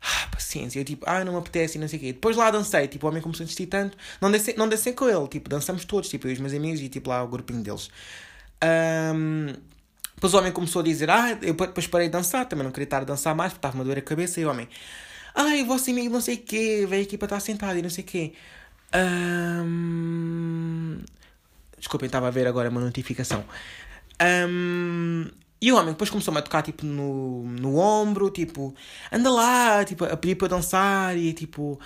ah, 0.01 0.27
paciência. 0.31 0.79
Eu 0.79 0.85
tipo, 0.85 1.05
ah, 1.07 1.23
não 1.25 1.33
me 1.33 1.39
apetece 1.39 1.77
e 1.77 1.81
não 1.81 1.87
sei 1.87 1.97
o 1.97 2.01
quê. 2.01 2.13
Depois 2.13 2.37
lá 2.37 2.49
dancei, 2.51 2.87
tipo, 2.87 3.05
o 3.05 3.09
homem 3.09 3.21
começou 3.21 3.43
a 3.43 3.45
insistir 3.45 3.67
tanto. 3.67 3.97
Não 4.21 4.31
dancei, 4.31 4.55
não 4.55 4.69
com 4.95 5.09
ele, 5.09 5.27
tipo, 5.27 5.49
dançamos 5.49 5.85
todos, 5.85 6.09
tipo, 6.09 6.27
eu 6.27 6.31
e 6.31 6.33
os 6.33 6.39
meus 6.39 6.53
amigos 6.53 6.79
e 6.81 6.89
tipo 6.89 7.09
lá 7.09 7.23
o 7.23 7.27
grupinho 7.27 7.61
deles. 7.61 7.89
Um, 8.63 9.53
depois 10.19 10.33
o 10.33 10.37
homem 10.37 10.51
começou 10.51 10.81
a 10.81 10.83
dizer, 10.83 11.09
ah, 11.09 11.37
eu 11.41 11.53
depois 11.53 11.87
parei 11.87 12.07
de 12.07 12.11
dançar, 12.11 12.45
também 12.45 12.65
não 12.65 12.73
queria 12.73 12.83
estar 12.83 12.97
a 12.97 13.05
dançar 13.05 13.33
mais, 13.33 13.53
porque 13.53 13.59
estava-me 13.59 13.81
a 13.81 13.85
doer 13.85 13.99
a 13.99 14.01
cabeça. 14.01 14.41
E 14.41 14.45
o 14.45 14.49
homem, 14.49 14.67
ai, 15.33 15.63
vosso 15.63 15.89
amigo 15.89 16.13
não 16.13 16.19
sei 16.19 16.35
o 16.35 16.39
quê, 16.39 16.85
veio 16.89 17.03
aqui 17.03 17.17
para 17.17 17.27
estar 17.27 17.39
sentado 17.39 17.79
e 17.79 17.81
não 17.81 17.89
sei 17.89 18.03
o 18.03 18.07
quê. 18.07 18.33
Um... 19.63 20.99
Desculpem, 21.77 22.07
estava 22.07 22.27
a 22.27 22.31
ver 22.31 22.47
agora 22.47 22.69
uma 22.69 22.81
notificação. 22.81 23.45
Um... 24.21 25.27
E 25.61 25.71
o 25.71 25.77
homem 25.77 25.91
depois 25.93 26.09
começou-me 26.09 26.39
a 26.39 26.41
tocar, 26.41 26.63
tipo, 26.63 26.85
no, 26.85 27.45
no 27.45 27.77
ombro, 27.77 28.29
tipo, 28.29 28.75
anda 29.09 29.31
lá, 29.31 29.85
tipo, 29.85 30.03
a 30.03 30.17
pedir 30.17 30.35
para 30.35 30.49
dançar 30.49 31.17
e, 31.17 31.31
tipo, 31.31 31.79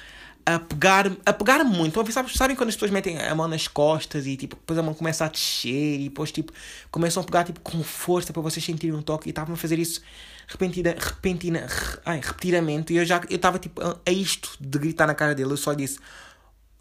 a 0.46 0.60
pegar, 0.60 1.12
a 1.26 1.34
pegar 1.34 1.64
muito. 1.64 2.00
Então, 2.00 2.28
sabem, 2.28 2.56
quando 2.56 2.70
as 2.70 2.76
pessoas 2.76 2.92
metem 2.92 3.20
a 3.20 3.34
mão 3.34 3.48
nas 3.48 3.68
costas 3.68 4.28
e, 4.28 4.36
tipo, 4.36 4.56
depois 4.56 4.78
a 4.78 4.84
mão 4.84 4.94
começa 4.94 5.26
a 5.26 5.28
descer 5.28 6.00
e 6.00 6.10
depois, 6.10 6.32
tipo, 6.32 6.52
começam 6.92 7.22
a 7.22 7.26
pegar, 7.26 7.44
tipo, 7.44 7.60
com 7.62 7.82
força 7.84 8.34
para 8.34 8.42
vocês 8.42 8.64
sentirem 8.64 8.96
um 8.96 9.02
toque 9.02 9.30
e 9.30 9.32
estavam 9.32 9.54
a 9.54 9.58
fazer 9.58 9.80
isso 9.80 10.02
repentina, 10.48 10.96
repentina, 11.00 11.68
ai, 12.06 12.20
repetidamente 12.22 12.94
e 12.94 12.98
eu 12.98 13.06
já, 13.06 13.22
eu 13.30 13.36
estava, 13.36 13.58
tipo, 13.58 13.82
a, 13.82 13.98
a 14.06 14.12
isto 14.12 14.58
de 14.60 14.78
gritar 14.78 15.08
na 15.08 15.16
cara 15.16 15.34
dele. 15.34 15.52
Eu 15.54 15.58
só 15.58 15.74
disse, 15.74 16.00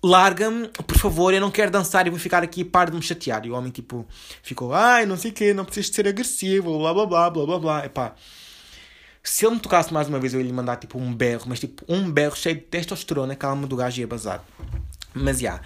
larga-me, 0.02 0.68
por 0.68 0.98
favor, 0.98 1.32
eu 1.32 1.40
não 1.40 1.50
quero 1.50 1.70
dançar 1.70 2.06
e 2.06 2.10
vou 2.10 2.18
ficar 2.18 2.42
aqui 2.42 2.64
para 2.64 2.90
de 2.90 2.96
me 2.96 3.02
chatear. 3.02 3.46
E 3.46 3.50
o 3.50 3.54
homem, 3.54 3.70
tipo, 3.70 4.06
ficou, 4.42 4.74
ai, 4.74 5.06
não 5.06 5.16
sei 5.16 5.30
o 5.30 5.34
quê, 5.34 5.54
não 5.54 5.64
precisas 5.64 5.94
ser 5.94 6.08
agressivo, 6.08 6.78
blá 6.78 6.92
blá 6.92 7.06
blá 7.06 7.30
blá 7.30 7.46
blá 7.46 7.58
blá. 7.58 7.86
Epá, 7.86 8.14
se 9.22 9.46
ele 9.46 9.54
me 9.54 9.60
tocasse 9.60 9.92
mais 9.92 10.08
uma 10.08 10.18
vez, 10.18 10.34
eu 10.34 10.40
ia 10.40 10.46
lhe 10.46 10.52
mandar, 10.52 10.76
tipo, 10.76 10.98
um 10.98 11.14
berro, 11.14 11.44
mas, 11.46 11.60
tipo, 11.60 11.84
um 11.88 12.10
berro 12.10 12.36
cheio 12.36 12.56
de 12.56 12.62
testosterona, 12.62 13.36
que 13.36 13.46
a 13.46 13.48
alma 13.48 13.66
do 13.66 13.76
gajo 13.76 14.00
ia 14.00 14.06
bazar. 14.06 14.44
Mas, 15.14 15.38
já. 15.40 15.60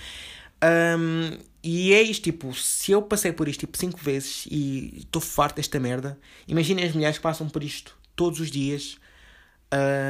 Yeah. 0.63 0.99
Um, 0.99 1.39
e 1.63 1.93
é 1.93 2.03
isto, 2.03 2.25
tipo, 2.25 2.55
se 2.55 2.93
eu 2.93 3.03
passei 3.03 3.33
por 3.33 3.49
isto, 3.49 3.61
tipo, 3.61 3.77
cinco 3.77 3.99
vezes 3.99 4.47
e 4.51 4.99
estou 4.99 5.21
farto 5.21 5.57
desta 5.57 5.81
merda, 5.81 6.19
imaginem 6.47 6.85
as 6.85 6.93
mulheres 6.93 7.17
que 7.19 7.23
passam 7.23 7.49
por 7.49 7.63
isto 7.63 7.97
todos 8.15 8.41
os 8.41 8.51
dias, 8.51 8.99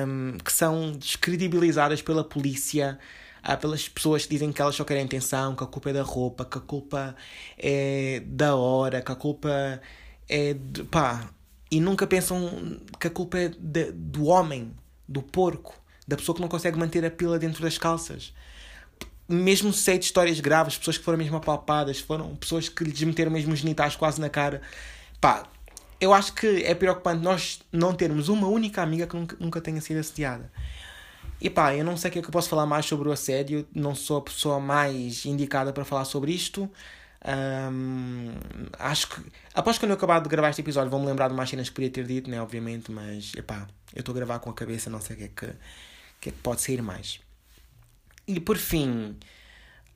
um, 0.07 0.39
que 0.39 0.53
são 0.53 0.93
descredibilizadas 0.93 2.03
pela 2.03 2.23
polícia, 2.23 2.99
Há 3.47 3.57
pelas 3.57 3.89
pessoas 3.89 4.25
que 4.25 4.31
dizem 4.31 4.51
que 4.51 4.61
elas 4.61 4.75
só 4.75 4.83
querem 4.83 5.05
atenção, 5.05 5.55
que 5.55 5.63
a 5.63 5.69
culpa 5.69 5.91
é 5.91 5.93
da 5.93 6.03
roupa, 6.03 6.45
que 6.45 6.59
a 6.59 6.61
culpa 6.61 7.15
é 7.57 8.21
da 8.27 8.57
hora, 8.57 9.01
que 9.01 9.13
a 9.13 9.15
culpa 9.15 9.81
é 10.29 10.53
de. 10.53 10.83
pá. 10.83 11.31
E 11.77 11.81
nunca 11.81 12.07
pensam 12.07 12.81
que 12.99 13.07
a 13.07 13.11
culpa 13.11 13.37
é 13.37 13.49
de, 13.51 13.93
do 13.93 14.25
homem, 14.29 14.75
do 15.07 15.21
porco, 15.21 15.79
da 16.09 16.17
pessoa 16.17 16.35
que 16.35 16.41
não 16.41 16.49
consegue 16.49 16.79
manter 16.79 17.05
a 17.05 17.11
pila 17.11 17.39
dentro 17.39 17.62
das 17.62 17.77
calças. 17.77 18.33
Mesmo 19.29 19.75
sei 19.75 19.99
de 19.99 20.07
histórias 20.07 20.41
graves, 20.41 20.79
pessoas 20.79 20.97
que 20.97 21.05
foram 21.05 21.19
mesmo 21.19 21.37
apalpadas, 21.37 22.01
foram 22.01 22.35
pessoas 22.35 22.71
que 22.71 22.83
lhes 22.83 23.03
meteram 23.03 23.31
mesmo 23.31 23.53
os 23.53 23.59
genitais 23.59 23.95
quase 23.95 24.19
na 24.19 24.31
cara. 24.31 24.62
Pá, 25.21 25.47
eu 26.01 26.15
acho 26.15 26.33
que 26.33 26.65
é 26.65 26.75
preocupante 26.75 27.23
nós 27.23 27.61
não 27.71 27.93
termos 27.93 28.31
uma 28.31 28.49
única 28.49 28.81
amiga 28.81 29.07
que 29.07 29.15
nunca, 29.15 29.37
nunca 29.39 29.61
tenha 29.61 29.83
sido 29.83 29.99
assediada. 29.99 30.51
E 31.39 31.51
pá, 31.51 31.75
eu 31.75 31.85
não 31.85 31.99
sei 31.99 32.09
o 32.09 32.12
que 32.12 32.21
é 32.21 32.23
que 32.23 32.29
eu 32.29 32.33
posso 32.33 32.49
falar 32.49 32.65
mais 32.65 32.87
sobre 32.87 33.07
o 33.07 33.12
assédio, 33.12 33.69
não 33.75 33.95
sou 33.95 34.17
a 34.17 34.23
pessoa 34.23 34.59
mais 34.59 35.27
indicada 35.27 35.75
para 35.75 35.85
falar 35.85 36.07
sobre 36.07 36.33
isto. 36.33 36.71
Um, 37.27 38.35
acho 38.79 39.09
que 39.09 39.21
após 39.53 39.79
quando 39.79 39.91
eu 39.91 39.97
acabar 39.97 40.21
de 40.21 40.29
gravar 40.29 40.51
este 40.51 40.61
episódio 40.61 40.89
vou-me 40.89 41.07
lembrar 41.07 41.27
de 41.29 41.35
mais 41.35 41.51
cenas 41.51 41.69
que 41.69 41.75
podia 41.75 41.91
ter 41.91 42.07
dito, 42.07 42.31
né? 42.31 42.41
Obviamente, 42.41 42.93
mas 42.93 43.33
epá, 43.35 43.67
eu 43.95 44.01
estou 44.01 44.12
a 44.12 44.17
gravar 44.17 44.39
com 44.39 44.49
a 44.51 44.55
cabeça, 44.55 44.89
não 44.89 45.01
sei 45.01 45.17
o 45.17 45.19
que 45.19 45.25
é 45.25 45.29
que, 45.29 45.47
que, 46.21 46.29
é 46.29 46.33
que 46.33 46.39
pode 46.39 46.61
sair 46.61 46.81
mais. 46.81 47.21
E 48.29 48.39
por 48.39 48.57
fim, 48.57 49.17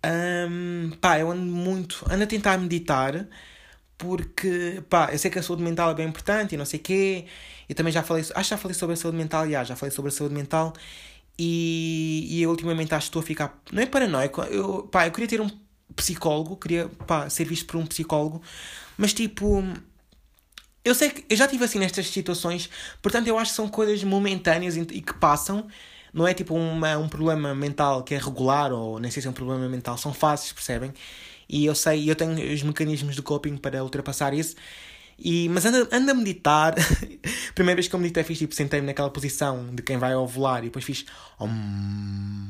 um, 0.05 0.91
pá, 1.01 1.19
eu 1.21 1.31
ando 1.31 1.43
muito, 1.43 2.05
ando 2.11 2.25
a 2.25 2.27
tentar 2.27 2.59
meditar 2.59 3.27
porque, 3.97 4.83
pá, 4.89 5.11
eu 5.13 5.19
sei 5.19 5.31
que 5.31 5.39
a 5.39 5.43
saúde 5.43 5.63
mental 5.63 5.91
é 5.91 5.95
bem 5.95 6.09
importante 6.09 6.55
e 6.55 6.59
não 6.59 6.65
sei 6.65 6.81
o 6.81 6.83
quê. 6.83 7.27
Eu 7.69 7.75
também 7.77 7.93
já 7.93 8.03
falei, 8.03 8.23
acho 8.23 8.33
que 8.33 8.43
já 8.43 8.57
falei 8.57 8.75
sobre 8.75 8.95
a 8.95 8.97
saúde 8.97 9.17
mental, 9.19 9.49
já, 9.49 9.63
já 9.63 9.77
falei 9.77 9.95
sobre 9.95 10.09
a 10.09 10.13
saúde 10.13 10.35
mental 10.35 10.73
e, 11.39 12.27
e 12.29 12.43
eu 12.43 12.51
ultimamente 12.51 12.95
acho 12.95 13.07
que 13.07 13.11
estou 13.11 13.21
a 13.21 13.25
ficar, 13.25 13.63
não 13.73 13.83
é 13.83 13.87
paranoico, 13.87 14.43
eu, 14.43 14.83
pá, 14.89 15.07
eu 15.07 15.13
queria 15.13 15.29
ter 15.29 15.41
um 15.41 15.49
psicólogo, 15.97 16.57
queria 16.57 16.89
pá, 17.07 17.29
ser 17.29 17.45
visto 17.45 17.67
por 17.67 17.77
um 17.77 17.87
psicólogo, 17.87 18.43
mas 18.97 19.13
tipo. 19.13 19.63
Eu 20.83 20.95
sei 20.95 21.11
que 21.11 21.27
eu 21.29 21.37
já 21.37 21.47
tive 21.47 21.63
assim 21.63 21.79
nestas 21.79 22.07
situações, 22.07 22.71
portanto 23.03 23.27
eu 23.27 23.39
acho 23.39 23.51
que 23.51 23.57
são 23.57 23.69
coisas 23.69 24.03
momentâneas 24.03 24.77
e 24.77 24.85
que 24.85 25.13
passam. 25.15 25.67
Não 26.13 26.27
é 26.27 26.35
tipo 26.35 26.55
uma, 26.55 26.97
um 26.99 27.09
problema 27.09 27.55
mental 27.55 28.03
que 28.03 28.15
é 28.15 28.19
regular 28.19 28.73
ou 28.73 28.99
nem 28.99 29.11
sei 29.11 29.23
se 29.23 29.29
é 29.29 29.31
um 29.31 29.35
problema 29.35 29.69
mental, 29.69 29.97
são 29.99 30.13
fases, 30.13 30.53
percebem? 30.53 30.93
E 31.49 31.67
eu 31.67 31.75
sei, 31.75 32.11
eu 32.11 32.17
tenho 32.17 32.55
os 32.55 32.63
mecanismos 32.63 33.15
de 33.15 33.23
coping 33.23 33.57
para 33.57 33.83
ultrapassar 33.83 34.33
isso. 34.33 34.57
E, 35.19 35.49
mas 35.51 35.67
anda, 35.67 35.89
anda 35.93 36.13
a 36.13 36.15
meditar. 36.15 36.75
Primeira 37.55 37.77
vez 37.77 37.89
que 37.89 37.95
eu 37.95 38.01
meditei, 38.01 38.25
fiz 38.25 38.39
tipo, 38.39 38.55
sentei-me 38.55 38.87
naquela 38.87 39.11
posição 39.11 39.75
de 39.75 39.83
quem 39.83 39.99
vai 39.99 40.15
ovular 40.15 40.61
e 40.61 40.67
depois 40.67 40.85
fiz. 40.85 41.05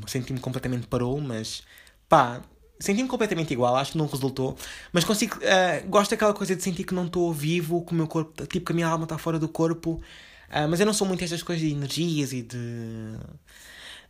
Senti-me 0.07 0.39
completamente 0.39 0.87
parou, 0.87 1.21
mas 1.21 1.63
pá, 2.09 2.41
senti-me 2.81 3.09
completamente 3.09 3.53
igual, 3.53 3.77
acho 3.77 3.93
que 3.93 3.99
não 3.99 4.07
resultou, 4.07 4.57
mas 4.93 5.05
consigo, 5.05 5.37
uh, 5.37 5.89
gosto 5.89 6.11
daquela 6.11 6.35
coisa 6.35 6.57
de 6.57 6.63
sentir 6.63 6.85
que 6.85 6.95
não 6.95 7.07
estou 7.07 7.33
vivo, 7.33 7.85
que 7.85 7.93
o 7.93 7.95
meu 7.95 8.09
corpo, 8.09 8.47
tipo 8.47 8.67
que 8.67 8.73
a 8.73 8.75
minha 8.75 8.89
alma 8.89 9.05
está 9.05 9.19
fora 9.19 9.39
do 9.39 9.49
corpo, 9.49 10.01
uh, 10.49 10.69
mas 10.69 10.81
eu 10.81 10.87
não 10.87 10.95
sou 10.95 11.07
muito 11.07 11.23
estas 11.23 11.43
coisas 11.43 11.65
de 11.65 11.73
energias 11.73 12.33
e 12.33 12.43
de, 12.43 12.57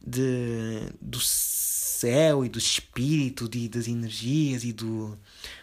de 0.06 0.80
do 1.00 1.18
céu 1.20 2.44
e 2.44 2.48
do 2.48 2.58
espírito, 2.58 3.48
de, 3.48 3.68
das 3.68 3.88
energias 3.88 4.64
e 4.64 4.72
do, 4.72 5.18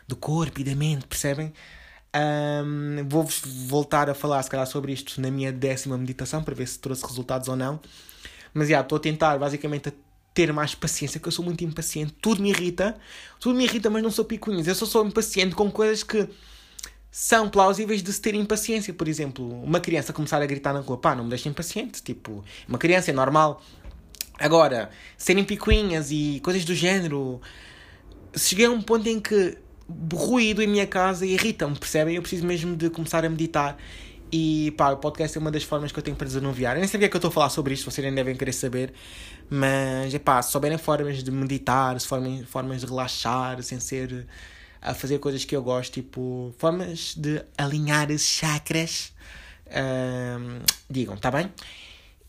do 0.07 0.15
corpo 0.15 0.59
e 0.59 0.63
da 0.63 0.75
mente, 0.75 1.07
percebem? 1.07 1.53
Um, 2.15 3.07
vou 3.07 3.27
voltar 3.67 4.09
a 4.09 4.13
falar, 4.13 4.41
se 4.43 4.49
calhar, 4.49 4.65
sobre 4.65 4.91
isto 4.91 5.19
na 5.21 5.29
minha 5.29 5.51
décima 5.51 5.97
meditação 5.97 6.43
para 6.43 6.55
ver 6.55 6.67
se 6.67 6.79
trouxe 6.79 7.05
resultados 7.05 7.47
ou 7.47 7.55
não. 7.55 7.79
Mas 8.53 8.69
já, 8.69 8.81
estou 8.81 8.97
a 8.97 8.99
tentar 8.99 9.37
basicamente 9.37 9.89
ter 10.37 10.53
mais 10.53 10.75
paciência, 10.75 11.19
que 11.19 11.27
eu 11.27 11.31
sou 11.31 11.43
muito 11.43 11.63
impaciente. 11.63 12.13
Tudo 12.21 12.43
me 12.43 12.51
irrita, 12.51 12.95
tudo 13.39 13.57
me 13.57 13.63
irrita, 13.63 13.89
mas 13.89 14.03
não 14.03 14.11
sou 14.11 14.23
picuinhas. 14.23 14.67
Eu 14.67 14.75
só 14.75 14.85
sou 14.85 15.03
impaciente 15.03 15.55
com 15.55 15.71
coisas 15.71 16.03
que 16.03 16.29
são 17.09 17.49
plausíveis 17.49 18.03
de 18.03 18.13
se 18.13 18.21
ter 18.21 18.35
impaciência. 18.35 18.93
Por 18.93 19.07
exemplo, 19.07 19.49
uma 19.63 19.79
criança 19.79 20.13
começar 20.13 20.39
a 20.39 20.45
gritar 20.45 20.73
na 20.73 20.79
rua, 20.79 20.95
pá, 20.95 21.15
não 21.15 21.23
me 21.23 21.31
deixa 21.31 21.49
impaciente. 21.49 22.03
Tipo, 22.03 22.45
uma 22.67 22.77
criança 22.77 23.09
é 23.09 23.13
normal. 23.15 23.63
Agora, 24.37 24.91
serem 25.17 25.43
picuinhas 25.43 26.11
e 26.11 26.39
coisas 26.43 26.63
do 26.63 26.75
género. 26.75 27.41
Cheguei 28.35 28.67
a 28.67 28.69
um 28.69 28.79
ponto 28.79 29.09
em 29.09 29.19
que 29.19 29.57
ruído 30.13 30.61
em 30.61 30.67
minha 30.67 30.85
casa 30.85 31.25
irrita-me, 31.25 31.79
percebem? 31.79 32.15
Eu 32.15 32.21
preciso 32.21 32.45
mesmo 32.45 32.75
de 32.75 32.91
começar 32.91 33.25
a 33.25 33.29
meditar 33.29 33.75
e 34.31 34.73
pá, 34.77 34.91
o 34.91 34.97
podcast 34.97 35.37
é 35.37 35.41
uma 35.41 35.51
das 35.51 35.63
formas 35.63 35.91
que 35.91 35.99
eu 35.99 36.03
tenho 36.03 36.15
para 36.15 36.27
desanuviar. 36.27 36.75
Eu 36.75 36.79
nem 36.79 36.87
sabia 36.87 37.09
que 37.09 37.15
eu 37.15 37.19
estou 37.19 37.29
a 37.29 37.31
falar 37.31 37.49
sobre 37.49 37.73
isto, 37.73 37.89
vocês 37.89 38.03
nem 38.05 38.13
devem 38.13 38.35
querer 38.35 38.53
saber. 38.53 38.93
Mas 39.49 40.13
é 40.13 40.19
pá, 40.19 40.41
se 40.41 40.51
souberem 40.51 40.77
formas 40.77 41.23
de 41.23 41.31
meditar, 41.31 41.99
formas, 42.01 42.47
formas 42.47 42.81
de 42.81 42.87
relaxar, 42.87 43.61
sem 43.63 43.79
ser 43.79 44.27
a 44.81 44.93
fazer 44.93 45.19
coisas 45.19 45.43
que 45.43 45.55
eu 45.55 45.61
gosto, 45.61 45.93
tipo 45.93 46.53
formas 46.57 47.15
de 47.15 47.43
alinhar 47.57 48.11
os 48.11 48.21
chakras, 48.21 49.13
um, 49.67 50.59
digam, 50.89 51.17
tá 51.17 51.31
bem? 51.31 51.51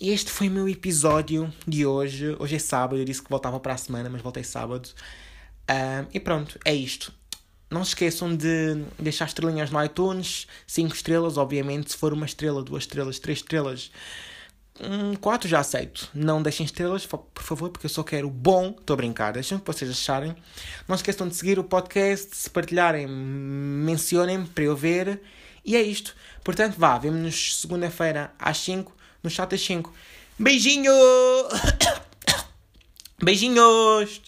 Este 0.00 0.30
foi 0.30 0.48
o 0.48 0.50
meu 0.50 0.68
episódio 0.68 1.52
de 1.66 1.84
hoje. 1.84 2.36
Hoje 2.38 2.56
é 2.56 2.58
sábado, 2.58 3.00
eu 3.00 3.04
disse 3.04 3.22
que 3.22 3.28
voltava 3.28 3.58
para 3.58 3.74
a 3.74 3.76
semana, 3.76 4.08
mas 4.08 4.22
voltei 4.22 4.44
sábado. 4.44 4.88
Um, 5.68 6.06
e 6.12 6.20
pronto, 6.20 6.58
é 6.64 6.74
isto. 6.74 7.12
Não 7.70 7.84
se 7.84 7.90
esqueçam 7.90 8.34
de 8.34 8.82
deixar 8.98 9.26
estrelinhas 9.26 9.70
no 9.70 9.84
iTunes, 9.84 10.46
5 10.66 10.94
estrelas, 10.94 11.36
obviamente, 11.36 11.92
se 11.92 11.96
for 11.98 12.12
uma 12.12 12.24
estrela, 12.24 12.62
duas 12.62 12.84
estrelas, 12.84 13.18
três 13.18 13.38
estrelas, 13.38 13.90
um, 14.80 15.14
quatro 15.16 15.48
já 15.48 15.60
aceito. 15.60 16.08
Não 16.14 16.42
deixem 16.42 16.64
estrelas, 16.64 17.04
por 17.06 17.42
favor, 17.42 17.70
porque 17.70 17.86
eu 17.86 17.90
só 17.90 18.02
quero 18.02 18.30
bom. 18.30 18.74
Estou 18.78 18.94
a 18.94 18.96
brincar, 18.96 19.32
deixem 19.32 19.58
o 19.58 19.60
que 19.60 19.66
vocês 19.66 19.90
acharem. 19.90 20.34
Não 20.86 20.96
se 20.96 21.02
esqueçam 21.02 21.28
de 21.28 21.34
seguir 21.34 21.58
o 21.58 21.64
podcast, 21.64 22.36
se 22.36 22.48
partilharem, 22.48 23.06
mencionem 23.06 24.46
para 24.46 24.64
eu 24.64 24.76
ver. 24.76 25.20
E 25.64 25.76
é 25.76 25.82
isto. 25.82 26.14
Portanto, 26.44 26.76
vá, 26.78 26.96
vemo-nos 26.96 27.56
segunda-feira 27.60 28.32
às 28.38 28.58
5 28.58 28.96
no 29.22 29.28
chat 29.28 29.54
às 29.54 29.60
5. 29.60 29.92
Beijinho! 30.38 30.92
Beijinhos! 33.22 34.27